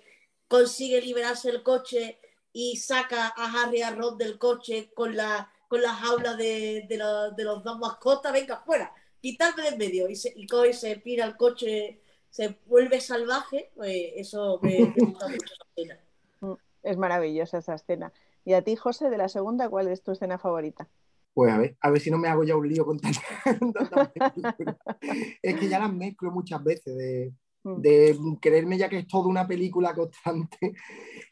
consigue 0.48 1.02
liberarse 1.02 1.50
el 1.50 1.64
coche 1.64 2.20
y 2.54 2.78
saca 2.78 3.34
a 3.36 3.64
Harry 3.64 3.82
a 3.82 3.92
Ron 3.92 4.18
del 4.18 4.38
coche 4.38 4.92
con 4.94 5.18
la 5.18 5.52
con 5.68 5.82
las 5.82 5.98
jaulas 5.98 6.38
de, 6.38 6.86
de, 6.88 6.98
de 7.36 7.44
los 7.44 7.64
dos 7.64 7.80
mascotas, 7.80 8.32
venga, 8.32 8.62
fuera, 8.66 8.94
quitarme 9.22 9.64
de 9.64 9.70
en 9.70 9.78
medio. 9.78 10.10
Y, 10.10 10.16
se, 10.16 10.34
y 10.36 10.48
coge, 10.48 10.74
se 10.74 10.96
pira 10.98 11.26
el 11.26 11.36
coche, 11.36 12.02
se 12.30 12.58
vuelve 12.66 13.02
salvaje, 13.02 13.72
pues 13.76 14.14
eso 14.16 14.60
me, 14.62 14.94
gusta 14.96 15.28
mucho 15.28 15.54
esa 15.54 15.66
escena. 15.76 16.00
Mm, 16.42 16.54
es 16.84 16.98
maravillosa 16.98 17.58
esa 17.58 17.76
escena. 17.76 18.14
Y 18.48 18.54
a 18.54 18.62
ti, 18.62 18.78
José, 18.78 19.10
de 19.10 19.18
la 19.18 19.28
segunda, 19.28 19.68
¿cuál 19.68 19.90
es 19.90 20.02
tu 20.02 20.14
escena 20.14 20.38
favorita? 20.38 20.88
Pues 21.34 21.52
a 21.52 21.58
ver, 21.58 21.76
a 21.82 21.90
ver 21.90 22.00
si 22.00 22.10
no 22.10 22.18
me 22.18 22.30
hago 22.30 22.46
ya 22.46 22.56
un 22.56 22.66
lío 22.66 22.86
con 22.86 22.98
tantas 22.98 23.22
Es 25.42 25.60
que 25.60 25.68
ya 25.68 25.80
las 25.80 25.94
mezclo 25.94 26.32
muchas 26.32 26.64
veces 26.64 26.96
de, 26.96 27.34
mm. 27.64 27.82
de 27.82 28.18
creerme 28.40 28.78
ya 28.78 28.88
que 28.88 29.00
es 29.00 29.08
toda 29.08 29.28
una 29.28 29.46
película 29.46 29.94
constante. 29.94 30.76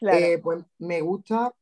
Eh, 0.02 0.36
pues 0.42 0.62
me 0.78 1.00
gusta 1.00 1.54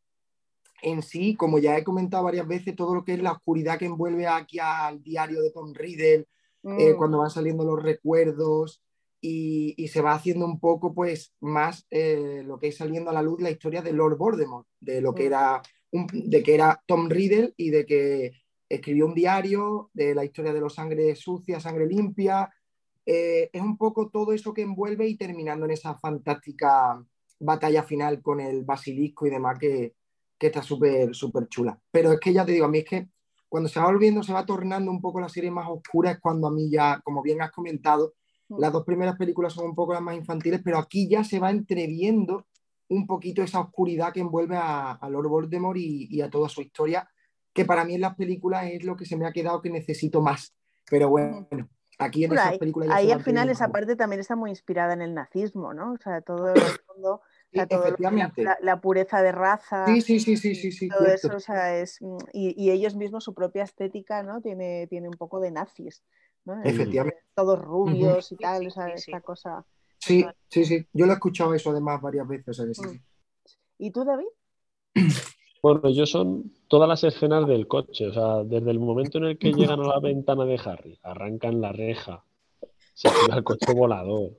en 0.82 1.02
sí, 1.02 1.36
como 1.36 1.60
ya 1.60 1.78
he 1.78 1.84
comentado 1.84 2.24
varias 2.24 2.48
veces, 2.48 2.74
todo 2.74 2.92
lo 2.92 3.04
que 3.04 3.14
es 3.14 3.22
la 3.22 3.30
oscuridad 3.30 3.78
que 3.78 3.86
envuelve 3.86 4.26
aquí 4.26 4.58
al 4.58 5.04
diario 5.04 5.40
de 5.40 5.52
Tom 5.52 5.72
Riddle, 5.72 6.26
eh, 6.64 6.94
Mm. 6.94 6.96
cuando 6.96 7.18
van 7.18 7.30
saliendo 7.30 7.62
los 7.64 7.80
recuerdos 7.80 8.82
y, 9.26 9.74
y 9.82 9.88
se 9.88 10.02
va 10.02 10.12
haciendo 10.12 10.44
un 10.44 10.60
poco 10.60 10.92
pues 10.92 11.32
más 11.40 11.86
eh, 11.90 12.42
lo 12.44 12.58
que 12.58 12.68
es 12.68 12.76
saliendo 12.76 13.08
a 13.08 13.14
la 13.14 13.22
luz 13.22 13.40
la 13.40 13.50
historia 13.50 13.80
de 13.80 13.94
Lord 13.94 14.18
Voldemort, 14.18 14.66
de 14.80 15.00
lo 15.00 15.14
que 15.14 15.22
Mm. 15.24 15.26
era, 15.26 15.62
un- 15.92 16.06
de 16.12 16.42
que 16.42 16.54
era 16.54 16.82
Tom 16.86 17.08
Riddle 17.08 17.54
y 17.56 17.70
de 17.70 17.86
que 17.86 18.32
escribió 18.68 19.06
un 19.06 19.14
diario 19.14 19.90
de 19.94 20.14
la 20.14 20.24
historia 20.26 20.52
de 20.52 20.60
los 20.60 20.74
sangre 20.74 21.14
sucia, 21.16 21.58
sangre 21.58 21.86
limpia. 21.86 22.50
Eh, 23.06 23.48
es 23.50 23.62
un 23.62 23.78
poco 23.78 24.10
todo 24.10 24.32
eso 24.34 24.52
que 24.52 24.62
envuelve 24.62 25.06
y 25.08 25.16
terminando 25.16 25.64
en 25.64 25.70
esa 25.72 25.94
fantástica 25.94 27.02
batalla 27.40 27.82
final 27.82 28.20
con 28.20 28.40
el 28.40 28.62
basilisco 28.64 29.26
y 29.26 29.30
demás 29.30 29.58
que, 29.58 29.94
que 30.38 30.46
está 30.48 30.62
súper 30.62 31.14
súper 31.14 31.48
chula. 31.48 31.78
Pero 31.90 32.12
es 32.12 32.20
que 32.20 32.32
ya 32.34 32.44
te 32.44 32.52
digo, 32.52 32.66
a 32.66 32.68
mí 32.68 32.78
es 32.78 32.84
que 32.84 33.08
cuando 33.48 33.68
se 33.70 33.80
va 33.80 33.86
volviendo, 33.86 34.22
se 34.22 34.32
va 34.34 34.44
tornando 34.44 34.90
un 34.90 35.00
poco 35.00 35.18
la 35.20 35.28
serie 35.30 35.50
más 35.50 35.66
oscura, 35.68 36.10
es 36.10 36.20
cuando 36.20 36.48
a 36.48 36.50
mí 36.50 36.68
ya, 36.70 37.00
como 37.04 37.22
bien 37.22 37.40
has 37.40 37.52
comentado. 37.52 38.12
Las 38.48 38.72
dos 38.72 38.84
primeras 38.84 39.16
películas 39.16 39.52
son 39.52 39.66
un 39.66 39.74
poco 39.74 39.92
las 39.94 40.02
más 40.02 40.16
infantiles, 40.16 40.60
pero 40.64 40.78
aquí 40.78 41.08
ya 41.08 41.24
se 41.24 41.38
va 41.40 41.50
entreviendo 41.50 42.46
un 42.88 43.06
poquito 43.06 43.42
esa 43.42 43.60
oscuridad 43.60 44.12
que 44.12 44.20
envuelve 44.20 44.56
a, 44.56 44.92
a 44.92 45.08
Lord 45.08 45.28
Voldemort 45.28 45.78
y, 45.78 46.06
y 46.10 46.20
a 46.20 46.30
toda 46.30 46.48
su 46.48 46.60
historia, 46.62 47.08
que 47.52 47.64
para 47.64 47.84
mí 47.84 47.94
en 47.94 48.02
las 48.02 48.14
películas 48.14 48.66
es 48.70 48.84
lo 48.84 48.96
que 48.96 49.06
se 49.06 49.16
me 49.16 49.26
ha 49.26 49.32
quedado 49.32 49.62
que 49.62 49.70
necesito 49.70 50.20
más. 50.20 50.54
Pero 50.90 51.08
bueno, 51.08 51.48
aquí 51.98 52.24
en 52.24 52.30
Bueno, 52.30 52.42
esas 52.42 52.52
ahí, 52.52 52.58
películas 52.58 52.88
ahí 52.92 53.06
se 53.06 53.12
al 53.12 53.22
final 53.22 53.48
esa 53.48 53.64
más. 53.68 53.72
parte 53.72 53.96
también 53.96 54.20
está 54.20 54.36
muy 54.36 54.50
inspirada 54.50 54.92
en 54.92 55.02
el 55.02 55.14
nazismo, 55.14 55.72
¿no? 55.72 55.92
O 55.92 55.96
sea, 55.96 56.20
todo 56.20 56.52
el 56.52 56.54
fondo, 56.86 57.14
o 57.14 57.22
Sí, 57.50 57.56
sea, 57.56 57.66
todo 57.66 57.78
lo 57.78 57.84
que 57.84 58.02
la, 58.02 58.08
efectivamente. 58.08 58.42
la- 58.42 58.58
la 58.60 58.80
pureza 58.80 59.22
de 59.22 59.32
raza, 59.32 59.86
Sí, 59.86 60.00
sí, 60.00 60.20
sí, 60.20 60.36
sí, 60.36 60.54
sí, 60.54 60.72
sí, 60.72 60.88
todo 60.88 60.98
cierto. 61.06 61.28
eso, 61.28 61.36
o 61.36 61.40
sea, 61.40 61.76
es 61.78 61.98
y, 62.32 62.54
y 62.62 62.70
ellos 62.70 62.96
mismos 62.96 63.24
su 63.24 63.32
propia 63.34 63.62
estética, 63.62 64.22
¿no? 64.22 64.40
Tiene, 64.42 64.86
tiene 64.88 65.08
un 65.08 65.16
poco 65.16 65.40
de 65.40 65.50
nazis, 65.52 66.02
Efectivamente. 66.64 67.18
todos 67.34 67.58
rubios 67.58 68.30
y 68.32 68.36
tal, 68.36 68.66
o 68.66 68.70
sea, 68.70 68.86
sí, 68.96 69.02
sí. 69.04 69.10
esta 69.10 69.20
cosa. 69.20 69.64
Sí, 69.98 70.24
sí, 70.48 70.64
sí. 70.64 70.86
Yo 70.92 71.06
lo 71.06 71.12
he 71.12 71.14
escuchado 71.14 71.54
eso 71.54 71.70
además 71.70 72.00
varias 72.02 72.28
veces. 72.28 72.78
Mm. 72.78 72.96
¿Y 73.78 73.90
tú, 73.90 74.04
David? 74.04 74.26
Bueno, 75.62 75.88
yo 75.88 76.04
son 76.04 76.52
todas 76.68 76.86
las 76.86 77.04
escenas 77.04 77.48
del 77.48 77.66
coche, 77.66 78.08
o 78.08 78.12
sea, 78.12 78.44
desde 78.44 78.70
el 78.70 78.78
momento 78.78 79.16
en 79.16 79.24
el 79.24 79.38
que 79.38 79.50
llegan 79.50 79.80
a 79.80 79.88
la 79.88 79.98
ventana 80.02 80.44
de 80.44 80.60
Harry, 80.62 80.98
arrancan 81.02 81.62
la 81.62 81.72
reja, 81.72 82.22
se 82.92 83.08
tira 83.08 83.38
el 83.38 83.44
coche 83.44 83.72
volador, 83.72 84.32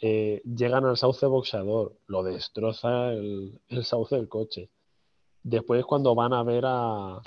eh, 0.00 0.40
llegan 0.42 0.86
al 0.86 0.96
sauce 0.96 1.26
boxeador, 1.26 1.98
lo 2.06 2.22
destroza 2.22 3.12
el, 3.12 3.60
el 3.68 3.84
sauce 3.84 4.16
del 4.16 4.30
coche. 4.30 4.70
Después 5.42 5.84
cuando 5.84 6.14
van 6.14 6.32
a 6.32 6.44
ver 6.44 6.64
a, 6.66 7.20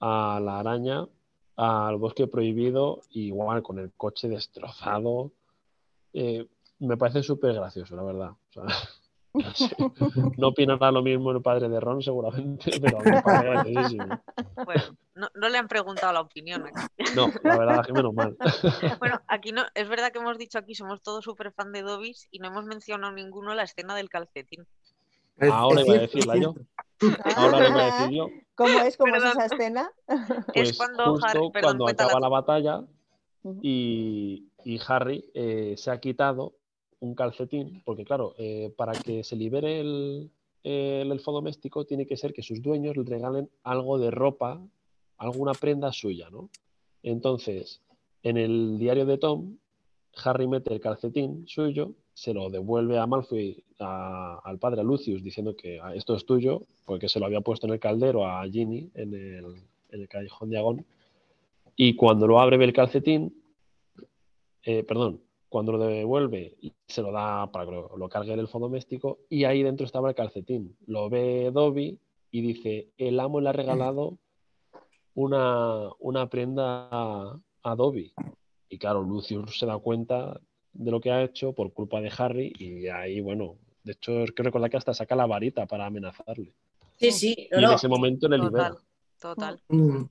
a 0.00 0.40
la 0.40 0.58
araña 0.58 1.06
al 1.58 1.96
bosque 1.96 2.28
prohibido, 2.28 3.02
igual 3.10 3.64
con 3.64 3.80
el 3.80 3.90
coche 3.96 4.28
destrozado, 4.28 5.32
eh, 6.12 6.46
me 6.78 6.96
parece 6.96 7.24
súper 7.24 7.52
gracioso, 7.52 7.96
la 7.96 8.04
verdad. 8.04 8.30
O 8.30 8.52
sea, 8.52 8.62
no 9.34 9.54
sé. 9.54 9.76
No 10.36 10.48
opinará 10.48 10.92
lo 10.92 11.02
mismo 11.02 11.32
el 11.32 11.42
padre 11.42 11.68
de 11.68 11.80
Ron, 11.80 12.00
seguramente, 12.00 12.78
pero 12.80 12.98
me 13.00 13.22
parece 13.22 13.50
graciosísimo. 13.50 14.22
Bueno, 14.64 14.82
no, 15.16 15.28
no 15.34 15.48
le 15.48 15.58
han 15.58 15.66
preguntado 15.66 16.12
la 16.12 16.20
opinión 16.20 16.64
aquí. 16.64 17.12
No, 17.16 17.32
la 17.42 17.58
verdad 17.58 17.80
es 17.80 17.86
que 17.88 17.92
menos 17.92 18.14
mal. 18.14 18.36
Bueno, 19.00 19.20
aquí 19.26 19.50
no, 19.50 19.64
es 19.74 19.88
verdad 19.88 20.12
que 20.12 20.20
hemos 20.20 20.38
dicho 20.38 20.58
aquí 20.58 20.76
somos 20.76 21.02
todos 21.02 21.24
súper 21.24 21.50
fan 21.52 21.72
de 21.72 21.82
Dobby's 21.82 22.28
y 22.30 22.38
no 22.38 22.48
hemos 22.48 22.66
mencionado 22.66 23.12
ninguno 23.12 23.52
la 23.54 23.64
escena 23.64 23.96
del 23.96 24.08
calcetín. 24.08 24.64
Es- 25.38 25.50
Ahora 25.52 25.80
es 25.80 25.86
iba 25.86 25.96
a 25.96 26.00
decirla 26.00 26.36
yo. 26.36 26.54
Ahora 27.36 27.60
lo 27.60 27.68
iba 27.70 27.82
a 27.82 27.84
decir 27.86 28.10
yo. 28.16 28.30
¿Cómo 28.54 28.80
es? 28.80 28.96
¿Cómo 28.96 29.14
es 29.16 29.24
esa 29.24 29.46
escena? 29.46 29.90
Pues 30.54 30.70
es 30.70 30.76
cuando 30.76 31.04
justo 31.12 31.26
Harry, 31.26 31.50
perdón, 31.52 31.78
cuando 31.78 31.86
acaba 31.88 32.20
la 32.20 32.28
batalla 32.28 32.84
y, 33.62 34.48
y 34.64 34.80
Harry 34.86 35.24
eh, 35.34 35.74
se 35.76 35.90
ha 35.90 36.00
quitado 36.00 36.54
un 37.00 37.14
calcetín, 37.14 37.82
porque 37.84 38.04
claro, 38.04 38.34
eh, 38.38 38.72
para 38.76 38.92
que 38.92 39.22
se 39.22 39.36
libere 39.36 39.80
el, 39.80 40.30
el 40.64 41.12
elfo 41.12 41.30
doméstico 41.32 41.84
tiene 41.84 42.06
que 42.06 42.16
ser 42.16 42.32
que 42.32 42.42
sus 42.42 42.60
dueños 42.60 42.96
le 42.96 43.04
regalen 43.04 43.48
algo 43.62 43.98
de 43.98 44.10
ropa, 44.10 44.60
alguna 45.18 45.52
prenda 45.52 45.92
suya, 45.92 46.28
¿no? 46.30 46.50
Entonces, 47.04 47.80
en 48.24 48.36
el 48.36 48.78
diario 48.78 49.06
de 49.06 49.18
Tom, 49.18 49.56
Harry 50.24 50.48
mete 50.48 50.74
el 50.74 50.80
calcetín 50.80 51.46
suyo, 51.46 51.92
se 52.18 52.34
lo 52.34 52.50
devuelve 52.50 52.98
a 52.98 53.06
Malfoy, 53.06 53.62
al 53.78 54.58
padre, 54.58 54.82
Lucius, 54.82 55.22
diciendo 55.22 55.54
que 55.54 55.78
"Ah, 55.80 55.94
esto 55.94 56.16
es 56.16 56.26
tuyo, 56.26 56.64
porque 56.84 57.08
se 57.08 57.20
lo 57.20 57.26
había 57.26 57.42
puesto 57.42 57.68
en 57.68 57.74
el 57.74 57.78
caldero 57.78 58.26
a 58.26 58.44
Ginny 58.48 58.90
en 58.94 59.14
el, 59.14 59.54
en 59.90 60.06
callejón 60.08 60.50
de 60.50 60.58
Agón. 60.58 60.86
Y 61.76 61.94
cuando 61.94 62.26
lo 62.26 62.40
abre 62.40 62.56
ve 62.56 62.64
el 62.64 62.72
calcetín, 62.72 63.40
eh, 64.64 64.82
perdón, 64.82 65.20
cuando 65.48 65.70
lo 65.70 65.78
devuelve 65.78 66.56
se 66.88 67.02
lo 67.02 67.12
da 67.12 67.52
para 67.52 67.66
que 67.66 67.70
lo, 67.70 67.96
lo 67.96 68.08
cargue 68.08 68.32
el 68.32 68.40
elfo 68.40 68.58
doméstico 68.58 69.20
y 69.30 69.44
ahí 69.44 69.62
dentro 69.62 69.86
estaba 69.86 70.08
el 70.08 70.16
calcetín. 70.16 70.76
Lo 70.86 71.08
ve 71.08 71.52
Dobby 71.52 72.00
y 72.32 72.40
dice, 72.40 72.88
el 72.98 73.20
amo 73.20 73.40
le 73.40 73.50
ha 73.50 73.52
regalado 73.52 74.18
una, 75.14 75.88
una 76.00 76.28
prenda 76.28 76.88
a, 76.90 77.38
a 77.62 77.76
Dobby. 77.76 78.12
Y 78.68 78.76
claro, 78.76 79.02
Lucius 79.02 79.56
se 79.56 79.66
da 79.66 79.78
cuenta 79.78 80.40
de 80.78 80.90
lo 80.92 81.00
que 81.00 81.10
ha 81.10 81.22
hecho 81.22 81.52
por 81.52 81.72
culpa 81.72 82.00
de 82.00 82.12
Harry 82.16 82.52
y 82.58 82.86
ahí, 82.88 83.20
bueno, 83.20 83.56
de 83.82 83.92
hecho, 83.92 84.22
es 84.22 84.32
que 84.32 84.42
recordar 84.42 84.70
que 84.70 84.76
hasta 84.76 84.94
saca 84.94 85.16
la 85.16 85.26
varita 85.26 85.66
para 85.66 85.86
amenazarle. 85.86 86.54
Sí, 86.96 87.10
sí, 87.10 87.48
Y 87.50 87.60
no, 87.60 87.70
en 87.70 87.74
ese 87.74 87.88
momento 87.88 88.28
le 88.28 88.38
libera. 88.38 88.70
Total, 89.18 89.58
total. 89.58 89.62
Mm. 89.68 90.04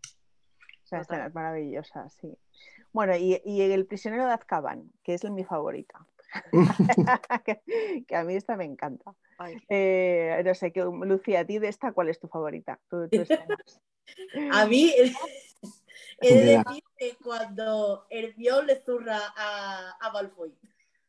Esa 0.84 1.00
Total. 1.00 1.02
escena 1.02 1.28
es 1.28 1.36
maravillosa, 1.36 2.10
sí. 2.10 2.38
Bueno, 2.92 3.16
y, 3.16 3.42
y 3.46 3.62
El 3.62 3.86
prisionero 3.86 4.26
de 4.26 4.34
Azkaban, 4.34 4.92
que 5.04 5.14
es 5.14 5.24
mi 5.30 5.44
favorita. 5.44 6.06
que, 7.46 8.04
que 8.08 8.16
a 8.16 8.24
mí 8.24 8.36
esta 8.36 8.58
me 8.58 8.66
encanta. 8.66 9.14
Eh, 9.70 10.42
no 10.44 10.54
sé, 10.54 10.72
que, 10.72 10.82
Lucía, 10.82 11.42
a 11.42 11.46
ti 11.46 11.60
de 11.60 11.70
esta, 11.70 11.94
¿cuál 11.94 12.10
es 12.10 12.20
tu 12.20 12.28
favorita? 12.28 12.80
A 14.52 14.66
mí 14.66 14.94
he 16.22 16.34
de 16.34 16.58
decir 16.58 16.84
que 16.98 17.16
cuando 17.24 18.06
Hermione 18.10 18.68
le 18.68 18.84
zurra 18.84 19.20
a, 19.36 19.98
a 20.00 20.12
Malfoy, 20.12 20.54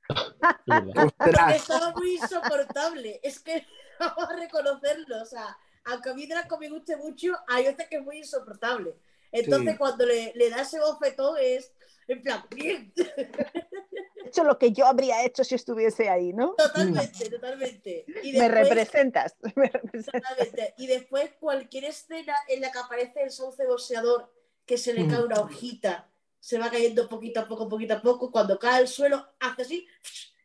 estaba 1.55 1.93
muy 1.97 2.17
insoportable. 2.17 3.21
Es 3.23 3.41
que 3.41 3.67
vamos 4.01 4.25
a 4.31 4.37
reconocerlo. 4.37 5.23
O 5.23 5.27
sea, 5.27 5.57
aunque 5.85 6.11
a 6.11 6.15
mí 6.15 6.27
Draco 6.27 6.59
me 6.59 6.69
guste 6.69 6.97
mucho, 6.97 7.33
hay 7.47 7.65
veces 7.65 7.89
que 7.89 7.97
es 7.97 8.03
muy 8.03 8.19
insoportable. 8.19 8.95
Entonces, 9.33 9.73
Sí. 9.73 9.79
cuando 9.79 10.07
le, 10.07 10.33
le 10.35 10.49
da 10.51 10.63
ese 10.63 10.81
bofetón, 10.81 11.37
es 11.41 11.73
en 12.07 12.23
plan, 12.23 12.43
bien. 12.51 12.93
He 12.97 14.29
hecho 14.29 14.43
lo 14.45 14.59
que 14.59 14.73
yo 14.73 14.87
habría 14.87 15.25
hecho 15.27 15.45
si 15.45 15.55
estuviese 15.55 16.09
ahí, 16.09 16.33
¿no? 16.33 16.55
Totalmente, 16.55 17.29
totalmente. 17.29 18.07
Y 18.23 18.33
Me 18.33 18.49
representas. 18.49 19.37
me 19.57 19.69
representas. 19.69 20.23
Totalmente. 20.23 20.75
Y 20.79 20.87
después 20.87 21.31
cualquier 21.39 21.85
escena 21.85 22.35
en 22.49 22.63
la 22.63 22.73
que 22.73 22.79
aparece 22.79 23.23
el 23.23 23.31
sauce 23.31 23.67
boxeador, 23.67 24.33
que 24.69 24.77
se 24.77 24.93
le 24.93 25.09
cae 25.09 25.25
una 25.25 25.41
hojita, 25.41 26.09
se 26.39 26.59
va 26.59 26.71
cayendo 26.71 27.09
poquito 27.09 27.41
a 27.41 27.49
poco, 27.49 27.69
poquito 27.69 27.95
a 27.95 28.03
poco, 28.03 28.31
cuando 28.31 28.59
cae 28.59 28.77
al 28.77 28.89
suelo, 28.89 29.27
hace 29.41 29.63
así 29.63 29.89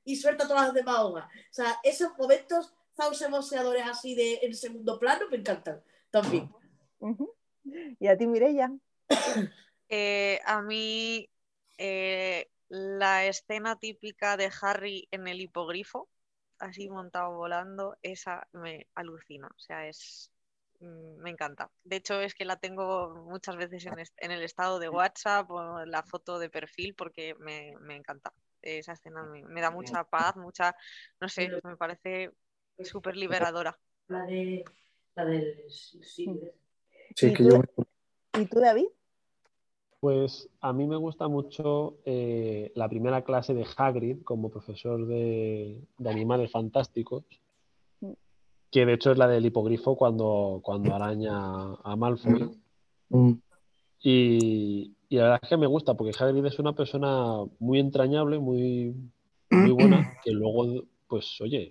y 0.05 0.15
suelta 0.15 0.47
todas 0.47 0.65
las 0.67 0.74
demás 0.74 0.99
hojas. 0.99 1.26
O 1.26 1.53
sea, 1.53 1.80
esos 1.84 2.17
momentos 2.17 2.74
sauce 2.95 3.28
boxeadores 3.28 3.84
así 3.86 4.15
de 4.15 4.39
en 4.43 4.55
segundo 4.55 4.97
plano 4.97 5.30
me 5.30 5.38
encantan 5.38 5.84
también. 6.09 6.49
¿Y 7.99 8.07
a 8.07 8.17
ti, 8.17 8.26
Mireia? 8.26 8.71
Eh, 9.95 10.39
a 10.45 10.59
mí 10.63 11.30
eh, 11.78 12.49
la 12.69 13.28
escena 13.28 13.78
típica 13.78 14.38
de 14.38 14.49
Harry 14.61 15.07
en 15.11 15.28
el 15.28 15.39
hipogrifo, 15.39 16.09
así 16.57 16.89
montado 16.89 17.36
volando, 17.36 17.95
esa 18.01 18.47
me 18.53 18.88
alucina. 18.95 19.47
O 19.55 19.59
sea, 19.59 19.88
es 19.88 20.32
mm, 20.32 20.32
me 20.84 21.29
encanta. 21.29 21.71
De 21.84 21.97
hecho, 21.97 22.21
es 22.21 22.34
que 22.34 22.45
la 22.45 22.57
tengo 22.57 23.15
muchas 23.25 23.55
veces 23.55 23.86
en, 23.86 23.93
en 24.17 24.31
el 24.31 24.43
estado 24.43 24.79
de 24.79 24.89
WhatsApp 24.89 25.49
o 25.49 25.81
en 25.81 25.91
la 25.91 26.03
foto 26.03 26.39
de 26.39 26.49
perfil 26.49 26.93
porque 26.95 27.36
me, 27.39 27.73
me 27.81 27.95
encanta. 27.95 28.34
Esa 28.61 28.93
escena 28.93 29.23
me, 29.23 29.43
me 29.43 29.61
da 29.61 29.71
mucha 29.71 30.03
paz, 30.03 30.38
mucha, 30.38 30.75
no 31.19 31.27
sé, 31.27 31.49
me 31.63 31.75
parece 31.75 32.31
súper 32.79 33.17
liberadora. 33.17 33.77
La 34.07 34.25
de 34.25 34.63
la 35.15 35.25
del 35.25 35.63
sí, 35.69 36.25
¿Y 36.25 37.25
es 37.27 37.38
que 37.38 37.43
tú? 37.43 37.49
yo 37.49 37.61
¿Y 38.39 38.45
tú, 38.45 38.59
David? 38.59 38.88
Pues 39.99 40.49
a 40.59 40.73
mí 40.73 40.86
me 40.86 40.97
gusta 40.97 41.27
mucho 41.27 41.97
eh, 42.03 42.71
la 42.75 42.89
primera 42.89 43.23
clase 43.23 43.53
de 43.53 43.65
Hagrid 43.77 44.21
como 44.23 44.49
profesor 44.49 45.05
de, 45.07 45.81
de 45.97 46.09
animales 46.09 46.51
fantásticos, 46.51 47.23
que 48.74 48.88
de 48.88 48.93
hecho 48.93 49.11
es 49.11 49.19
la 49.19 49.28
del 49.28 49.45
hipogrifo 49.45 49.95
cuando, 49.95 50.59
cuando 50.63 50.95
araña 50.95 51.76
a 51.84 51.95
Malfoy. 51.95 52.49
Mm. 53.09 53.34
Y, 54.01 54.91
y 55.09 55.15
la 55.17 55.24
verdad 55.24 55.39
es 55.43 55.49
que 55.49 55.57
me 55.57 55.67
gusta 55.67 55.93
porque 55.93 56.11
Hagrid 56.17 56.43
es 56.47 56.57
una 56.57 56.74
persona 56.74 57.36
muy 57.59 57.80
entrañable, 57.80 58.39
muy, 58.39 58.95
muy 59.51 59.71
buena, 59.71 59.78
que 60.24 60.32
luego, 60.32 60.86
pues 61.07 61.39
oye, 61.39 61.69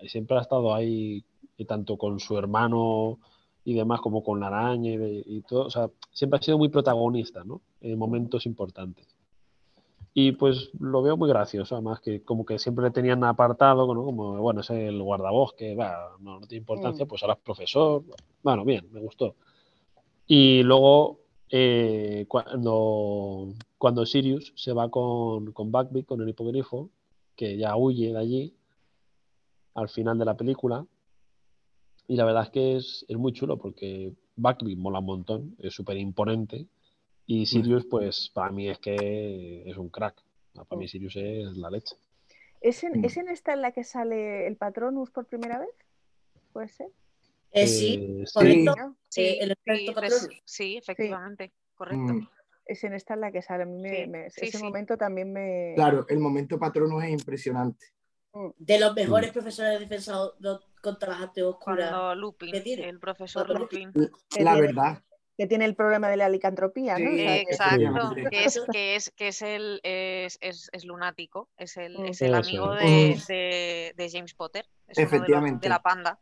eh, 0.00 0.08
siempre 0.08 0.36
ha 0.38 0.40
estado 0.40 0.74
ahí, 0.74 1.24
y 1.56 1.64
tanto 1.66 1.96
con 1.96 2.18
su 2.18 2.36
hermano 2.36 3.20
y 3.64 3.74
demás, 3.74 4.00
como 4.00 4.24
con 4.24 4.40
la 4.40 4.48
araña 4.48 4.90
y, 4.90 4.96
de- 4.96 5.22
y 5.24 5.42
todo. 5.42 5.66
O 5.66 5.70
sea, 5.70 5.88
siempre 6.10 6.40
ha 6.40 6.42
sido 6.42 6.58
muy 6.58 6.68
protagonista, 6.68 7.44
¿no? 7.44 7.60
En 7.80 7.96
momentos 7.96 8.44
importantes. 8.44 9.06
Y 10.12 10.32
pues 10.32 10.70
lo 10.80 11.02
veo 11.02 11.16
muy 11.16 11.28
gracioso, 11.28 11.76
además 11.76 12.00
que 12.00 12.22
como 12.22 12.44
que 12.44 12.58
siempre 12.58 12.84
le 12.84 12.90
tenían 12.90 13.22
apartado, 13.22 13.94
¿no? 13.94 14.04
Como, 14.04 14.36
bueno, 14.38 14.60
es 14.60 14.70
el 14.70 15.00
guardabosque, 15.00 15.76
va, 15.76 16.16
no, 16.18 16.40
no 16.40 16.46
tiene 16.48 16.60
importancia, 16.62 17.04
Mm. 17.04 17.08
pues 17.08 17.22
ahora 17.22 17.34
es 17.34 17.40
profesor. 17.40 18.02
Bueno, 18.42 18.64
bien, 18.64 18.88
me 18.90 19.00
gustó. 19.00 19.36
Y 20.26 20.62
luego, 20.64 21.20
eh, 21.48 22.24
cuando, 22.28 23.54
cuando 23.78 24.04
Sirius 24.04 24.52
se 24.56 24.72
va 24.72 24.90
con, 24.90 25.52
con 25.52 25.70
Buckbeak, 25.70 26.06
con 26.06 26.20
el 26.22 26.28
hipogrifo, 26.28 26.90
que 27.36 27.56
ya 27.56 27.76
huye 27.76 28.12
de 28.12 28.18
allí, 28.18 28.54
al 29.74 29.88
final 29.88 30.18
de 30.18 30.24
la 30.24 30.36
película, 30.36 30.84
y 32.08 32.16
la 32.16 32.24
verdad 32.24 32.42
es 32.44 32.50
que 32.50 32.76
es, 32.76 33.04
es 33.08 33.16
muy 33.16 33.32
chulo 33.32 33.56
porque 33.58 34.12
Buckbeak 34.34 34.76
mola 34.76 34.98
un 34.98 35.06
montón, 35.06 35.56
es 35.60 35.72
súper 35.72 35.96
imponente, 35.98 36.66
y 37.32 37.46
Sirius, 37.46 37.86
pues 37.86 38.28
para 38.34 38.50
mí 38.50 38.68
es 38.68 38.78
que 38.80 39.62
es 39.64 39.76
un 39.76 39.88
crack. 39.88 40.20
Para 40.52 40.76
mí 40.76 40.88
Sirius 40.88 41.14
es 41.14 41.56
la 41.56 41.70
leche. 41.70 41.94
¿Es 42.60 42.82
en, 42.82 43.00
Mm. 43.00 43.04
¿Es 43.04 43.16
en 43.16 43.28
esta 43.28 43.52
en 43.52 43.62
la 43.62 43.70
que 43.70 43.84
sale 43.84 44.48
el 44.48 44.56
Patronus 44.56 45.12
por 45.12 45.26
primera 45.26 45.60
vez? 45.60 45.70
¿Puede 46.52 46.68
ser? 46.68 46.88
Eh, 47.52 47.66
sí, 47.68 47.94
Eh, 47.94 48.26
sí. 48.26 48.32
correcto. 48.34 48.96
Sí, 49.08 49.38
el 49.40 49.52
efecto 49.52 49.92
sí, 49.92 50.00
res- 50.00 50.28
sí, 50.44 50.76
efectivamente, 50.76 51.52
correcto. 51.76 52.14
Mm, 52.14 52.28
Es 52.66 52.84
en 52.84 52.94
esta 52.94 53.14
en 53.14 53.20
la 53.20 53.30
que 53.32 53.42
sale. 53.42 53.62
A 53.62 53.66
mí 53.66 53.80
me- 53.80 53.90
Sí, 54.04 54.06
me- 54.10 54.30
sí, 54.30 54.40
ese 54.46 54.58
sí. 54.58 54.64
momento 54.64 54.96
también 54.96 55.32
me. 55.32 55.72
Claro, 55.76 56.06
el 56.08 56.18
momento 56.18 56.58
Patronus 56.58 57.02
es 57.04 57.10
impresionante. 57.10 57.86
De 58.58 58.78
los 58.78 58.94
mejores 58.94 59.30
profesores 59.32 59.72
de 59.74 59.78
defensa 59.86 60.18
contra 60.82 61.10
las 61.10 61.20
artes 61.22 61.42
oscuras. 61.44 61.90
Cuando 61.90 62.14
Lupin, 62.16 62.54
el 62.54 62.98
profesor 63.00 63.48
Lupin. 63.56 63.92
La 64.38 64.54
verdad. 64.60 65.02
Que 65.40 65.46
tiene 65.46 65.64
el 65.64 65.74
problema 65.74 66.08
de 66.08 66.18
la 66.18 66.28
licantropía, 66.28 66.98
¿no? 66.98 67.10
Sí, 67.12 67.18
Exacto, 67.22 68.14
que 68.30 68.44
es, 68.44 68.60
que 68.70 68.94
es, 68.96 69.10
que 69.16 69.28
es 69.28 69.40
el 69.40 69.80
es, 69.84 70.36
es, 70.42 70.68
es 70.70 70.84
lunático, 70.84 71.48
es 71.56 71.78
el, 71.78 71.96
Mm. 71.98 72.04
es 72.04 72.20
el 72.20 72.34
amigo 72.34 72.74
de, 72.74 73.16
Mm. 73.16 73.26
de, 73.26 73.94
de 73.96 74.10
James 74.12 74.34
Potter, 74.34 74.66
es 74.86 74.98
uno 74.98 75.06
de, 75.06 75.12
los- 75.12 75.14
Efectivamente. 75.14 75.64
de 75.64 75.68
la 75.70 75.80
panda. 75.80 76.18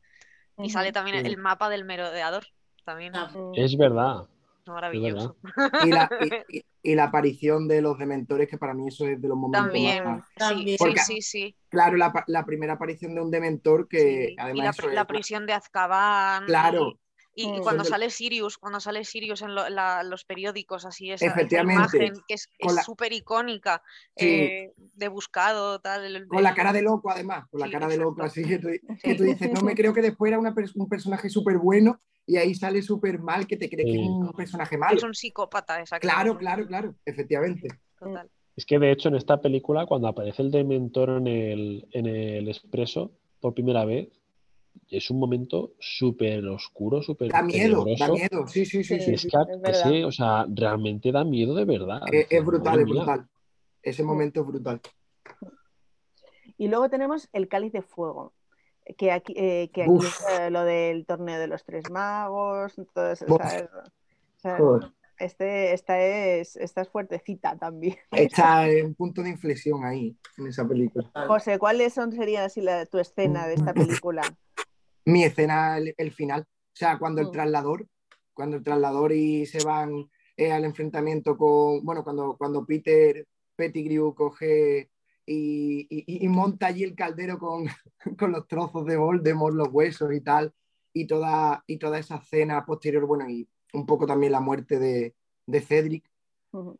Y 0.56 0.70
sale 0.70 0.92
también 0.92 1.26
el 1.26 1.36
mapa 1.36 1.68
del 1.68 1.84
merodeador, 1.84 2.44
también 2.84 3.16
Ah. 3.16 3.28
Es 3.56 3.76
verdad. 3.76 4.28
maravilloso. 4.68 5.36
Y 5.84 5.88
la, 5.90 6.08
y- 6.84 6.94
la 6.94 7.04
aparición 7.04 7.66
de 7.66 7.82
los 7.82 7.98
dementores, 7.98 8.48
que 8.48 8.56
para 8.56 8.72
mí 8.72 8.86
eso 8.86 9.04
es 9.08 9.20
de 9.20 9.26
los 9.26 9.36
momentos 9.36 9.66
También, 9.66 10.04
más... 10.04 10.24
sí, 10.28 10.34
También. 10.36 10.68
sí, 10.68 10.76
Porque- 10.78 11.00
sí, 11.00 11.22
sí. 11.22 11.56
Claro, 11.70 11.96
la, 11.96 12.12
la 12.28 12.46
primera 12.46 12.74
aparición 12.74 13.16
de 13.16 13.20
un 13.20 13.32
dementor 13.32 13.88
que 13.88 14.26
sí. 14.28 14.36
además 14.38 14.58
y 14.58 14.62
la, 14.62 14.70
eso 14.70 14.82
pri- 14.82 14.88
es- 14.90 14.94
la 14.94 15.06
prisión 15.08 15.44
de 15.46 15.54
Azkaban. 15.54 16.46
Claro. 16.46 16.92
Y, 17.38 17.44
y 17.44 17.60
Mm. 17.60 17.62
cuando 17.62 17.84
de- 17.84 17.88
sale 17.88 18.10
Sirius, 18.10 18.58
cuando 18.58 18.80
sale 18.80 19.04
Sirius 19.04 19.42
en 19.42 19.54
lo- 19.54 19.68
la- 19.68 20.02
los 20.02 20.24
periódicos, 20.24 20.84
así 20.84 21.12
esa, 21.12 21.26
esa 21.26 21.34
Efectivamente. 21.36 21.96
imagen 21.98 22.14
que 22.26 22.34
es 22.34 22.48
súper 22.84 23.12
icónica, 23.12 23.80
Sí. 24.16 24.26
eh, 24.26 24.72
de 24.76 25.08
buscado, 25.08 25.78
tal. 25.80 26.04
el- 26.16 26.26
Con 26.26 26.42
la 26.42 26.52
cara 26.54 26.72
de 26.72 26.82
loco, 26.82 27.10
además, 27.10 27.44
con 27.48 27.60
la 27.60 27.66
Sí, 27.66 27.72
cara 27.72 27.86
de 27.86 27.96
loco, 27.96 28.22
así 28.24 28.42
que 28.44 28.58
tú, 28.58 28.68
que 29.02 29.10
Sí. 29.12 29.16
tú 29.16 29.22
dices, 29.22 29.52
no 29.52 29.60
me 29.60 29.76
creo 29.76 29.94
que 29.94 30.02
después 30.02 30.30
era 30.30 30.38
una 30.40 30.52
un 30.74 30.88
personaje 30.88 31.30
súper 31.30 31.58
bueno 31.58 32.00
y 32.26 32.38
ahí 32.38 32.56
sale 32.56 32.82
súper 32.82 33.20
mal, 33.20 33.46
que 33.46 33.56
te 33.56 33.70
crees 33.70 33.86
que 33.86 34.02
es 34.02 34.08
un 34.08 34.32
personaje 34.32 34.76
malo. 34.76 34.96
Es 34.96 35.04
un 35.04 35.14
psicópata, 35.14 35.78
exacto. 35.78 36.08
Claro, 36.08 36.36
claro, 36.38 36.66
claro, 36.66 36.94
efectivamente. 37.04 37.68
Total. 38.00 38.28
Es 38.56 38.66
que 38.66 38.80
de 38.80 38.90
hecho 38.90 39.08
en 39.10 39.14
esta 39.14 39.40
película, 39.40 39.86
cuando 39.86 40.08
aparece 40.08 40.42
el 40.42 40.50
Dementor 40.50 41.10
en 41.10 41.26
el, 41.28 41.86
en 41.92 42.06
el 42.06 42.48
expreso 42.48 43.12
por 43.40 43.54
primera 43.54 43.84
vez, 43.84 44.08
es 44.90 45.10
un 45.10 45.18
momento 45.18 45.72
súper 45.78 46.46
oscuro, 46.46 47.02
súper 47.02 47.30
Da 47.30 47.42
miedo, 47.42 47.84
da 47.98 48.08
miedo, 48.08 48.46
sí, 48.46 48.64
sí, 48.64 48.84
sí, 48.84 49.00
Sí. 49.00 49.16
sí. 49.16 49.28
Es 49.64 49.82
que, 49.82 50.04
o 50.04 50.12
sea, 50.12 50.46
realmente 50.48 51.12
da 51.12 51.24
miedo 51.24 51.54
de 51.54 51.64
verdad. 51.64 52.00
Es, 52.12 52.44
brutal, 52.44 52.80
es 52.80 52.86
mía. 52.86 52.94
brutal. 52.94 53.28
Ese 53.82 54.02
momento 54.02 54.40
es 54.40 54.46
brutal. 54.46 54.80
Y 56.56 56.68
luego 56.68 56.88
tenemos 56.88 57.28
el 57.32 57.48
cáliz 57.48 57.72
de 57.72 57.82
fuego. 57.82 58.34
Que 58.96 59.12
aquí, 59.12 59.34
eh, 59.36 59.70
que 59.72 59.82
aquí 59.82 59.98
es 59.98 60.24
eh, 60.40 60.50
lo 60.50 60.64
del 60.64 61.04
torneo 61.04 61.38
de 61.38 61.46
los 61.46 61.62
tres 61.64 61.90
magos, 61.90 62.74
todo 62.94 63.12
eso, 63.12 63.26
Uf. 63.28 63.42
¿sabes? 63.42 63.68
O 63.70 64.40
sea, 64.80 64.92
este, 65.18 65.72
esta, 65.72 66.00
es, 66.00 66.56
esta 66.56 66.82
es 66.82 66.88
fuertecita 66.88 67.56
también. 67.56 67.96
Está 68.12 68.68
en 68.68 68.86
un 68.86 68.94
punto 68.94 69.22
de 69.22 69.30
inflexión 69.30 69.84
ahí, 69.84 70.16
en 70.36 70.46
esa 70.46 70.66
película. 70.66 71.10
José, 71.26 71.58
¿cuáles 71.58 71.92
son, 71.92 72.12
serían 72.12 72.44
así 72.44 72.60
la, 72.60 72.86
tu 72.86 72.98
escena 72.98 73.46
de 73.46 73.54
esta 73.54 73.74
película? 73.74 74.22
Mi 75.08 75.24
escena, 75.24 75.78
el, 75.78 75.94
el 75.96 76.12
final. 76.12 76.42
O 76.42 76.76
sea, 76.76 76.98
cuando 76.98 77.20
el 77.20 77.28
Mm. 77.28 77.32
traslador, 77.32 77.86
cuando 78.34 78.56
el 78.56 78.62
traslador 78.62 79.12
y 79.12 79.46
se 79.46 79.64
van 79.64 80.08
eh, 80.36 80.52
al 80.52 80.64
enfrentamiento 80.64 81.36
con, 81.36 81.84
bueno, 81.84 82.04
cuando, 82.04 82.36
cuando 82.36 82.64
Peter 82.64 83.26
Pettigrew 83.56 84.14
coge 84.14 84.90
y, 85.26 85.86
y- 85.90 86.24
y 86.24 86.28
monta 86.28 86.66
allí 86.68 86.84
el 86.84 86.94
caldero 86.94 87.38
con, 87.38 87.66
con 88.18 88.32
los 88.32 88.46
trozos 88.46 88.84
de 88.86 88.96
Voldemort, 88.96 89.54
los 89.56 89.68
huesos 89.72 90.12
y 90.14 90.20
tal, 90.20 90.52
y 90.92 91.06
toda, 91.06 91.64
y 91.66 91.78
toda 91.78 91.98
esa 91.98 92.16
escena 92.16 92.64
posterior, 92.64 93.04
bueno, 93.06 93.28
y 93.28 93.48
un 93.72 93.84
poco 93.86 94.06
también 94.06 94.32
la 94.32 94.40
muerte 94.40 94.78
de, 94.78 95.14
de 95.46 95.60
Cedric, 95.60 96.04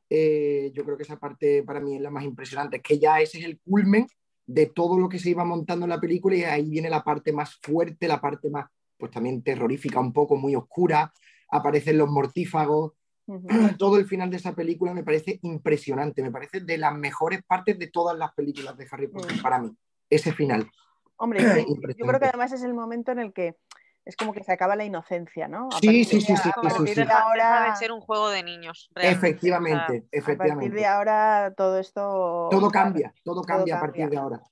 eh, 0.08 0.70
yo 0.74 0.84
creo 0.84 0.96
que 0.96 1.02
esa 1.02 1.18
parte 1.18 1.62
para 1.62 1.80
mí 1.80 1.96
es 1.96 2.00
la 2.00 2.10
más 2.10 2.24
impresionante, 2.24 2.76
es 2.78 2.82
que 2.82 2.98
ya 2.98 3.20
ese 3.20 3.38
es 3.38 3.44
el 3.44 3.58
culmen 3.60 4.06
de 4.48 4.64
todo 4.66 4.98
lo 4.98 5.08
que 5.10 5.18
se 5.18 5.28
iba 5.30 5.44
montando 5.44 5.84
en 5.84 5.90
la 5.90 6.00
película 6.00 6.34
y 6.34 6.42
ahí 6.42 6.68
viene 6.70 6.88
la 6.88 7.04
parte 7.04 7.32
más 7.34 7.56
fuerte, 7.62 8.08
la 8.08 8.18
parte 8.18 8.48
más, 8.48 8.66
pues 8.96 9.10
también 9.12 9.42
terrorífica, 9.42 10.00
un 10.00 10.12
poco 10.12 10.36
muy 10.36 10.56
oscura, 10.56 11.12
aparecen 11.50 11.98
los 11.98 12.08
mortífagos, 12.08 12.94
todo 13.78 13.98
el 13.98 14.06
final 14.06 14.30
de 14.30 14.38
esa 14.38 14.54
película 14.54 14.94
me 14.94 15.04
parece 15.04 15.38
impresionante, 15.42 16.22
me 16.22 16.30
parece 16.30 16.60
de 16.62 16.78
las 16.78 16.94
mejores 16.96 17.42
partes 17.46 17.78
de 17.78 17.88
todas 17.88 18.16
las 18.16 18.32
películas 18.32 18.74
de 18.78 18.86
Harry 18.90 19.08
Potter 19.08 19.36
Mm. 19.36 19.42
para 19.42 19.58
mí, 19.58 19.70
ese 20.08 20.32
final. 20.32 20.66
Hombre, 21.18 21.40
yo- 21.98 22.06
creo 22.06 22.18
que 22.18 22.26
además 22.26 22.52
es 22.52 22.62
el 22.62 22.72
momento 22.72 23.12
en 23.12 23.18
el 23.18 23.34
que 23.34 23.56
es 24.08 24.16
como 24.16 24.32
que 24.32 24.42
se 24.42 24.52
acaba 24.52 24.74
la 24.74 24.84
inocencia, 24.86 25.48
¿no? 25.48 25.68
A 25.70 25.78
Sí, 25.80 26.02
sí, 26.04 26.20
sí, 26.22 26.34
sí, 26.34 26.48
a 26.48 26.60
partir 26.62 26.88
sí, 26.88 26.94
de 26.94 27.04
sí. 27.04 27.12
Ahora, 27.12 27.60
deja 27.60 27.70
de 27.72 27.76
ser 27.76 27.92
un 27.92 28.00
juego 28.00 28.30
de 28.30 28.42
niños. 28.42 28.88
realmente, 28.94 29.18
o 29.18 29.20
sea, 29.20 29.28
Efectivamente, 29.28 29.78
a 29.78 29.86
partir 29.86 30.08
efectivamente. 30.10 30.76
de 30.76 30.86
ahora 30.86 31.54
todo 31.56 31.78
esto... 31.78 32.48
Todo 32.50 32.70
cambia, 32.70 33.12
todo 33.22 33.34
todo 33.36 33.44
cambia 33.44 33.76
a 33.76 33.80
partir 33.80 34.02
cambia. 34.04 34.18
de 34.18 34.22
ahora. 34.22 34.42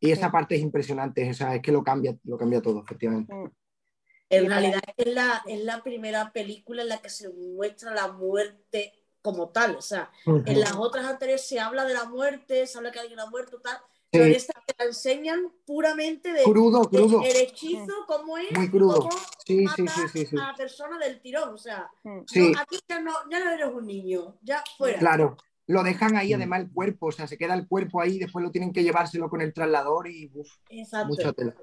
Y 0.00 0.10
esa 0.10 0.30
parte 0.32 0.56
es 0.56 0.60
impresionante, 0.62 1.30
o 1.30 1.32
sea, 1.34 1.54
es 1.54 1.62
que 1.62 1.70
lo 1.72 1.82
cambia, 1.84 2.16
lo 2.24 2.36
cambia 2.36 2.60
todo, 2.60 2.82
efectivamente. 2.82 3.32
En 3.32 4.44
Y 4.44 4.48
para- 4.48 4.60
realidad 4.60 4.82
es 4.96 5.06
la, 5.14 5.42
es 5.46 5.60
la 5.64 5.82
primera 5.82 6.32
película 6.32 6.82
en 6.82 6.88
la 6.88 6.98
que 6.98 7.08
se 7.08 7.28
muestra 7.32 7.94
la 7.94 8.08
muerte 8.08 8.92
como 9.22 9.50
tal. 9.50 9.76
O 9.76 9.80
sea, 9.82 10.10
en 10.26 10.60
las 10.60 10.74
otras 10.74 11.06
anteriores 11.06 11.46
se 11.46 11.60
habla 11.60 11.84
de 11.84 11.94
la 11.94 12.04
muerte, 12.04 12.66
se 12.66 12.76
habla 12.76 12.90
que 12.90 12.98
alguien 12.98 13.20
ha 13.20 13.26
muerto, 13.26 13.60
tal. 13.60 13.78
Pero 14.18 14.24
esta 14.36 14.52
te 14.66 14.74
la 14.78 14.84
enseñan 14.86 15.52
puramente 15.66 16.32
de, 16.32 16.42
crudo, 16.42 16.82
de 16.84 16.98
crudo. 16.98 17.22
el 17.22 17.36
hechizo, 17.36 17.92
cómo 18.06 18.38
es, 18.38 18.50
Muy 18.52 18.70
crudo. 18.70 19.00
cómo 19.00 19.10
Sí, 19.46 19.62
mata 19.62 19.76
sí, 19.76 19.88
sí, 19.88 20.08
sí, 20.20 20.26
sí. 20.26 20.36
a 20.36 20.46
la 20.48 20.54
persona 20.54 20.98
del 20.98 21.20
tirón. 21.20 21.52
O 21.54 21.58
sea. 21.58 21.90
Sí, 22.26 22.50
no, 22.52 22.60
aquí 22.60 22.78
ya 22.88 23.00
no, 23.00 23.12
ya 23.30 23.44
no 23.44 23.50
eres 23.50 23.68
un 23.72 23.86
niño, 23.86 24.36
ya 24.42 24.62
fuera. 24.78 24.98
claro. 24.98 25.36
Lo 25.66 25.82
dejan 25.82 26.14
ahí 26.16 26.32
además 26.34 26.60
el 26.60 26.70
cuerpo, 26.70 27.06
o 27.06 27.12
sea, 27.12 27.26
se 27.26 27.38
queda 27.38 27.54
el 27.54 27.66
cuerpo 27.66 27.98
ahí, 28.00 28.18
después 28.18 28.42
lo 28.44 28.50
tienen 28.50 28.70
que 28.70 28.82
llevárselo 28.82 29.30
con 29.30 29.40
el 29.40 29.54
traslador 29.54 30.08
y 30.08 30.30
uf, 30.34 30.46
Exacto. 30.68 31.08
mucha 31.08 31.32
tela. 31.32 31.54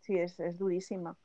Sí, 0.00 0.18
es, 0.18 0.38
es 0.38 0.58
durísima. 0.58 1.16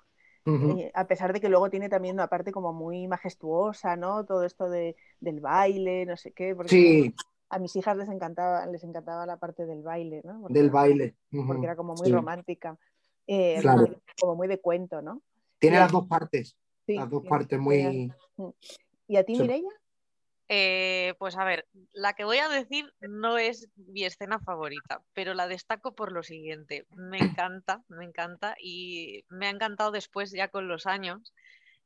Eh, 0.46 0.90
a 0.96 1.06
pesar 1.06 1.32
de 1.34 1.42
que 1.42 1.50
luego 1.50 1.70
tiene 1.70 1.90
también 1.90 2.16
una 2.16 2.28
parte 2.28 2.52
como 2.54 2.72
muy 2.74 3.08
majestuosa, 3.08 3.96
¿no? 3.98 4.26
Todo 4.26 4.46
esto 4.46 4.68
de, 4.70 4.96
del 5.20 5.42
baile, 5.42 6.06
no 6.06 6.16
sé 6.18 6.32
qué. 6.32 6.56
Porque 6.56 6.70
Sí, 6.70 7.16
a 7.50 7.60
mis 7.60 7.76
hijas 7.76 7.98
les 7.98 8.10
encantaba, 8.10 8.66
les 8.68 8.84
encantaba 8.84 9.26
la 9.26 9.38
parte 9.38 9.66
del 9.66 9.82
baile, 9.82 10.22
¿no? 10.24 10.42
Porque, 10.42 10.54
del 10.54 10.70
baile. 10.70 11.16
porque 11.48 11.66
era 11.66 11.76
como 11.76 11.96
muy 11.96 12.08
Sí. 12.08 12.14
romántica. 12.14 12.78
Eh, 13.28 13.58
Claro. 13.62 13.84
como, 13.86 14.02
como 14.20 14.36
muy 14.36 14.48
de 14.48 14.60
cuento, 14.60 15.02
¿no? 15.02 15.22
Tiene 15.60 15.80
las 15.80 15.92
dos 15.92 16.08
partes, 16.08 16.56
Sí, 16.86 16.96
las 16.96 17.10
dos 17.10 17.22
sí, 17.24 17.28
partes 17.30 17.60
muy... 17.60 18.12
¿Y 19.08 19.16
a 19.18 19.24
ti, 19.24 19.36
Sí. 19.36 19.42
Mireia? 19.42 19.70
Eh, 20.52 21.14
pues 21.20 21.38
a 21.38 21.44
ver, 21.44 21.68
la 21.94 22.14
que 22.14 22.24
voy 22.24 22.38
a 22.38 22.50
decir 22.50 22.92
no 23.02 23.38
es 23.38 23.70
mi 23.76 24.04
escena 24.04 24.40
favorita, 24.40 25.04
pero 25.14 25.36
la 25.36 25.48
destaco 25.48 25.94
por 25.94 26.12
lo 26.12 26.24
siguiente. 26.24 26.88
Me 26.96 27.20
encanta, 27.20 27.84
me 27.88 28.04
encanta 28.04 28.56
y 28.60 29.26
me 29.30 29.46
ha 29.46 29.52
encantado 29.52 29.92
después 29.92 30.32
ya 30.32 30.48
con 30.48 30.68
los 30.68 30.86
años. 30.88 31.34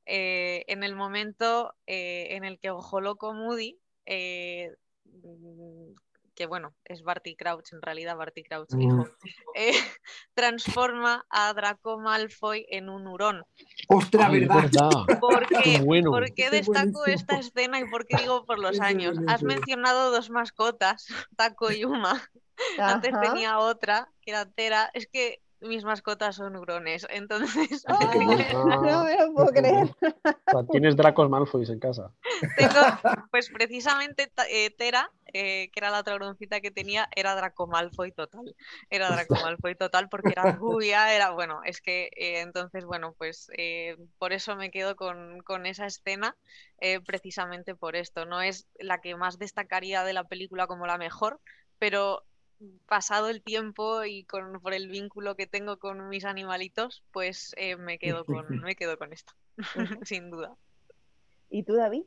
eh, 0.06 0.66
en 0.68 0.84
el 0.84 0.96
momento 0.96 1.74
eh, 1.88 2.28
en 2.36 2.44
el 2.44 2.60
que 2.60 2.72
Ojo 2.72 3.00
Loco 3.00 3.34
Moody, 3.34 3.80
que 6.36 6.48
bueno, 6.48 6.74
es 6.86 7.04
Barty 7.04 7.36
Crouch, 7.36 7.74
en 7.74 7.82
realidad 7.82 8.18
Barty 8.18 8.42
Crouch, 8.44 8.72
Mm. 8.74 8.82
hijo, 8.82 9.08
eh, 9.54 9.72
transforma 10.34 11.24
a 11.30 11.54
Draco 11.54 12.00
Malfoy 12.00 12.66
en 12.70 12.90
un 12.90 13.06
hurón. 13.08 13.44
¡Ostras, 13.88 14.32
verdad! 14.32 14.90
¿Por 15.22 15.48
Qué 15.48 15.62
qué? 15.64 15.82
bueno. 15.82 16.10
¿Por 16.10 16.34
qué 16.34 16.50
destaco 16.50 17.02
buenísimo. 17.02 17.06
esta 17.06 17.38
escena 17.38 17.80
y 17.80 17.86
por 17.88 18.08
qué 18.08 18.18
digo 18.18 18.46
por 18.46 18.58
los 18.58 18.80
años? 18.80 19.16
Has 19.28 19.44
mencionado 19.44 20.10
dos 20.12 20.32
mascotas, 20.32 21.06
Taco 21.38 21.72
y 21.72 21.84
Uma. 21.86 22.20
Antes 22.80 23.14
Ajá. 23.14 23.22
tenía 23.22 23.60
otra, 23.60 24.10
que 24.22 24.32
era 24.32 24.46
Tera. 24.50 24.90
Es 24.96 25.06
que 25.08 25.40
mis 25.64 25.84
mascotas 25.84 26.36
son 26.36 26.56
hurones, 26.56 27.08
entonces... 27.10 27.84
¡Ay, 27.88 28.20
no 28.54 29.04
me 29.04 29.18
lo 29.18 29.34
puedo 29.34 29.48
creer. 29.52 29.90
O 30.46 30.60
sea, 30.60 30.68
tienes 30.70 30.96
Dracos 30.96 31.30
Malfoy 31.30 31.66
en 31.68 31.80
casa. 31.80 32.12
Tengo, 32.58 32.74
pues 33.32 33.50
precisamente 33.50 34.32
eh, 34.50 34.70
Tera, 34.70 35.10
eh, 35.34 35.72
que 35.72 35.80
era 35.80 35.90
la 35.90 36.00
otra 36.00 36.16
broncita 36.16 36.62
que 36.62 36.70
tenía, 36.70 37.10
era 37.16 37.36
Draco 37.36 37.66
Malfoy 37.66 38.12
total. 38.12 38.56
Era 38.90 39.10
Draco 39.10 39.36
Malfoy 39.36 39.76
total 39.76 40.10
porque 40.10 40.30
era 40.30 40.52
rubia, 40.52 41.14
era 41.16 41.32
bueno, 41.32 41.62
es 41.66 41.82
que 41.82 42.12
eh, 42.16 42.42
entonces, 42.42 42.86
bueno, 42.86 43.16
pues 43.18 43.50
eh, 43.58 43.98
por 44.20 44.34
eso 44.34 44.56
me 44.56 44.70
quedo 44.70 44.96
con, 44.96 45.42
con 45.42 45.66
esa 45.66 45.88
escena, 45.88 46.36
eh, 46.80 47.00
precisamente 47.02 47.76
por 47.76 47.96
esto. 47.96 48.26
No 48.26 48.42
es 48.42 48.68
la 48.80 49.02
que 49.02 49.16
más 49.16 49.40
destacaría 49.40 50.04
de 50.04 50.14
la 50.14 50.26
película 50.26 50.68
como 50.68 50.86
la 50.86 50.98
mejor, 50.98 51.40
pero 51.80 52.24
pasado 52.88 53.30
el 53.30 53.42
tiempo 53.42 54.04
y 54.04 54.24
con, 54.24 54.60
por 54.62 54.74
el 54.74 54.88
vínculo 54.88 55.36
que 55.36 55.48
tengo 55.48 55.78
con 55.78 56.10
mis 56.10 56.26
animalitos, 56.26 57.04
pues 57.12 57.54
eh, 57.58 57.76
me 57.76 57.98
quedo 57.98 58.26
con, 58.26 58.62
me 58.62 58.76
quedo 58.76 58.98
con 58.98 59.14
esta, 59.14 59.36
sin 60.04 60.30
duda. 60.30 60.56
¿Y 61.50 61.64
tú, 61.64 61.74
David? 61.74 62.04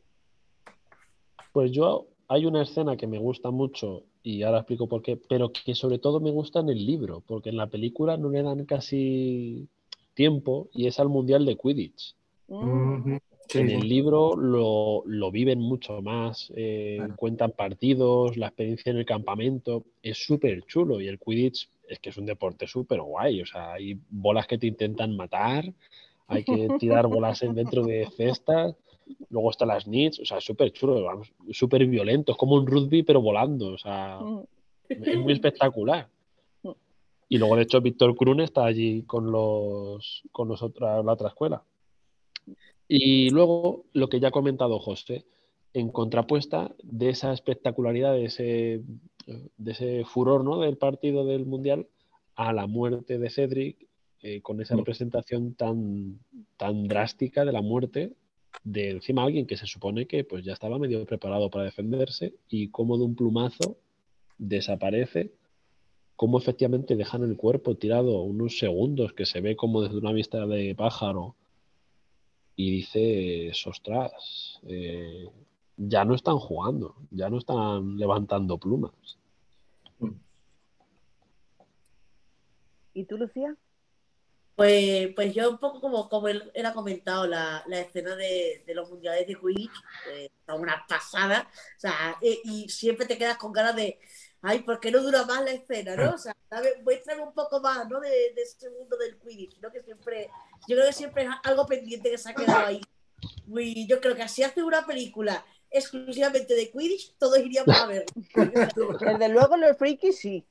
Pues 1.53 1.73
yo 1.73 2.09
hay 2.29 2.47
una 2.47 2.63
escena 2.63 2.97
que 2.97 3.07
me 3.07 3.19
gusta 3.19 3.51
mucho 3.51 4.05
y 4.23 4.43
ahora 4.43 4.59
explico 4.59 4.89
por 4.89 5.03
qué, 5.03 5.17
pero 5.17 5.53
que 5.53 5.75
sobre 5.75 5.99
todo 5.99 6.21
me 6.21 6.33
gusta 6.33 6.61
en 6.61 6.69
el 6.69 6.85
libro, 6.85 7.23
porque 7.27 7.51
en 7.51 7.57
la 7.57 7.69
película 7.69 8.17
no 8.17 8.29
le 8.29 8.43
dan 8.43 8.65
casi 8.65 9.69
tiempo 10.15 10.69
y 10.73 10.89
es 10.89 10.99
al 10.99 11.09
Mundial 11.09 11.47
de 11.47 11.57
Quidditch. 11.57 12.17
Mm. 12.49 13.17
Sí, 13.49 13.59
en 13.59 13.69
sí. 13.69 13.75
el 13.75 13.89
libro 13.89 14.37
lo, 14.37 15.03
lo 15.07 15.31
viven 15.31 15.61
mucho 15.61 16.03
más, 16.03 16.53
eh, 16.57 16.97
Claro. 16.99 17.15
cuentan 17.17 17.53
partidos, 17.53 18.37
la 18.37 18.49
experiencia 18.49 18.91
en 18.91 18.99
el 18.99 19.07
campamento, 19.07 19.85
es 20.03 20.19
súper 20.19 20.63
chulo 20.67 21.01
y 21.01 21.09
el 21.09 21.19
Quidditch 21.19 21.69
es 21.89 21.99
que 22.01 22.11
es 22.11 22.17
un 22.17 22.27
deporte 22.27 22.67
súper 22.67 23.01
guay, 23.01 23.43
o 23.43 23.47
sea, 23.47 23.75
hay 23.75 23.99
bolas 24.11 24.47
que 24.47 24.59
te 24.59 24.67
intentan 24.67 25.17
matar, 25.17 25.73
hay 26.27 26.43
que 26.43 26.69
tirar 26.81 27.07
bolas 27.07 27.43
en 27.43 27.55
dentro 27.55 27.85
de 27.85 28.09
cestas, 28.17 28.75
luego 29.31 29.51
están 29.51 29.69
las 29.69 29.87
nits, 29.87 30.19
o 30.19 30.25
sea, 30.25 30.39
es 30.39 30.45
súper 30.45 30.73
chulo, 30.73 31.23
súper 31.53 31.87
violento, 31.87 32.33
es 32.33 32.39
como 32.39 32.57
un 32.57 32.67
rugby 32.67 33.05
pero 33.05 33.21
volando, 33.21 33.69
o 33.69 33.79
sea, 33.79 34.19
mm. 34.21 34.43
es 34.89 35.19
muy 35.19 35.33
espectacular. 35.35 36.09
Mm. 36.65 36.71
Y 37.29 37.39
luego, 37.39 37.55
de 37.57 37.63
hecho, 37.63 37.81
Víctor 37.81 38.17
Krun 38.17 38.41
está 38.41 38.65
allí 38.65 39.03
con 39.03 39.31
los 39.31 40.23
con 40.33 40.49
los 40.49 40.61
otra- 40.63 41.03
la 41.05 41.13
otra 41.13 41.29
escuela. 41.29 41.63
Y 42.89 43.31
luego, 43.31 43.85
lo 43.93 44.09
que 44.09 44.21
ya 44.21 44.29
ha 44.29 44.33
comentado 44.33 44.79
José, 44.79 45.25
en 45.75 45.91
contrapuesta 45.91 46.75
de 46.83 47.11
esa 47.11 47.33
espectacularidad, 47.33 48.15
de 48.15 48.25
ese, 48.27 48.83
de 49.57 49.73
ese 49.73 50.05
furor 50.05 50.45
¿no? 50.45 50.61
del 50.61 50.77
partido 50.77 51.25
del 51.25 51.47
Mundial, 51.47 51.87
a 52.35 52.53
la 52.53 52.67
muerte 52.67 53.19
de 53.19 53.31
Cedric, 53.31 53.87
eh, 54.23 54.41
con 54.41 54.61
esa 54.61 54.75
Mm. 54.75 54.79
representación 54.79 55.55
tan, 55.55 56.19
tan 56.57 56.89
drástica 56.89 57.45
de 57.45 57.53
la 57.53 57.63
muerte 57.63 58.13
de 58.65 58.91
encima 58.91 59.23
alguien 59.23 59.47
que 59.47 59.57
se 59.57 59.67
supone 59.67 60.07
que 60.07 60.25
pues 60.25 60.45
ya 60.45 60.53
estaba 60.55 60.79
medio 60.79 61.05
preparado 61.05 61.51
para 61.51 61.65
defenderse 61.65 62.35
y 62.49 62.69
como 62.69 62.97
de 62.99 63.05
un 63.05 63.15
plumazo 63.15 63.77
desaparece, 64.39 65.33
como 66.17 66.39
efectivamente 66.39 66.97
dejan 66.97 67.23
el 67.25 67.37
cuerpo 67.37 67.77
tirado 67.77 68.23
unos 68.23 68.59
segundos 68.59 69.13
que 69.13 69.27
se 69.27 69.41
ve 69.41 69.55
como 69.55 69.83
desde 69.83 69.99
una 69.99 70.13
vista 70.13 70.47
de 70.47 70.75
pájaro 70.75 71.37
y 72.57 72.71
dices, 72.71 73.67
ostras, 73.67 74.59
eh, 74.67 75.29
ya 75.77 76.05
no 76.05 76.15
están 76.15 76.39
jugando, 76.39 76.97
ya 77.11 77.29
no 77.29 77.39
están 77.39 77.99
levantando 77.99 78.59
plumas. 78.59 79.19
¿Y 82.95 83.05
tú, 83.05 83.19
Lucía? 83.19 83.55
Pues, 84.55 85.09
pues 85.15 85.35
yo 85.35 85.51
un 85.51 85.59
poco 85.59 85.83
como, 85.83 86.09
como 86.09 86.29
él 86.29 86.51
era 86.55 86.73
comentado, 86.73 87.27
la, 87.27 87.63
la 87.67 87.81
escena 87.81 88.17
de, 88.17 88.65
de 88.67 88.75
los 88.75 88.89
mundiales 88.89 89.27
de 89.27 89.35
Quidditch, 89.35 89.71
eh, 90.13 90.31
está 90.35 90.55
una 90.55 90.83
pasada, 90.89 91.47
o 91.77 91.79
sea, 91.79 92.17
eh, 92.23 92.39
y 92.43 92.67
siempre 92.71 93.05
te 93.05 93.19
quedas 93.19 93.37
con 93.37 93.53
ganas 93.53 93.77
de, 93.77 94.01
ay, 94.49 94.61
¿por 94.61 94.79
qué 94.81 94.91
no 94.91 95.03
dura 95.03 95.25
más 95.25 95.43
la 95.45 95.51
escena, 95.53 95.97
no? 95.97 96.15
O 96.15 96.19
sea, 96.19 96.35
muéstrame 96.85 97.23
un 97.23 97.33
poco 97.35 97.61
más, 97.61 97.89
¿no? 97.89 98.01
De, 98.01 98.09
de 98.09 98.43
ese 98.43 98.71
mundo 98.71 98.97
del 98.97 99.19
Quidditch, 99.19 99.59
¿no? 99.61 99.71
Que 99.73 99.83
siempre, 99.83 100.31
yo 100.69 100.77
creo 100.77 100.87
que 100.87 100.93
siempre 100.93 101.25
es 101.25 101.31
algo 101.45 101.67
pendiente 101.67 102.11
que 102.11 102.19
se 102.19 102.31
ha 102.31 102.35
quedado 102.35 102.67
ahí. 102.67 102.81
Muy, 103.47 103.87
yo 103.89 104.01
creo 104.01 104.15
que 104.15 104.29
si 104.29 104.43
hace 104.45 104.63
una 104.63 104.87
película 104.87 105.45
exclusivamente 105.71 106.55
de 106.55 106.71
Quidditch, 106.71 107.17
todos 107.19 107.39
iríamos 107.39 107.77
a 107.77 107.87
ver. 107.87 108.05
Desde 109.01 109.29
luego 109.29 109.57
los 109.57 109.77
frikis 109.77 110.19
sí. 110.19 110.47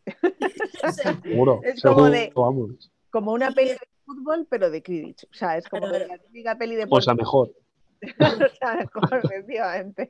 O 0.84 0.92
sea, 0.92 1.20
Seguro, 1.22 1.62
Es 1.64 1.82
como 1.82 1.96
seguro, 2.08 2.12
de- 2.12 2.32
vamos. 2.36 2.92
Como 3.10 3.32
una 3.32 3.52
peli 3.52 3.70
de 3.70 3.80
fútbol, 4.06 4.46
pero 4.50 4.70
de 4.70 4.84
Quidditch. 4.84 5.24
O 5.24 5.34
sea, 5.34 5.58
es 5.58 5.68
como 5.70 5.88
Claro. 5.88 6.06
la 6.08 6.18
típica 6.18 6.58
peli 6.58 6.76
de 6.76 6.86
Pues. 6.88 7.04
O 7.04 7.06
sea, 7.06 7.14
mejor, 7.14 7.54
efectivamente. 9.24 10.10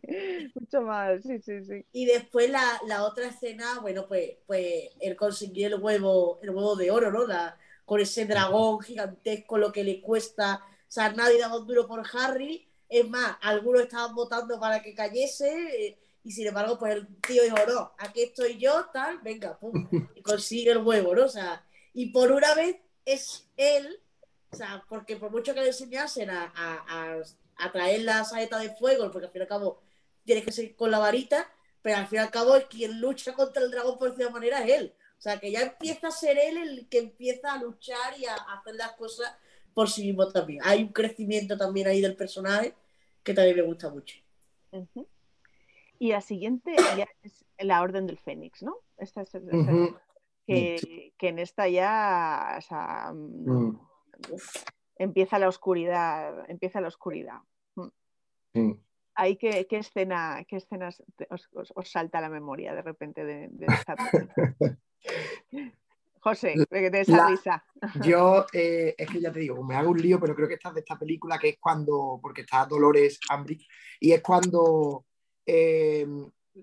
Mucho 0.54 0.82
más, 0.82 1.22
sí, 1.24 1.40
sí, 1.42 1.64
sí. 1.64 1.86
Y 1.92 2.06
después 2.06 2.50
la, 2.50 2.80
la 2.88 3.04
otra 3.04 3.28
escena, 3.28 3.80
bueno, 3.82 4.08
pues, 4.08 4.32
pues 4.46 4.90
él 5.00 5.16
consiguió 5.16 5.68
el 5.68 5.76
huevo, 5.82 6.40
el 6.42 6.50
huevo 6.52 6.76
de 6.76 6.92
oro, 6.92 7.12
¿no? 7.12 7.26
La, 7.26 7.58
con 7.86 8.00
ese 8.00 8.26
dragón 8.26 8.82
gigantesco, 8.82 9.58
lo 9.58 9.72
que 9.72 9.84
le 9.84 10.02
cuesta. 10.02 10.62
O 10.66 10.92
sea, 10.92 11.12
nadie 11.14 11.40
daba 11.40 11.60
un 11.60 11.68
duro 11.68 11.88
por 11.88 12.04
Harry. 12.14 12.68
Es 12.90 13.08
más, 13.10 13.38
algunos 13.42 13.82
estaban 13.84 14.16
votando 14.16 14.60
para 14.60 14.82
que 14.82 14.94
cayese. 14.94 15.88
eh, 15.88 15.98
y 16.24 16.32
sin 16.32 16.48
embargo, 16.48 16.80
pues 16.80 16.96
el 16.96 17.08
tío 17.22 17.44
dijo, 17.44 17.56
no, 17.68 17.94
aquí 18.00 18.24
estoy 18.24 18.58
yo, 18.58 18.88
tal, 18.92 19.20
venga, 19.22 19.60
pum. 19.60 19.88
Y 20.16 20.22
consigue 20.24 20.72
el 20.72 20.80
huevo, 20.80 21.14
¿no? 21.14 21.26
O 21.26 21.30
sea, 21.30 21.64
y 21.94 22.08
por 22.12 22.32
una 22.32 22.56
vez 22.56 22.78
es 23.06 23.48
él, 23.58 24.02
o 24.52 24.56
sea, 24.56 24.84
porque 24.90 25.18
por 25.18 25.30
mucho 25.32 25.54
que 25.54 25.62
le 25.62 25.68
enseñasen 25.68 26.32
a, 26.32 26.52
a, 26.56 27.14
a, 27.14 27.22
a 27.58 27.72
traer 27.72 28.02
la 28.04 28.24
saeta 28.24 28.60
de 28.60 28.70
fuego, 28.76 29.12
porque 29.12 29.28
al 29.28 29.32
fin 29.32 29.42
y 29.42 29.44
al 29.44 29.48
cabo 29.48 29.82
tienes 30.24 30.44
que 30.46 30.52
seguir 30.52 30.76
con 30.76 30.92
la 30.92 31.00
varita, 31.00 31.50
pero 31.82 31.98
al 31.98 32.08
fin 32.08 32.18
y 32.20 32.22
al 32.22 32.32
cabo 32.32 32.56
el 32.56 32.66
quien 32.68 33.00
lucha 33.00 33.34
contra 33.34 33.64
el 33.64 33.72
dragón 33.72 33.98
por 33.98 34.16
cierta 34.16 34.34
manera 34.34 34.64
es 34.64 34.72
él. 34.72 34.94
O 35.18 35.22
sea, 35.22 35.40
que 35.40 35.52
ya 35.52 35.62
empieza 35.62 36.08
a 36.08 36.12
ser 36.12 36.38
él 36.38 36.58
el 36.58 36.88
que 36.90 37.00
empieza 37.00 37.54
a 37.54 37.62
luchar 37.62 38.18
y 38.20 38.26
a 38.26 38.36
hacer 38.36 38.76
las 38.76 38.92
cosas 38.94 39.34
por 39.74 39.90
sí 39.90 40.04
mismo 40.06 40.28
también. 40.32 40.62
Hay 40.64 40.84
un 40.84 40.90
crecimiento 40.94 41.58
también 41.58 41.88
ahí 41.88 42.02
del 42.02 42.16
personaje 42.16 42.74
que 43.24 43.34
también 43.34 43.56
me 43.58 43.62
gusta 43.64 43.90
mucho. 43.90 44.18
Y 46.00 46.10
la 46.10 46.22
siguiente 46.22 46.76
ya 46.98 47.08
es 47.24 47.46
la 47.60 47.82
Orden 47.82 48.06
del 48.08 48.18
Fénix, 48.20 48.62
¿no? 48.64 48.78
Esta 48.98 49.22
es, 49.22 49.34
esta 49.34 49.50
es- 49.50 49.54
Ujú. 49.68 49.96
que, 50.46 51.14
que 51.18 51.28
en 51.30 51.40
esta 51.40 51.68
ya 51.70 52.56
o 52.58 52.62
sea, 52.62 53.12
mm, 53.14 53.50
Mm, 53.50 53.80
empieza 54.98 55.40
la 55.40 55.48
oscuridad, 55.50 56.50
empieza 56.50 56.82
la 56.82 56.88
oscuridad. 56.90 57.40
sí. 58.54 58.80
Ahí 59.18 59.38
qué, 59.38 59.66
qué 59.68 59.78
escena, 59.78 60.44
qué 60.46 60.58
escenas 60.58 61.02
os, 61.30 61.48
os- 61.54 61.72
os 61.74 61.90
salta 61.90 62.18
a 62.18 62.22
la 62.22 62.30
memoria 62.30 62.76
de 62.76 62.82
repente 62.82 63.24
de, 63.24 63.48
de 63.50 63.66
esta? 63.68 63.96
José, 66.20 66.56
de 66.70 67.00
esa 67.00 67.18
La- 67.18 67.28
risa. 67.28 67.64
Yo, 68.04 68.46
eh, 68.52 68.96
es 68.98 69.10
que 69.10 69.22
ya 69.22 69.32
te 69.32 69.40
digo, 69.40 69.64
me 69.64 69.76
hago 69.76 69.92
un 69.92 70.02
lío, 70.02 70.20
pero 70.20 70.36
creo 70.36 70.48
que 70.48 70.56
esta 70.56 70.70
es 70.70 70.76
de 70.76 70.80
esta 70.82 70.98
película 70.98 71.38
que 71.38 71.50
es 71.50 71.58
cuando, 71.60 72.20
porque 72.22 72.42
está 72.42 72.66
Dolores 72.66 73.20
Umbridge, 73.34 73.68
y 74.00 74.12
es 74.12 74.22
cuando 74.22 75.06
eh, 75.46 76.06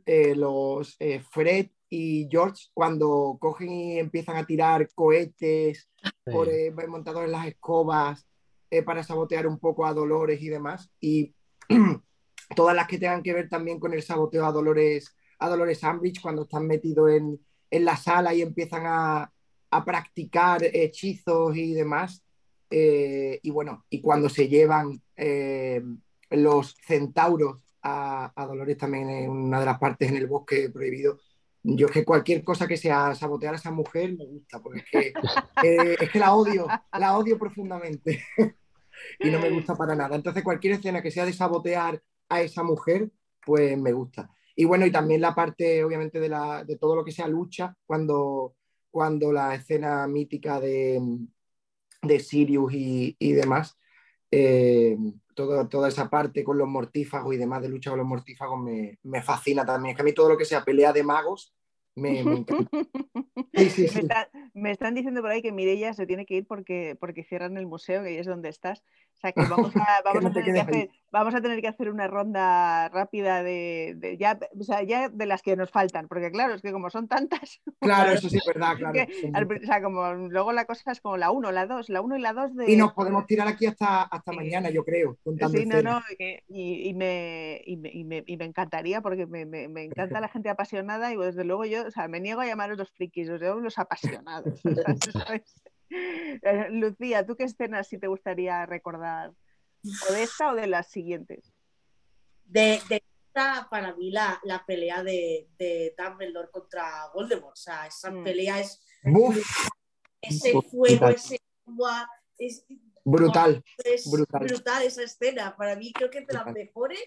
eh, 0.05 0.35
los 0.35 0.97
eh, 0.99 1.21
Fred 1.21 1.69
y 1.89 2.27
George, 2.31 2.67
cuando 2.75 3.37
cogen 3.41 3.71
y 3.71 3.99
empiezan 3.99 4.37
a 4.37 4.45
tirar 4.45 4.89
cohetes 4.95 5.89
por, 6.25 6.49
eh, 6.49 6.73
montados 6.89 7.25
en 7.25 7.33
las 7.33 7.47
escobas 7.47 8.27
eh, 8.71 8.83
para 8.83 9.03
sabotear 9.03 9.47
un 9.47 9.59
poco 9.59 9.87
a 9.87 9.95
Dolores 9.95 10.41
y 10.41 10.49
demás, 10.49 10.91
y 11.01 11.35
todas 12.57 12.75
las 12.75 12.87
que 12.87 12.99
tengan 12.99 13.23
que 13.23 13.35
ver 13.35 13.49
también 13.49 13.79
con 13.79 13.93
el 13.93 14.03
saboteo 14.03 14.47
a 14.47 14.53
Dolores, 14.53 15.15
a 15.39 15.49
Dolores 15.49 15.83
Umbridge, 15.83 16.21
cuando 16.21 16.43
están 16.43 16.67
metidos 16.67 17.11
en, 17.11 17.41
en 17.71 17.85
la 17.85 17.97
sala 17.97 18.35
y 18.35 18.43
empiezan 18.43 18.83
a, 18.87 19.33
a 19.73 19.85
practicar 19.85 20.63
hechizos 20.63 21.57
y 21.57 21.73
demás. 21.73 22.23
Eh, 22.71 23.41
y 23.43 23.51
bueno, 23.51 23.85
y 23.91 24.01
cuando 24.01 24.29
se 24.29 24.49
llevan 24.49 25.03
eh, 25.17 25.83
los 26.31 26.77
centauros 26.87 27.59
a, 27.83 28.33
a, 28.35 28.47
Dolores 28.47 28.79
también 28.79 29.11
en 29.11 29.31
una 29.31 29.61
de 29.61 29.67
las 29.67 29.79
partes 29.79 30.09
en 30.09 30.17
el 30.17 30.27
bosque 30.27 30.71
prohibido, 30.71 31.19
yo 31.63 31.87
es 31.87 31.93
que 31.93 32.05
cualquier 32.05 32.45
cosa 32.45 32.67
que 32.67 32.77
sea 32.77 33.15
sabotear 33.15 33.55
a 33.55 33.57
esa 33.57 33.71
mujer 33.71 34.15
me 34.17 34.27
gusta, 34.27 34.61
porque 34.61 34.81
es 34.81 34.85
que, 34.91 35.13
eh, 35.63 35.97
es 36.01 36.11
que 36.11 36.19
la 36.19 36.35
odio, 36.35 36.67
la 36.99 37.17
odio 37.17 37.39
profundamente 37.39 38.25
y 39.21 39.31
no 39.31 39.39
me 39.39 39.51
gusta 39.51 39.77
para 39.77 39.95
nada. 39.95 40.17
Entonces 40.17 40.43
cualquier 40.43 40.75
escena 40.75 41.03
que 41.03 41.11
sea 41.11 41.25
de 41.25 41.33
sabotear 41.33 42.03
a 42.29 42.41
esa 42.41 42.63
mujer, 42.63 43.11
pues 43.45 43.79
me 43.79 43.93
gusta. 43.93 44.31
Y 44.57 44.65
bueno, 44.65 44.85
y 44.87 44.91
también 44.91 45.21
la 45.21 45.35
parte, 45.35 45.83
obviamente, 45.85 46.21
de, 46.21 46.29
la, 46.29 46.65
de 46.65 46.77
todo 46.77 46.97
lo 46.97 47.05
que 47.05 47.13
sea 47.13 47.27
lucha, 47.29 47.77
cuando 47.87 48.55
cuando 48.93 49.33
la 49.33 49.55
escena 49.55 50.07
mítica 50.07 50.61
de, 50.61 51.01
de 52.03 52.21
Sirius 52.21 52.73
y, 52.75 53.17
y 53.19 53.33
demás, 53.33 53.79
eh, 54.31 54.97
todo, 55.35 55.69
toda 55.69 55.89
esa 55.89 56.09
parte 56.11 56.45
con 56.45 56.59
los 56.59 56.69
mortífagos 56.69 57.35
y 57.35 57.39
demás 57.39 57.63
de 57.63 57.69
lucha 57.69 57.91
con 57.91 57.99
los 57.99 58.09
mortífagos 58.09 58.61
me, 58.61 58.99
me, 59.03 59.23
fascina 59.23 59.65
también. 59.65 59.93
Es 59.93 59.97
que 59.97 60.03
a 60.03 60.05
mí 60.05 60.13
todo 60.15 60.29
lo 60.31 60.37
que 60.39 60.45
sea 60.45 60.65
pelea 60.65 60.93
de 60.93 61.03
magos 61.05 61.55
Me, 61.95 62.23
me 62.25 62.39
encanta. 62.39 62.71
Sí, 63.55 63.69
sí, 63.71 63.89
Me, 63.93 64.01
sí. 64.01 64.01
está- 64.01 64.31
me 64.55 64.71
están 64.71 64.95
diciendo 64.95 65.21
por 65.21 65.31
ahí 65.31 65.43
que 65.43 65.53
Mireia 65.53 65.93
se 65.93 66.07
tiene 66.07 66.25
que 66.25 66.37
ir 66.37 66.47
porque, 66.47 66.97
porque 66.99 67.23
cierran 67.25 67.57
el 67.59 67.67
museo, 67.67 68.03
que 68.03 68.09
ahí 68.11 68.17
es 68.17 68.27
donde 68.27 68.49
estás. 68.49 68.83
Sea 69.23 69.33
que 69.33 69.41
vamos 69.43 69.73
a, 69.77 70.03
vamos 70.05 70.23
no 70.25 70.29
a, 70.31 70.33
te 70.33 70.43
tener, 70.43 70.67
que 70.67 70.71
hacer, 70.73 70.91
vamos 71.13 71.35
a 71.35 71.41
tener 71.41 71.61
que 71.61 71.69
hacer 71.69 71.89
una 71.91 72.09
ronda 72.09 72.89
rápida 72.89 73.43
de, 73.45 73.95
de 73.97 74.17
ya, 74.19 74.37
o 74.59 74.65
sea, 74.65 74.83
ya 74.83 75.09
de 75.09 75.27
las 75.27 75.43
que 75.43 75.55
nos 75.57 75.71
faltan, 75.71 76.09
porque 76.09 76.31
claro, 76.33 76.55
es 76.55 76.61
que 76.63 76.73
como 76.73 76.91
son 76.91 77.07
tantas, 77.07 77.61
Claro, 77.81 78.11
eso 78.13 78.29
sí 78.29 78.39
es 78.39 78.45
verdad, 78.47 78.77
claro. 78.77 78.93
que 78.93 79.31
al 79.33 79.45
o 79.47 79.65
sea, 79.67 79.81
como 79.81 80.13
luego 80.15 80.53
la 80.53 80.65
cosa 80.65 80.91
es 80.91 81.01
como 81.01 81.17
la 81.17 81.31
1, 81.31 81.53
la 81.53 81.67
2, 81.67 81.89
la 81.89 82.01
1 82.01 82.17
y 82.17 82.21
la 82.21 82.33
2 82.33 82.57
de... 82.57 82.71
Y 82.73 82.77
nos 82.77 82.93
podemos 82.95 83.25
tirar 83.27 83.47
aquí 83.47 83.67
hasta, 83.67 84.03
hasta 84.03 84.33
Sí. 84.33 84.37
mañana, 84.37 84.71
yo 84.71 84.85
creo, 84.85 85.17
contando 85.23 85.57
Sí, 85.57 85.67
no, 85.67 85.81
no, 85.83 86.01
y, 86.49 86.89
y 86.89 86.95
me, 86.95 87.63
y, 87.65 87.77
me, 87.77 87.91
y 87.93 88.05
me- 88.05 88.25
y 88.27 88.37
me 88.37 88.45
encantaría 88.45 89.01
porque 89.03 89.27
me, 89.27 89.47
me- 89.47 89.69
encanta 89.85 90.21
la 90.21 90.29
gente 90.29 90.49
apasionada 90.49 91.13
y 91.13 91.17
desde 91.17 91.45
luego 91.45 91.65
yo, 91.65 91.87
o 91.87 91.91
sea, 91.93 92.09
me 92.09 92.19
niego 92.19 92.41
a 92.41 92.47
llamaros 92.47 92.77
los 92.79 92.91
frikis, 92.91 93.29
os 93.31 93.41
llamo 93.41 93.61
los 93.61 93.79
apasionados. 93.79 94.61
¿sabes? 95.13 95.55
Lucía, 96.71 97.27
¿tú 97.27 97.37
qué 97.37 97.45
escenas 97.45 97.89
sí 97.89 97.99
te 97.99 98.07
gustaría 98.07 98.65
recordar? 98.67 99.33
¿O 100.09 100.13
de 100.13 100.23
esta 100.23 100.53
o 100.53 100.55
de 100.55 100.67
las 100.67 100.89
siguientes? 100.89 101.53
De, 102.45 102.81
de 102.89 103.03
esta, 103.29 103.67
para 103.71 103.95
mí, 103.95 104.11
la, 104.11 104.41
la 104.45 104.65
pelea 104.65 105.03
de, 105.03 105.49
de 105.59 105.95
Dumbledore 105.99 106.51
contra 106.51 107.09
Voldemort. 107.15 107.53
O 107.53 107.57
sea, 107.57 107.87
esa 107.87 108.11
Mm. 108.11 108.25
pelea 108.25 108.61
es 108.61 108.81
Buf, 109.05 109.37
ese 110.21 110.53
fuego, 110.53 110.97
brutal. 111.07 111.15
ese 111.15 111.39
agua. 111.67 112.11
Es, 112.39 112.65
brutal. 113.05 113.65
es 113.85 114.11
Brutal. 114.11 114.47
brutal. 114.47 114.83
esa 114.85 115.03
escena. 115.03 115.57
Para 115.57 115.77
mí, 115.77 115.93
creo 115.93 116.11
que 116.11 116.19
es 116.19 116.27
de 116.27 116.35
las 116.35 116.47
mejores, 116.53 117.01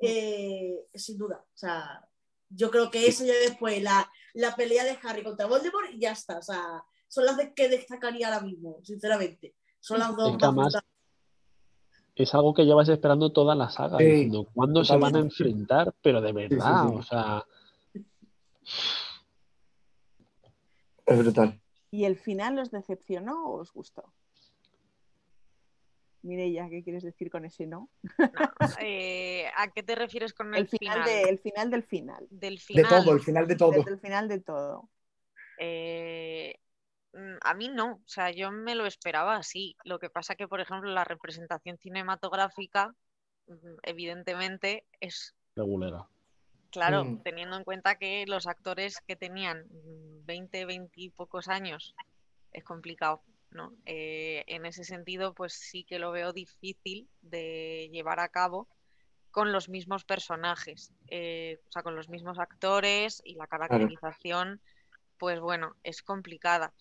eh, 0.00 0.84
sin 0.94 1.16
duda. 1.18 1.38
O 1.42 1.56
sea, 1.56 2.06
yo 2.50 2.70
creo 2.70 2.90
que 2.90 3.06
eso 3.06 3.24
ya 3.24 3.34
después, 3.34 3.82
la, 3.82 4.10
la 4.34 4.54
pelea 4.56 4.84
de 4.84 4.98
Harry 5.02 5.22
contra 5.22 5.46
Voldemort 5.46 5.90
y 5.92 6.00
ya 6.00 6.12
está. 6.12 6.38
O 6.38 6.42
sea, 6.42 6.84
son 7.12 7.26
las 7.26 7.36
de 7.36 7.52
que 7.52 7.68
destacaría 7.68 8.28
ahora 8.28 8.40
mismo, 8.40 8.78
sinceramente. 8.82 9.54
Son 9.80 9.98
las 9.98 10.16
dos 10.16 10.34
Es 10.42 10.52
más 10.54 10.78
es 12.14 12.34
algo 12.34 12.54
que 12.54 12.64
llevas 12.64 12.88
esperando 12.88 13.32
toda 13.32 13.54
la 13.54 13.68
saga, 13.68 13.98
Sí, 13.98 14.04
diciendo 14.04 14.48
cuándo 14.54 14.82
se 14.82 14.96
van 14.96 15.16
a 15.16 15.18
enfrentar, 15.18 15.94
pero 16.02 16.22
de 16.22 16.32
verdad, 16.32 16.88
sí. 16.88 16.94
o 16.96 17.02
sea, 17.02 17.44
Es 21.04 21.18
brutal. 21.18 21.60
¿Y 21.90 22.04
el 22.06 22.16
final 22.16 22.58
os 22.58 22.70
decepcionó 22.70 23.44
o 23.46 23.60
os 23.60 23.72
gustó? 23.72 24.10
Mireia, 26.22 26.68
¿qué 26.70 26.82
quieres 26.82 27.02
decir 27.02 27.30
con 27.30 27.44
ese 27.44 27.66
no? 27.66 27.90
eh, 28.80 29.46
¿A 29.56 29.68
qué 29.72 29.82
te 29.82 29.94
refieres 29.96 30.32
con 30.32 30.54
el, 30.54 30.62
El 30.62 30.68
final, 30.68 31.04
de- 31.04 31.22
el 31.24 31.38
final 31.40 31.70
del 31.70 31.82
final. 31.82 32.26
Del 32.30 32.58
De 32.74 32.84
todo, 32.84 33.12
el 33.12 33.20
final 33.20 33.46
de 33.48 33.56
todo. 33.56 33.72
Desde 33.72 33.90
el 33.90 34.00
final 34.00 34.28
de 34.28 34.40
todo. 34.40 34.88
Eh, 35.58 36.54
a 37.42 37.54
mí 37.54 37.68
no, 37.68 37.94
o 37.94 38.08
sea, 38.08 38.30
yo 38.30 38.50
me 38.50 38.74
lo 38.74 38.86
esperaba 38.86 39.36
así. 39.36 39.76
Lo 39.84 39.98
que 39.98 40.10
pasa 40.10 40.34
que, 40.34 40.48
por 40.48 40.60
ejemplo, 40.60 40.90
la 40.90 41.04
representación 41.04 41.78
cinematográfica, 41.78 42.94
mm, 43.46 43.76
evidentemente, 43.82 44.86
es 45.00 45.34
regulera. 45.56 46.08
claro, 46.70 47.04
Mm. 47.04 47.22
teniendo 47.22 47.56
en 47.56 47.64
cuenta 47.64 47.96
que 47.96 48.24
los 48.26 48.46
actores 48.46 49.00
que 49.06 49.16
tenían 49.16 49.66
mm, 49.68 50.24
20, 50.26 50.64
20 50.66 51.00
y 51.00 51.10
pocos 51.10 51.48
años, 51.48 51.94
es 52.52 52.64
complicado, 52.64 53.22
¿no? 53.50 53.74
Eh, 53.86 54.44
en 54.46 54.66
ese 54.66 54.84
sentido, 54.84 55.34
pues 55.34 55.52
sí 55.54 55.84
que 55.84 55.98
lo 55.98 56.12
veo 56.12 56.32
difícil 56.32 57.08
de 57.20 57.88
llevar 57.92 58.20
a 58.20 58.28
cabo 58.28 58.68
con 59.30 59.52
los 59.52 59.68
mismos 59.68 60.04
personajes, 60.04 60.92
eh, 61.08 61.60
o 61.68 61.72
sea, 61.72 61.82
con 61.82 61.96
los 61.96 62.08
mismos 62.08 62.38
actores 62.38 63.20
y 63.24 63.34
la 63.34 63.46
caracterización, 63.46 64.60
pues 65.18 65.40
bueno, 65.40 65.76
es 65.82 66.02
complicada. 66.02 66.72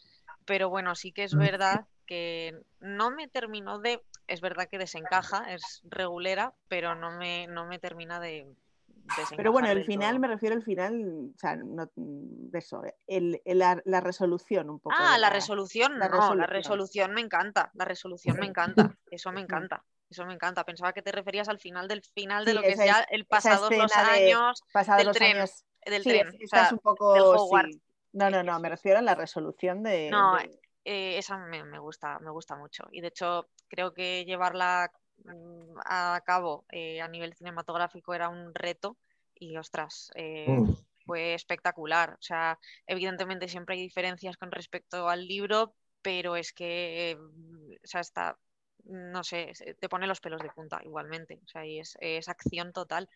Pero 0.46 0.70
bueno, 0.70 0.96
sí 0.96 1.12
que 1.12 1.24
es 1.24 1.36
Mm. 1.36 1.40
verdad 1.40 1.86
que 2.06 2.60
no 2.80 3.12
me 3.12 3.28
terminó 3.28 3.80
de, 3.80 4.02
es 4.28 4.42
verdad 4.42 4.68
que 4.70 4.78
desencaja, 4.78 5.54
es 5.54 5.82
regulera, 5.84 6.54
pero 6.68 6.96
no 6.96 7.12
me, 7.12 7.48
no 7.48 7.66
me 7.66 7.80
termina 7.80 8.20
de 8.20 8.48
desencajar. 8.88 9.38
Pero 9.38 9.52
bueno, 9.54 9.70
el 9.70 9.86
final, 9.86 10.12
todo. 10.16 10.20
me 10.22 10.28
refiero 10.28 10.56
al 10.56 10.64
final, 10.64 11.32
o 11.34 11.38
sea, 11.38 11.56
no, 11.56 11.90
de 11.96 12.60
eso, 12.60 12.82
el, 13.08 13.42
el- 13.46 13.58
la, 13.60 13.82
la 13.86 14.02
resolución 14.02 14.70
un 14.70 14.80
poco. 14.80 14.96
Ah, 15.00 15.14
de 15.14 15.20
la 15.20 15.30
resolución, 15.30 16.00
la 16.00 16.10
no, 16.10 16.16
la 16.18 16.20
resolución. 16.48 16.50
resolución 16.50 17.14
me 17.14 17.22
encanta, 17.22 17.72
la 17.76 17.86
resolución 17.86 18.38
me 18.40 18.46
encanta, 18.48 18.76
eso 19.12 19.32
me 19.32 19.42
encanta, 19.42 19.84
eso 20.10 20.26
me 20.26 20.34
encanta. 20.34 20.66
Pensaba 20.66 20.92
que 20.92 21.02
te 21.02 21.12
referías 21.14 21.48
al 21.48 21.60
final 21.60 21.88
del 21.88 22.02
final 22.04 22.44
de 22.44 22.52
Sí, 22.52 22.56
lo 22.58 22.62
que 22.64 22.72
es- 22.74 22.80
el 23.10 23.22
esa 23.22 23.30
pasados 23.30 23.72
los 23.72 23.90
de- 23.92 24.00
años 24.00 24.62
Pasados 24.74 24.98
del 25.00 25.08
los 25.08 25.18
tren, 25.18 25.38
años. 25.38 25.66
del 25.86 26.04
sí, 26.04 26.10
tren. 26.10 26.28
es, 26.28 26.36
o 26.44 26.48
sea, 26.48 26.70
un 26.74 26.80
poco. 26.80 27.14
del 27.14 27.24
sí. 27.72 27.82
No, 28.14 28.30
no, 28.30 28.44
no, 28.44 28.60
me 28.60 28.70
refiero 28.70 29.00
a 29.00 29.02
la 29.02 29.16
resolución 29.16 29.84
de. 29.84 30.12
No, 30.12 30.36
de- 30.38 30.60
eh, 30.84 31.18
esa 31.18 31.38
me, 31.38 31.64
me 31.64 31.80
gusta, 31.80 32.20
me 32.20 32.32
gusta 32.32 32.56
mucho. 32.56 32.84
Y 32.92 33.02
de 33.02 33.08
hecho, 33.10 33.48
creo 33.68 33.94
que 33.94 34.26
llevarla 34.26 34.92
mm, 35.24 35.78
a 35.86 36.22
cabo 36.26 36.66
eh, 36.72 37.02
a 37.02 37.08
nivel 37.08 37.34
cinematográfico 37.36 38.14
era 38.14 38.30
un 38.30 38.54
reto. 38.54 38.98
Y 39.36 39.58
ostras, 39.58 40.12
eh, 40.16 40.48
Mm. 40.48 40.74
fue 41.06 41.34
espectacular. 41.34 42.12
O 42.14 42.22
sea, 42.22 42.60
evidentemente 42.88 43.48
siempre 43.48 43.76
hay 43.76 43.82
diferencias 43.82 44.38
con 44.38 44.52
respecto 44.52 45.08
al 45.10 45.28
libro, 45.28 45.74
pero 46.02 46.36
es 46.36 46.54
que, 46.54 47.18
mm, 47.20 47.72
o 47.84 47.88
sea, 47.88 48.02
está, 48.02 48.38
no 48.86 49.24
sé, 49.24 49.54
te 49.80 49.90
pone 49.90 50.08
los 50.08 50.20
pelos 50.22 50.42
de 50.42 50.50
punta 50.50 50.80
igualmente. 50.84 51.40
O 51.46 51.48
sea, 51.48 51.66
y 51.66 51.80
es, 51.80 51.98
es 52.02 52.28
acción 52.30 52.74
total. 52.74 53.08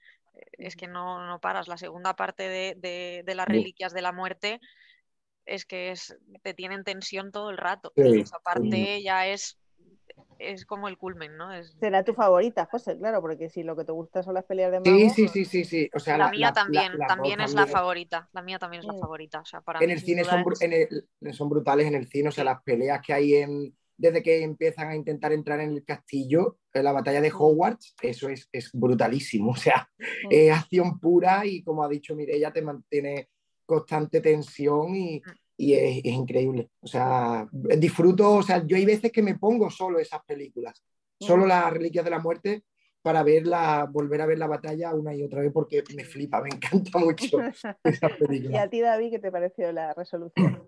Es 0.53 0.75
que 0.75 0.87
no, 0.87 1.25
no 1.25 1.39
paras. 1.39 1.67
La 1.67 1.77
segunda 1.77 2.15
parte 2.15 2.43
de, 2.49 2.75
de- 2.77 3.23
de 3.25 3.35
las 3.35 3.47
reliquias 3.47 3.93
de 3.93 4.01
la 4.01 4.11
muerte 4.11 4.59
es 5.45 5.65
que 5.65 5.91
es, 5.91 6.17
te 6.41 6.53
tiene 6.53 6.75
en 6.75 6.83
tensión 6.83 7.31
todo 7.31 7.49
el 7.49 7.57
rato. 7.57 7.93
Sí, 7.95 8.01
Y 8.03 8.21
esa 8.21 8.37
sí. 8.37 8.43
parte 8.43 9.03
ya 9.03 9.27
es, 9.27 9.57
es 10.39 10.65
como 10.65 10.87
el 10.87 10.97
culmen, 10.97 11.37
¿no? 11.37 11.53
Es, 11.53 11.75
Será 11.79 12.03
tu 12.03 12.13
favorita, 12.13 12.67
José, 12.71 12.97
claro, 12.97 13.21
porque 13.21 13.49
si 13.49 13.63
lo 13.63 13.75
que 13.75 13.85
te 13.85 13.91
gusta 13.91 14.23
son 14.23 14.33
las 14.33 14.43
peleas 14.45 14.71
de 14.71 14.79
Sí, 14.83 14.89
magos. 14.91 15.13
sí, 15.13 15.27
sí, 15.27 15.45
sí, 15.45 15.63
sí. 15.65 15.89
O 15.93 15.99
sea, 15.99 16.17
la, 16.17 16.25
la, 16.25 16.31
mía 16.31 16.47
la- 16.47 16.53
también, 16.53 16.97
la- 16.97 17.07
también 17.07 17.41
es 17.41 17.53
la 17.53 17.67
favorita. 17.67 18.29
La 18.33 18.41
mía 18.41 18.59
también 18.59 18.81
es 18.81 18.87
la 18.87 18.93
Mm. 18.93 18.99
favorita. 18.99 19.39
O 19.41 19.45
sea, 19.45 19.61
para 19.61 19.79
En 19.79 19.87
mí, 19.87 19.93
el 19.93 19.99
cine 20.01 20.23
son, 20.25 20.43
bru- 20.43 20.53
es- 20.53 20.61
en 20.61 20.73
el- 20.73 21.33
son 21.33 21.49
brutales 21.49 21.87
en 21.87 21.95
el 21.95 22.07
cine, 22.07 22.29
o 22.29 22.31
sea, 22.31 22.43
Sí. 22.43 22.49
las 22.49 22.61
peleas 22.63 23.01
que 23.05 23.13
hay 23.13 23.35
en, 23.35 23.77
desde 23.97 24.21
que 24.21 24.43
empiezan 24.43 24.89
a 24.89 24.95
intentar 24.95 25.31
entrar 25.31 25.59
en 25.61 25.71
el 25.71 25.83
castillo, 25.85 26.57
en 26.73 26.83
la 26.83 26.91
batalla 26.91 27.21
de. 27.21 27.31
Hogwarts, 27.31 27.95
eso 28.01 28.29
es, 28.29 28.49
es 28.51 28.69
brutalísimo, 28.73 29.51
o 29.51 29.55
sea, 29.55 29.89
Mm. 29.97 30.27
es 30.31 30.51
acción 30.51 30.99
pura 30.99 31.45
y 31.45 31.63
como 31.63 31.83
ha 31.83 31.89
dicho 31.89 32.15
Mireia, 32.15 32.51
te 32.51 32.61
mantiene 32.61 33.29
constante 33.65 34.21
tensión 34.21 34.95
y, 34.95 35.19
Mm. 35.19 35.31
y 35.57 35.73
es, 35.73 35.97
es 36.03 36.13
increíble, 36.13 36.69
o 36.81 36.87
sea, 36.87 37.47
disfruto, 37.51 38.33
o 38.35 38.43
sea, 38.43 38.65
yo 38.65 38.75
hay 38.77 38.85
veces 38.85 39.11
que 39.11 39.21
me 39.23 39.35
pongo 39.37 39.69
solo 39.69 39.99
esas 39.99 40.21
películas, 40.25 40.83
solo 41.19 41.45
Mm. 41.45 41.47
las 41.47 41.73
Reliquias 41.73 42.03
de 42.05 42.11
la 42.11 42.19
Muerte 42.19 42.63
para 43.01 43.21
verla, 43.23 43.87
volver 43.89 44.19
a 44.21 44.25
ver 44.25 44.39
la 44.39 44.47
batalla 44.47 44.93
una 44.95 45.13
y 45.15 45.21
otra 45.23 45.41
vez 45.41 45.51
porque 45.53 45.83
me 45.95 46.03
flipa, 46.03 46.41
me 46.41 46.49
encanta 46.49 46.97
mucho 46.99 47.37
esas 47.83 48.11
¿Y 48.11 48.25
películas. 48.25 48.63
a 48.63 48.69
ti, 48.69 48.81
David, 48.81 49.11
qué 49.11 49.19
te 49.19 49.31
pareció 49.31 49.71
la 49.71 49.93
resolución? 49.93 50.67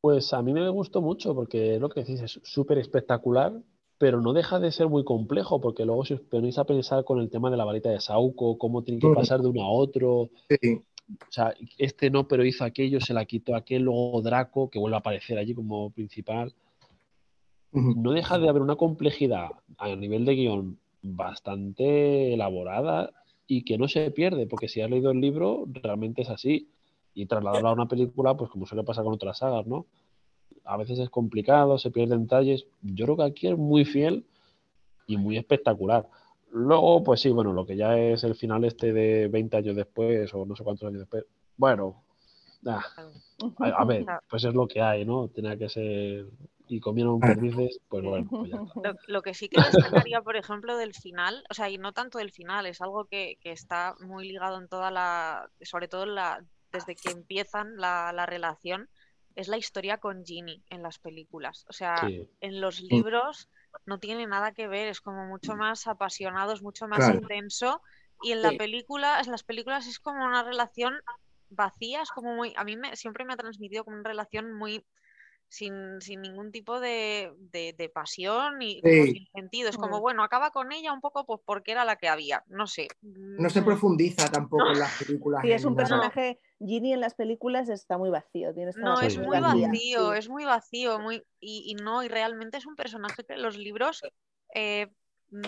Pues 0.00 0.32
a 0.32 0.42
mí 0.42 0.52
me 0.52 0.68
gustó 0.68 1.02
mucho 1.02 1.34
porque 1.34 1.74
es 1.74 1.80
lo 1.80 1.88
que 1.88 2.00
decís, 2.00 2.20
es 2.20 2.40
súper 2.44 2.78
espectacular, 2.78 3.52
pero 3.98 4.20
no 4.20 4.32
deja 4.32 4.60
de 4.60 4.70
ser 4.70 4.88
muy 4.88 5.02
complejo 5.04 5.60
porque 5.60 5.84
luego 5.84 6.04
si 6.04 6.14
os 6.14 6.20
ponéis 6.20 6.58
a 6.58 6.64
pensar 6.64 7.04
con 7.04 7.18
el 7.18 7.30
tema 7.30 7.50
de 7.50 7.56
la 7.56 7.64
varita 7.64 7.90
de 7.90 8.00
Sauco, 8.00 8.58
cómo 8.58 8.82
tienen 8.82 9.00
que 9.00 9.12
pasar 9.14 9.40
de 9.40 9.48
uno 9.48 9.62
a 9.62 9.70
otro, 9.70 10.30
Sí. 10.48 10.74
o 10.74 11.30
sea, 11.30 11.52
este 11.78 12.10
no, 12.10 12.28
pero 12.28 12.44
hizo 12.44 12.64
aquello, 12.64 13.00
se 13.00 13.12
la 13.12 13.24
quitó 13.24 13.56
aquel, 13.56 13.82
luego 13.82 14.22
Draco, 14.22 14.70
que 14.70 14.78
vuelve 14.78 14.96
a 14.96 15.00
aparecer 15.00 15.36
allí 15.36 15.54
como 15.54 15.90
principal. 15.90 16.54
No 17.72 18.12
deja 18.12 18.38
de 18.38 18.48
haber 18.48 18.62
una 18.62 18.76
complejidad 18.76 19.50
a 19.76 19.94
nivel 19.94 20.24
de 20.24 20.34
guion 20.34 20.78
bastante 21.02 22.32
elaborada 22.32 23.10
y 23.46 23.64
que 23.64 23.78
no 23.78 23.88
se 23.88 24.10
pierde, 24.10 24.46
porque 24.46 24.68
si 24.68 24.80
has 24.80 24.90
leído 24.90 25.10
el 25.10 25.20
libro, 25.20 25.64
realmente 25.66 26.22
es 26.22 26.30
así. 26.30 26.68
Y 27.14 27.26
trasladarlo 27.26 27.68
a 27.68 27.72
una 27.72 27.88
película, 27.88 28.36
pues 28.36 28.50
como 28.50 28.66
suele 28.66 28.84
pasar 28.84 29.04
con 29.04 29.14
otras 29.14 29.38
sagas, 29.38 29.66
¿no? 29.66 29.86
A 30.64 30.76
veces 30.76 30.98
es 30.98 31.10
complicado, 31.10 31.78
se 31.78 31.90
pierden 31.90 32.22
detalles. 32.22 32.66
Yo 32.82 33.06
creo 33.06 33.16
que 33.16 33.22
aquí 33.24 33.48
es 33.48 33.58
muy 33.58 33.84
fiel 33.84 34.26
y 35.06 35.16
muy 35.16 35.36
espectacular. 35.36 36.08
Luego, 36.50 37.02
pues 37.02 37.20
sí, 37.20 37.30
bueno, 37.30 37.52
lo 37.52 37.66
que 37.66 37.76
ya 37.76 37.98
es 37.98 38.24
el 38.24 38.34
final 38.34 38.64
este 38.64 38.92
de 38.92 39.28
20 39.28 39.56
años 39.56 39.76
después, 39.76 40.32
o 40.34 40.46
no 40.46 40.56
sé 40.56 40.64
cuántos 40.64 40.88
años 40.88 41.00
después, 41.00 41.24
bueno, 41.56 42.04
ah, 42.66 42.82
a, 43.58 43.66
a 43.66 43.84
ver, 43.84 44.04
pues 44.30 44.44
es 44.44 44.54
lo 44.54 44.66
que 44.66 44.80
hay, 44.80 45.04
¿no? 45.04 45.28
Tenía 45.28 45.56
que 45.56 45.68
ser. 45.68 46.26
Y 46.70 46.80
comieron 46.80 47.18
perdices, 47.18 47.80
pues 47.88 48.04
bueno, 48.04 48.28
pues 48.28 48.50
ya 48.50 48.58
está. 48.58 48.92
Lo, 48.92 48.98
lo 49.06 49.22
que 49.22 49.32
sí 49.32 49.48
que 49.48 49.58
destacaría, 49.58 50.20
por 50.20 50.36
ejemplo, 50.36 50.76
del 50.76 50.92
final, 50.92 51.42
o 51.48 51.54
sea, 51.54 51.70
y 51.70 51.78
no 51.78 51.92
tanto 51.92 52.18
del 52.18 52.30
final, 52.30 52.66
es 52.66 52.82
algo 52.82 53.06
que, 53.06 53.38
que 53.40 53.52
está 53.52 53.94
muy 54.00 54.28
ligado 54.28 54.60
en 54.60 54.68
toda 54.68 54.90
la, 54.90 55.50
sobre 55.62 55.88
todo 55.88 56.02
en 56.02 56.14
la, 56.14 56.44
desde 56.72 56.94
que 56.96 57.10
empiezan 57.10 57.76
la, 57.76 58.12
la 58.12 58.26
relación, 58.26 58.88
es 59.34 59.48
la 59.48 59.56
historia 59.56 59.98
con 59.98 60.24
Ginny 60.24 60.64
en 60.68 60.82
las 60.82 60.98
películas. 60.98 61.64
O 61.68 61.72
sea, 61.72 62.00
Sí. 62.00 62.28
en 62.40 62.60
los 62.60 62.80
libros 62.80 63.48
no 63.86 63.98
tiene 63.98 64.26
nada 64.26 64.52
que 64.52 64.68
ver, 64.68 64.88
es 64.88 65.00
como 65.00 65.26
mucho 65.26 65.54
más 65.54 65.86
apasionado, 65.86 66.52
es 66.52 66.62
mucho 66.62 66.88
más 66.88 66.98
Claro. 66.98 67.20
intenso. 67.20 67.82
Y 68.22 68.32
en 68.32 68.42
la 68.42 68.50
Sí. 68.50 68.58
película, 68.58 69.20
en 69.20 69.30
las 69.30 69.44
películas 69.44 69.86
es 69.86 70.00
como 70.00 70.24
una 70.24 70.42
relación 70.42 71.00
vacía, 71.50 72.02
es 72.02 72.10
como 72.10 72.34
muy, 72.34 72.52
a 72.56 72.64
mí 72.64 72.76
me, 72.76 72.96
siempre 72.96 73.24
me 73.24 73.32
ha 73.34 73.36
transmitido 73.36 73.84
como 73.84 73.96
una 73.96 74.08
relación 74.08 74.52
muy 74.52 74.84
sin, 75.48 76.00
sin 76.00 76.22
ningún 76.22 76.52
tipo 76.52 76.80
de, 76.80 77.32
de- 77.38 77.74
de 77.76 77.88
pasión 77.88 78.60
y 78.62 78.80
Sí. 78.82 79.12
sin 79.12 79.26
sentido. 79.32 79.68
Es 79.70 79.76
como, 79.76 79.98
Mm. 79.98 80.00
bueno, 80.00 80.22
acaba 80.22 80.50
con 80.50 80.72
ella 80.72 80.92
un 80.92 81.00
poco 81.00 81.24
pues 81.26 81.40
porque 81.44 81.72
era 81.72 81.84
la 81.84 81.96
que 81.96 82.08
había, 82.08 82.44
no 82.48 82.66
sé. 82.66 82.88
No 83.02 83.48
se 83.50 83.60
Mm, 83.60 83.64
profundiza 83.64 84.30
tampoco 84.30 84.68
en 84.68 84.78
las 84.80 84.96
películas. 84.98 85.42
Sí, 85.42 85.52
es 85.52 85.64
un 85.64 85.76
personaje, 85.76 86.40
Ginny 86.58 86.92
en 86.92 87.00
las 87.00 87.14
películas 87.14 87.68
está 87.68 87.96
muy 87.98 88.10
vacío. 88.10 88.52
Tiene 88.54 88.70
esta 88.70 88.82
No, 88.82 89.00
es 89.00 89.16
muy 89.18 89.38
vacío, 89.40 90.12
sí. 90.12 90.14
es 90.14 90.28
muy 90.28 90.44
vacío, 90.44 90.98
muy 90.98 91.22
y, 91.40 91.64
y 91.70 91.74
no, 91.82 92.02
y 92.02 92.08
realmente 92.08 92.58
es 92.58 92.66
un 92.66 92.76
personaje 92.76 93.24
que 93.24 93.34
en 93.34 93.42
los 93.42 93.56
libros 93.56 94.02
eh, 94.54 94.88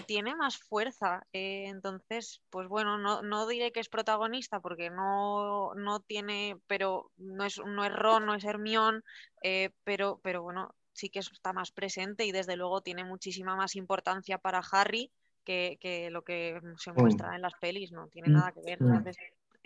tiene 0.07 0.35
más 0.37 0.59
fuerza. 0.59 1.27
eh, 1.33 1.67
entonces, 1.69 2.43
pues 2.51 2.69
bueno, 2.69 2.99
no, 2.99 3.23
no 3.23 3.47
diré 3.47 3.73
que 3.73 3.81
es 3.81 3.89
protagonista 3.89 4.61
porque 4.61 4.91
no, 4.91 5.75
no 5.75 6.01
tiene, 6.01 6.57
pero 6.67 7.11
no 7.17 7.45
es, 7.45 7.59
no 7.65 7.85
es 7.85 7.93
Ron, 7.93 8.27
no 8.27 8.35
es 8.35 8.45
Hermione, 8.45 9.01
eh, 9.43 9.71
pero, 9.85 10.21
pero 10.23 10.43
bueno, 10.43 10.75
sí 10.93 11.09
que 11.11 11.21
está 11.21 11.53
más 11.53 11.73
presente 11.73 12.25
y 12.27 12.33
desde 12.33 12.57
luego 12.57 12.81
tiene 12.83 13.05
muchísima 13.05 13.57
más 13.57 13.77
importancia 13.77 14.39
para 14.39 14.63
Harry 14.73 15.11
que, 15.45 15.79
que 15.81 16.11
lo 16.11 16.23
que 16.23 16.61
se 16.79 16.93
Mm. 16.97 17.01
muestra 17.01 17.35
en 17.37 17.43
las 17.43 17.55
pelis, 17.55 17.93
no 17.93 18.09
tiene 18.09 18.29
Mm. 18.29 18.33
nada 18.33 18.53
que 18.53 18.61
ver. 18.63 18.79
Mm. 18.81 18.81
Entonces, 18.81 19.17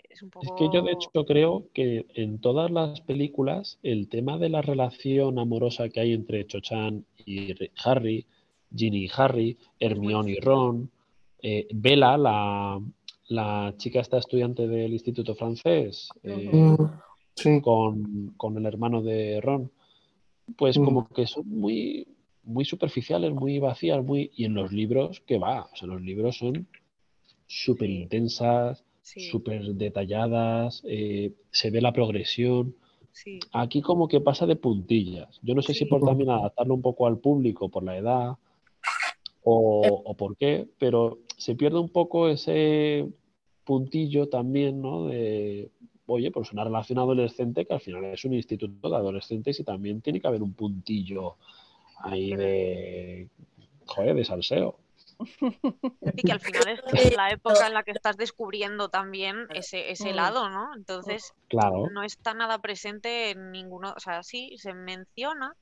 es 0.09 0.21
un 0.21 0.29
Es 0.39 0.51
que 0.53 0.69
yo 0.69 0.81
de 0.81 0.91
poco... 0.91 0.93
hecho 0.93 1.25
creo 1.25 1.69
que 1.73 2.05
en 2.15 2.39
todas 2.39 2.71
las 2.71 3.01
películas 3.01 3.79
el 3.83 4.07
tema 4.07 4.37
de 4.37 4.47
la 4.49 4.61
relación 4.61 5.39
amorosa 5.39 5.89
que 5.89 5.99
hay 5.99 6.13
entre 6.13 6.45
Cho-Chan 6.47 7.05
y 7.25 7.53
Harry, 7.83 8.25
Ginny 8.75 9.05
y 9.05 9.09
Harry, 9.15 9.57
Hermione 9.79 10.31
y 10.31 10.39
Ron, 10.39 10.89
eh, 11.41 11.67
Bella, 11.73 12.17
la, 12.17 12.81
la 13.27 13.73
chica 13.77 13.99
esta 13.99 14.17
estudiante 14.17 14.67
del 14.67 14.93
Instituto 14.93 15.35
Francés, 15.35 16.09
eh, 16.23 16.49
Mm, 16.51 16.75
Sí. 17.37 17.59
con, 17.61 18.33
con 18.37 18.57
el 18.57 18.65
hermano 18.65 19.01
de 19.01 19.41
Ron, 19.41 19.69
pues 20.57 20.77
Mm. 20.79 20.85
como 20.85 21.07
que 21.09 21.27
son 21.27 21.47
muy, 21.49 22.07
muy 22.43 22.63
superficiales, 22.63 23.33
muy 23.33 23.59
vacías, 23.59 24.03
muy... 24.05 24.31
Y 24.35 24.45
en 24.45 24.53
los 24.53 24.71
libros, 24.71 25.21
¿qué 25.27 25.37
va? 25.37 25.67
O 25.73 25.75
sea, 25.75 25.87
los 25.87 26.01
libros 26.01 26.37
son 26.37 26.67
súper 27.47 27.89
intensas, 27.89 28.83
Sí, 29.01 29.19
súper 29.29 29.63
detalladas, 29.75 30.81
eh, 30.87 31.33
se 31.51 31.69
ve 31.71 31.79
la 31.81 31.93
progresión. 31.93 32.75
sí. 33.11 33.39
Aquí 33.51 33.81
como 33.81 34.07
que 34.07 34.19
pasa 34.21 34.45
de 34.47 34.55
puntillas. 34.55 35.39
Yo 35.43 35.53
no 35.55 35.61
sé 35.61 35.73
si 35.75 35.85
por 35.85 36.01
también 36.03 36.29
adaptarlo 36.31 36.73
un 36.73 36.81
poco 36.81 37.05
al 37.05 37.19
público, 37.19 37.69
por 37.69 37.83
la 37.83 37.97
edad 37.97 38.37
o, 39.45 40.01
o 40.05 40.17
por 40.17 40.35
qué, 40.35 40.67
pero 40.79 41.19
se 41.37 41.55
pierde 41.55 41.79
un 41.79 41.89
poco 41.89 42.27
ese 42.27 43.07
puntillo 43.63 44.27
también, 44.27 44.81
¿no? 44.81 45.05
De, 45.05 45.69
oye, 46.07 46.31
pues 46.31 46.51
una 46.51 46.63
relación 46.63 46.99
adolescente 46.99 47.65
que 47.65 47.73
al 47.73 47.81
final 47.81 48.05
es 48.05 48.25
un 48.25 48.33
instituto 48.33 48.89
de 48.89 48.95
adolescentes 48.95 49.59
y 49.59 49.63
también 49.63 50.01
tiene 50.01 50.19
que 50.19 50.27
haber 50.27 50.41
un 50.43 50.53
puntillo 50.53 51.35
ahí 51.99 52.35
de, 52.35 53.29
joder, 53.85 54.15
de 54.15 54.25
salseo. 54.25 54.79
Y 56.15 56.23
que 56.23 56.31
al 56.31 56.41
final 56.41 56.67
es, 56.67 56.79
es 56.93 57.15
la 57.15 57.31
época 57.31 57.67
en 57.67 57.73
la 57.73 57.83
que 57.83 57.91
estás 57.91 58.17
descubriendo 58.17 58.89
también 58.89 59.47
ese, 59.53 59.91
ese 59.91 60.11
Mm. 60.11 60.15
lado, 60.15 60.49
¿no? 60.49 60.75
Entonces, 60.75 61.33
Claro. 61.47 61.89
no 61.91 62.03
está 62.03 62.33
nada 62.33 62.59
presente 62.59 63.31
en 63.31 63.51
ninguno, 63.51 63.93
o 63.95 63.99
sea, 63.99 64.23
sí, 64.23 64.55
se 64.57 64.73
menciona, 64.73 65.55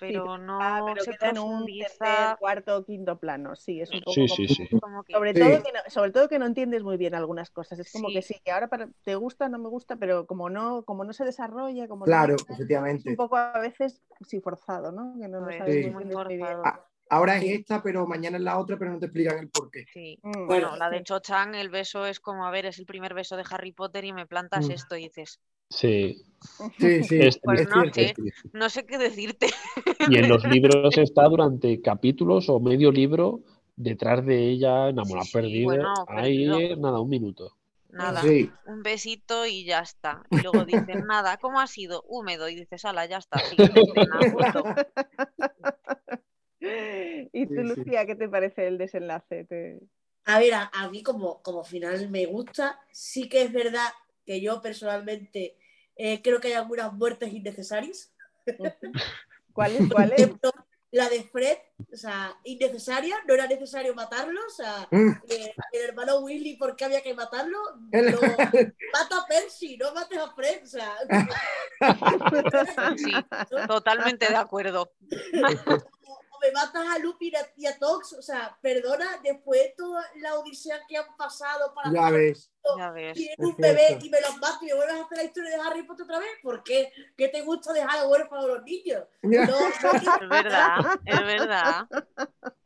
pero 0.00 0.38
no 0.38 0.58
Ah, 0.60 0.82
pero 0.86 1.04
se 1.04 1.10
queda 1.12 1.30
en 1.30 1.38
un 1.38 1.66
tercer, 1.66 2.36
cuarto, 2.38 2.84
quinto 2.84 3.18
plano. 3.18 3.54
Sí, 3.54 3.80
es 3.80 3.90
un 3.92 4.00
poco 4.00 4.12
Sí, 4.12 4.26
como- 4.26 4.36
sí, 4.36 4.48
sí. 4.48 4.80
Como 4.80 5.02
que, 5.04 5.12
Sobre, 5.12 5.34
Sí. 5.34 5.40
todo 5.40 5.62
que 5.62 5.72
no, 5.72 5.78
sobre 5.88 6.10
todo 6.10 6.28
que 6.28 6.38
no 6.38 6.46
entiendes 6.46 6.82
muy 6.82 6.96
bien 6.96 7.14
algunas 7.14 7.50
cosas. 7.50 7.78
Es 7.78 7.92
como 7.92 8.08
Sí. 8.08 8.14
que 8.14 8.22
sí, 8.22 8.40
que 8.44 8.50
ahora 8.50 8.68
para- 8.68 8.88
te 9.04 9.14
gusta, 9.14 9.48
no 9.48 9.58
me 9.58 9.68
gusta, 9.68 9.96
pero 9.96 10.26
como 10.26 10.50
no, 10.50 10.82
como 10.84 11.04
no 11.04 11.12
se 11.12 11.24
desarrolla, 11.24 11.86
como 11.86 12.00
no- 12.00 12.06
Claro, 12.06 12.34
es 12.36 12.42
efectivamente. 12.48 13.10
un 13.10 13.16
poco 13.16 13.36
a 13.36 13.58
veces 13.60 14.02
sí 14.26 14.40
forzado, 14.40 14.90
¿no? 14.92 15.14
Que 15.20 15.28
no, 15.28 15.40
no 15.40 15.46
pues, 15.46 15.58
sabes 15.58 15.84
Sí. 15.84 15.90
muy 15.90 16.04
muy 16.04 16.36
bien. 16.36 16.46
Ah, 16.64 16.84
Ahora 17.12 17.38
es 17.38 17.42
esta, 17.44 17.82
pero 17.82 18.06
mañana 18.06 18.36
es 18.36 18.42
la 18.44 18.56
otra, 18.56 18.76
pero 18.78 18.92
no 18.92 19.00
te 19.00 19.06
explican 19.06 19.36
el 19.38 19.48
por 19.50 19.68
qué. 19.68 19.84
Sí. 19.92 20.16
Mm, 20.22 20.46
Bueno, 20.46 20.76
la 20.76 20.88
de 20.90 20.98
sí. 20.98 21.04
Cho-Chang, 21.04 21.56
el 21.56 21.68
beso 21.68 22.06
es 22.06 22.20
como, 22.20 22.46
a 22.46 22.52
ver, 22.52 22.66
es 22.66 22.78
el 22.78 22.86
primer 22.86 23.14
beso 23.14 23.36
de 23.36 23.42
Harry 23.50 23.72
Potter 23.72 24.04
y 24.04 24.12
me 24.12 24.26
plantas 24.28 24.68
Mm. 24.68 24.70
esto 24.70 24.96
y 24.96 25.02
dices, 25.08 25.40
Sí, 25.70 26.24
Sí, 26.78 27.04
sí, 27.04 27.18
es 27.20 27.38
Pues 27.42 27.68
no 27.68 27.84
es 27.84 27.94
sé. 27.94 28.14
no 28.52 28.70
sé 28.70 28.86
qué 28.86 28.98
decirte. 28.98 29.48
Y 30.10 30.16
en 30.16 30.28
los 30.28 30.44
libros 30.44 30.96
está 30.98 31.24
durante 31.24 31.80
capítulos 31.80 32.48
o 32.48 32.58
medio 32.60 32.90
libro 32.90 33.40
detrás 33.76 34.24
de 34.26 34.48
ella, 34.48 34.90
sí, 35.24 35.32
perdido. 35.32 35.64
bueno, 35.64 35.94
Ahí, 36.08 36.46
perdido. 36.48 36.58
eh, 36.58 36.76
nada, 36.76 37.00
un 37.00 37.08
minuto. 37.08 37.56
Nada. 37.90 38.22
sí. 38.22 38.50
un 38.66 38.82
besito 38.82 39.46
y 39.46 39.64
ya 39.64 39.80
está. 39.80 40.22
Y 40.30 40.40
luego 40.42 40.64
dicen, 40.64 41.04
nada, 41.08 41.36
¿cómo 41.38 41.60
ha 41.60 41.66
sido? 41.66 42.04
Húmedo. 42.08 42.48
Y 42.48 42.54
dices, 42.54 42.84
ala, 42.84 43.06
ya 43.06 43.18
está. 43.18 43.40
¿Y 47.32 47.46
tú, 47.46 47.54
Sí, 47.54 47.56
sí. 47.56 47.56
Lucía, 47.62 48.06
qué 48.06 48.14
te 48.14 48.28
parece 48.28 48.66
el 48.66 48.78
desenlace? 48.78 49.44
Te- 49.44 49.80
A 50.24 50.38
ver, 50.38 50.54
a, 50.54 50.70
a 50.72 50.90
mí 50.90 51.02
como, 51.02 51.42
como 51.42 51.64
final 51.64 52.10
me 52.10 52.26
gusta. 52.26 52.80
Sí 52.92 53.28
que 53.28 53.42
es 53.42 53.52
verdad 53.52 53.88
que 54.26 54.40
yo 54.40 54.60
personalmente 54.60 55.56
eh, 56.02 56.20
creo 56.22 56.40
que 56.40 56.48
hay 56.48 56.54
algunas 56.54 56.92
muertes 56.92 57.32
innecesarias. 57.32 58.10
¿Cuál 59.52 59.76
es? 59.76 59.88
¿Cuál 59.92 60.08
Por 60.10 60.14
es? 60.14 60.20
ejemplo, 60.24 60.52
la 60.92 61.08
de 61.08 61.22
Fred, 61.24 61.56
o 61.92 61.96
sea, 61.96 62.34
innecesaria, 62.44 63.16
no 63.28 63.34
era 63.34 63.46
necesario 63.46 63.94
matarlo. 63.94 64.40
O 64.46 64.50
sea, 64.50 64.88
Mm. 64.90 65.10
eh, 65.28 65.54
el 65.72 65.82
hermano 65.82 66.18
Willy, 66.20 66.56
¿por 66.56 66.74
qué 66.74 66.84
había 66.86 67.02
que 67.02 67.14
matarlo? 67.14 67.58
No, 67.92 68.20
mata 68.92 69.18
a 69.18 69.26
Percy, 69.28 69.76
no 69.76 69.92
mates 69.94 70.18
a 70.18 70.32
Fred. 70.34 70.62
O 70.64 70.66
sea, 70.66 70.94
Sí, 72.96 73.12
totalmente 73.68 74.28
de 74.28 74.36
acuerdo. 74.36 74.92
me 76.40 76.52
matas 76.52 76.86
a 76.88 76.98
Lupin 76.98 77.32
y 77.56 77.66
a 77.66 77.78
Tox. 77.78 78.14
O 78.14 78.22
sea, 78.22 78.56
perdona, 78.60 79.20
después 79.22 79.60
de 79.60 79.74
toda 79.76 80.04
la 80.16 80.34
odisea 80.38 80.80
que 80.88 80.96
han 80.96 81.16
pasado 81.16 81.72
para 81.74 81.92
Ya 81.92 82.10
ves. 82.10 82.50
Ya 82.78 82.90
ves. 82.90 83.14
tienen 83.16 83.36
un 83.38 83.56
bebé 83.56 83.98
y 84.02 84.10
me 84.10 84.20
los 84.20 84.36
mato 84.38 84.58
y 84.62 84.66
me 84.66 84.74
vuelves 84.74 84.96
a 84.96 85.04
hacer 85.04 85.18
la 85.18 85.24
historia 85.24 85.50
de 85.50 85.62
Harry 85.62 85.82
Potter 85.84 86.04
otra 86.04 86.18
vez. 86.18 86.30
¿Por 86.42 86.62
qué? 86.62 86.92
¿Qué 87.16 87.28
te 87.28 87.42
gusta 87.42 87.72
dejar 87.72 88.06
huérfanos 88.06 88.44
a 88.44 88.48
los 88.48 88.62
niños? 88.64 89.04
No, 89.22 89.44
no, 89.44 89.68
Es 89.68 90.28
verdad, 90.28 91.00
es 91.04 91.20
verdad. 91.20 91.86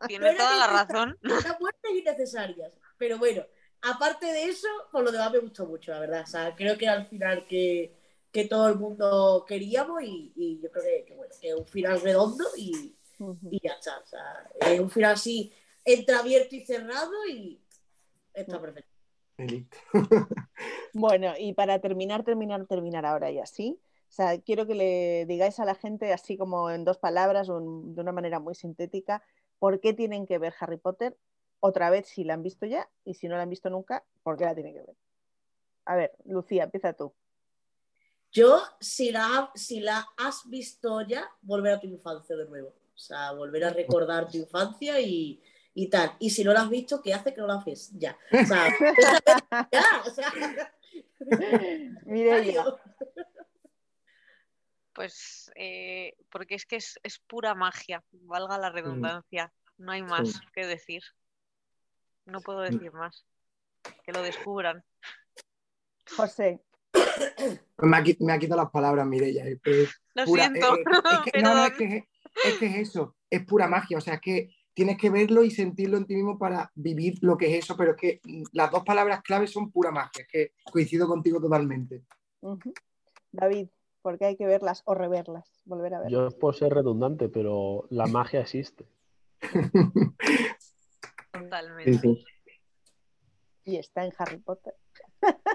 Tiene 0.06 0.26
Pero 0.26 0.38
toda 0.38 0.56
la 0.56 0.66
razón. 0.84 1.18
las 1.22 1.60
muertes 1.60 1.90
innecesarias. 1.92 2.72
Pero 2.98 3.18
bueno, 3.18 3.44
aparte 3.82 4.26
de 4.26 4.44
eso, 4.44 4.68
por 4.92 5.04
lo 5.04 5.12
demás 5.12 5.32
me 5.32 5.38
gustó 5.38 5.66
mucho, 5.66 5.92
la 5.92 6.00
verdad. 6.00 6.22
O 6.22 6.26
sea, 6.26 6.54
creo 6.54 6.76
que 6.78 6.84
era 6.86 6.94
el 6.94 7.06
final 7.06 7.46
que, 7.46 7.94
que 8.32 8.46
todo 8.46 8.68
el 8.68 8.76
mundo 8.76 9.44
queríamos 9.48 10.02
y, 10.02 10.32
y 10.36 10.60
yo 10.60 10.70
creo 10.70 10.84
que, 10.84 11.04
que, 11.06 11.14
bueno, 11.14 11.34
que 11.40 11.48
es 11.50 11.54
un 11.54 11.66
final 11.66 12.00
redondo 12.00 12.44
y, 12.56 12.96
Y 13.50 13.60
ya 13.62 13.72
está. 13.74 13.98
O 13.98 14.06
sea, 14.06 14.50
es 14.60 14.80
un 14.80 14.90
final 14.90 15.12
así 15.12 15.52
entreabierto 15.84 16.56
y 16.56 16.64
cerrado 16.64 17.12
y 17.28 17.60
está 18.32 18.60
perfecto. 18.60 18.90
Y 19.38 19.46
listo. 19.46 19.76
Bueno, 20.96 21.32
y 21.36 21.54
para 21.54 21.80
terminar, 21.80 22.22
terminar, 22.22 22.66
terminar 22.66 23.04
ahora 23.04 23.28
ya, 23.30 23.46
¿sí? 23.46 23.80
O 24.08 24.12
sea, 24.12 24.40
quiero 24.40 24.64
que 24.64 24.76
le 24.76 25.26
digáis 25.26 25.58
a 25.58 25.64
la 25.64 25.74
gente, 25.74 26.12
así 26.12 26.36
como 26.36 26.70
en 26.70 26.84
dos 26.84 26.98
palabras, 26.98 27.48
o 27.48 27.58
en- 27.58 27.96
de 27.96 28.00
una 28.00 28.12
manera 28.12 28.38
muy 28.38 28.54
sintética, 28.54 29.20
por 29.58 29.80
qué 29.80 29.92
tienen 29.92 30.24
que 30.24 30.38
ver 30.38 30.54
Harry 30.60 30.76
Potter 30.76 31.16
otra 31.58 31.90
vez 31.90 32.06
si 32.06 32.22
la 32.22 32.34
han 32.34 32.44
visto 32.44 32.64
ya 32.64 32.88
y 33.04 33.14
si 33.14 33.26
no 33.26 33.36
la 33.36 33.42
han 33.42 33.50
visto 33.50 33.70
nunca, 33.70 34.04
por 34.22 34.36
qué 34.36 34.44
la 34.44 34.54
tienen 34.54 34.74
que 34.74 34.82
ver. 34.82 34.96
A 35.86 35.96
ver, 35.96 36.12
Lucía, 36.26 36.62
empieza 36.64 36.92
tú. 36.92 37.12
Yo, 38.30 38.60
si 38.80 39.10
la, 39.10 39.50
si 39.56 39.80
la 39.80 40.06
has 40.16 40.48
visto 40.48 41.00
ya, 41.02 41.28
volver 41.42 41.72
a 41.72 41.80
tu 41.80 41.88
infancia 41.88 42.36
de 42.36 42.46
nuevo. 42.46 42.72
O 42.94 42.98
sea, 42.98 43.32
volver 43.32 43.64
a 43.64 43.70
recordar 43.70 44.28
tu 44.30 44.38
infancia 44.38 45.00
y, 45.00 45.42
y 45.74 45.88
tal. 45.90 46.12
Y 46.20 46.30
si 46.30 46.44
no 46.44 46.52
la 46.52 46.62
has 46.62 46.70
visto, 46.70 47.02
¿qué 47.02 47.12
hace 47.12 47.34
que 47.34 47.40
no 47.40 47.46
la 47.46 47.54
haces? 47.56 47.90
Ya. 47.98 48.16
O 48.32 48.44
sea, 48.46 48.68
ya, 49.72 49.84
o 50.06 50.10
sea, 50.10 50.32
Pues 54.92 55.50
eh, 55.56 56.14
porque 56.30 56.54
es 56.54 56.66
que 56.66 56.76
es, 56.76 57.00
es 57.02 57.18
pura 57.18 57.54
magia, 57.54 58.04
valga 58.12 58.58
la 58.58 58.70
redundancia. 58.70 59.52
No 59.76 59.90
hay 59.92 60.02
más 60.02 60.40
que 60.52 60.66
decir. 60.66 61.02
No 62.26 62.40
puedo 62.40 62.60
decir 62.60 62.92
más. 62.92 63.26
Que 64.04 64.12
lo 64.12 64.22
descubran. 64.22 64.84
José, 66.16 66.62
Me 67.78 67.96
ha, 67.96 68.02
qui- 68.04 68.16
me 68.20 68.32
ha 68.32 68.38
quitado 68.38 68.62
las 68.62 68.70
palabras, 68.70 69.06
es 69.12 69.90
Lo 70.14 70.24
pura- 70.26 70.44
siento. 70.44 70.76
eh, 70.76 70.80
eh, 70.80 71.00
es 71.26 71.32
que- 71.32 71.42
no, 71.42 71.54
no, 71.54 71.64
es 71.66 71.72
que, 71.72 72.08
es 72.44 72.58
que 72.58 72.66
es 72.66 72.76
eso, 72.88 73.16
es 73.30 73.44
pura 73.44 73.68
magia. 73.68 73.98
O 73.98 74.00
sea, 74.00 74.14
es 74.14 74.20
que 74.20 74.50
tienes 74.74 74.98
que 74.98 75.10
verlo 75.10 75.44
y 75.44 75.50
sentirlo 75.50 75.96
en 75.96 76.06
ti 76.06 76.16
mismo 76.16 76.38
para 76.38 76.70
vivir 76.74 77.18
lo 77.22 77.36
que 77.36 77.46
es 77.46 77.64
eso, 77.64 77.76
pero 77.76 77.92
es 77.92 77.96
que 77.96 78.20
mm, 78.24 78.42
las 78.52 78.70
dos 78.70 78.84
palabras 78.84 79.22
claves 79.22 79.52
son 79.52 79.70
pura 79.70 79.90
magia. 79.90 80.22
Es 80.22 80.28
que 80.28 80.52
coincido 80.70 81.06
contigo 81.06 81.40
totalmente. 81.40 82.04
David, 83.32 83.68
¿por 84.02 84.18
qué 84.18 84.26
hay 84.26 84.36
que 84.36 84.46
verlas 84.46 84.82
o 84.84 84.94
reverlas? 84.94 85.50
Volver 85.64 85.94
a 85.94 85.98
verlas. 86.00 86.12
Yo 86.12 86.26
es 86.26 86.34
por 86.34 86.54
ser 86.54 86.74
redundante, 86.74 87.28
pero 87.28 87.86
la 87.90 88.06
magia 88.06 88.40
existe. 88.40 88.86
Totalmente. 91.32 92.24
Y 93.64 93.76
está 93.76 94.04
en 94.04 94.12
Harry 94.18 94.38
Potter. 94.38 94.74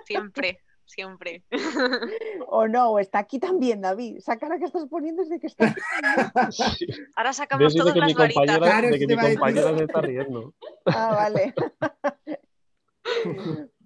Siempre, 0.06 0.62
siempre. 0.90 1.44
O 2.52 2.68
no, 2.68 2.92
o 2.92 3.00
está 3.00 3.20
aquí 3.20 3.38
también, 3.40 3.80
David. 3.82 4.18
Esa 4.18 4.38
cara 4.38 4.58
que 4.58 4.66
estás 4.66 4.86
poniendo 4.90 5.22
es 5.22 5.30
de 5.30 5.40
que 5.40 5.48
está 5.48 5.68
aquí. 5.68 5.82
Ahora 7.16 7.32
sacamos 7.34 7.76
todas 7.76 7.94
que 7.94 8.02
mi 8.02 8.08
las 8.08 8.16
varitas. 8.16 8.46
compañera, 8.46 8.60
Claro, 8.72 8.90
de 8.90 9.00
que 9.00 9.08
mi 9.08 9.16
compañera 9.16 9.78
se 9.78 9.84
está 9.84 10.02
riendo. 10.02 10.54
Ah, 10.86 11.12
vale. 11.16 11.54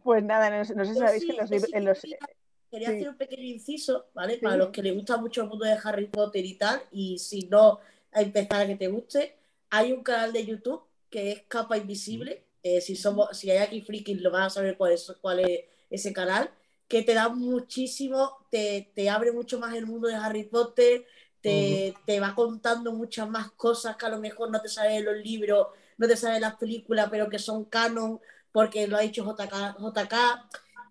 Pues 0.03 0.23
nada, 0.23 0.49
no, 0.49 0.65
sé- 0.65 0.75
no 0.75 0.83
sé 0.85 0.93
si 0.93 0.99
sabéis 0.99 1.21
sí- 1.23 1.27
que 1.27 1.33
en 1.33 1.37
los, 1.39 1.49
sí 1.49 1.55
en 1.73 1.85
los- 1.85 2.01
quería, 2.01 2.17
quería 2.69 2.89
sí. 2.89 2.95
hacer 2.95 3.09
un 3.09 3.17
pequeño 3.17 3.43
inciso, 3.43 4.05
¿vale? 4.13 4.35
Sí. 4.35 4.39
Para 4.41 4.57
los 4.57 4.69
que 4.69 4.81
les 4.83 4.93
gusta 4.93 5.15
mucho 5.17 5.43
el 5.43 5.47
mundo 5.49 5.63
de 5.65 5.77
Harry 5.81 6.07
Potter 6.07 6.43
y 6.45 6.55
tal, 6.57 6.81
y 6.91 7.17
si 7.19 7.47
no, 7.47 7.79
a 8.11 8.21
empezar 8.21 8.61
a 8.61 8.67
que 8.67 8.75
te 8.75 8.87
guste, 8.89 9.35
hay 9.69 9.93
un 9.93 10.03
canal 10.03 10.33
de 10.33 10.45
YouTube 10.45 10.83
que 11.09 11.31
es 11.31 11.41
Capa 11.47 11.77
Invisible. 11.77 12.43
Eh, 12.63 12.81
si 12.81 12.95
somos, 12.97 13.37
si 13.37 13.49
hay 13.51 13.59
aquí 13.59 13.81
frikis, 13.81 14.21
lo 14.21 14.29
van 14.31 14.43
a 14.43 14.49
saber 14.49 14.75
cuál 14.77 14.91
es, 14.93 15.09
cuál 15.21 15.39
es 15.39 15.61
ese 15.89 16.11
canal, 16.11 16.49
que 16.93 17.01
te 17.03 17.15
da 17.15 17.29
muchísimo, 17.29 18.45
te, 18.51 18.91
te 18.95 19.09
abre 19.09 19.31
mucho 19.31 19.59
más 19.59 19.73
el 19.75 19.87
mundo 19.87 20.07
de 20.07 20.15
Harry 20.15 20.43
Potter, 20.43 21.05
te, 21.41 21.95
te 22.05 22.19
va 22.19 22.35
contando 22.35 22.93
muchas 22.93 23.27
más 23.29 23.51
cosas 23.53 23.97
que 23.97 24.05
a 24.05 24.09
lo 24.09 24.19
mejor 24.19 24.51
no 24.51 24.61
te 24.61 24.69
saben 24.69 24.93
en 24.97 25.05
los 25.05 25.17
libros, 25.17 25.67
no 25.97 26.07
te 26.07 26.15
saben 26.15 26.35
en 26.37 26.41
las 26.43 26.55
películas, 26.55 27.07
pero 27.09 27.29
que 27.29 27.39
son 27.39 27.65
canon, 27.65 28.19
porque 28.51 28.87
lo 28.87 28.97
ha 28.97 29.01
dicho 29.01 29.23
JK, 29.25 29.77
JK 29.79 30.15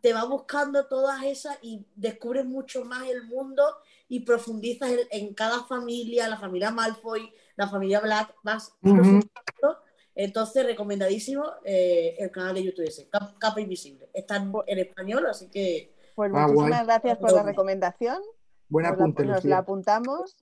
te 0.02 0.12
va 0.12 0.24
buscando 0.24 0.86
todas 0.86 1.22
esas 1.22 1.56
y 1.62 1.86
descubres 1.94 2.44
mucho 2.44 2.84
más 2.84 3.08
el 3.08 3.22
mundo 3.24 3.62
y 4.08 4.20
profundizas 4.20 4.90
en, 4.90 5.00
en 5.10 5.34
cada 5.34 5.64
familia, 5.64 6.28
la 6.28 6.38
familia 6.38 6.72
Malfoy, 6.72 7.32
la 7.56 7.68
familia 7.68 8.00
Black, 8.00 8.34
vas. 8.42 8.74
Entonces, 10.14 10.66
recomendadísimo 10.66 11.44
eh, 11.64 12.16
el 12.18 12.30
canal 12.30 12.54
de 12.54 12.64
YouTube 12.64 12.86
ese, 12.86 13.08
Cap- 13.08 13.38
Capa 13.38 13.60
Invisible. 13.60 14.08
Está 14.12 14.36
en 14.66 14.78
español, 14.78 15.26
así 15.26 15.48
que 15.48 15.91
Pues 16.14 16.30
Ah, 16.34 16.46
muchísimas 16.46 16.70
guay. 16.70 16.86
gracias 16.86 17.18
por 17.18 17.32
la 17.32 17.42
recomendación. 17.42 18.18
Buen 18.68 18.84
Nos 18.86 18.90
la, 18.96 19.02
apunte, 19.04 19.24
nos 19.24 19.44
la 19.44 19.58
apuntamos. 19.58 20.36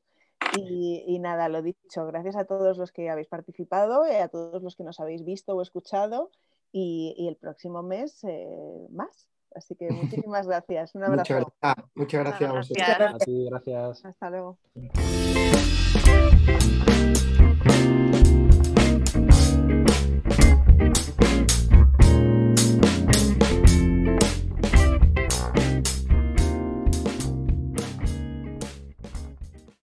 Y, 0.57 1.05
y 1.07 1.19
nada, 1.19 1.49
lo 1.49 1.63
dicho, 1.63 2.07
gracias 2.07 2.35
a 2.37 2.45
todos 2.45 2.79
los 2.79 2.93
que 2.93 3.11
habéis 3.11 3.29
participado 3.29 4.07
y 4.11 4.15
a 4.17 4.29
todos 4.29 4.63
los 4.63 4.75
que 4.75 4.85
nos 4.85 4.99
habéis 5.01 5.25
visto 5.25 5.55
o 5.55 5.63
escuchado. 5.63 6.31
Y, 6.73 7.15
y 7.19 7.29
el 7.29 7.37
próximo 7.37 7.83
mes 7.83 8.23
eh, 8.25 8.87
más. 8.91 9.29
Así 9.55 9.75
que 9.75 9.89
muchísimas 10.31 10.47
gracias. 10.47 10.95
Un 10.95 11.03
Muchas 11.03 11.31
abrazo. 11.31 11.53
gracias, 11.61 11.87
muchas 11.95 12.21
gracias 12.25 12.51
a 12.51 12.53
vosotros. 12.53 12.87
Gracias. 12.89 13.15
A 13.15 13.19
ti, 13.25 13.49
gracias. 13.51 14.05
Hasta 14.05 14.31
luego. 14.31 14.59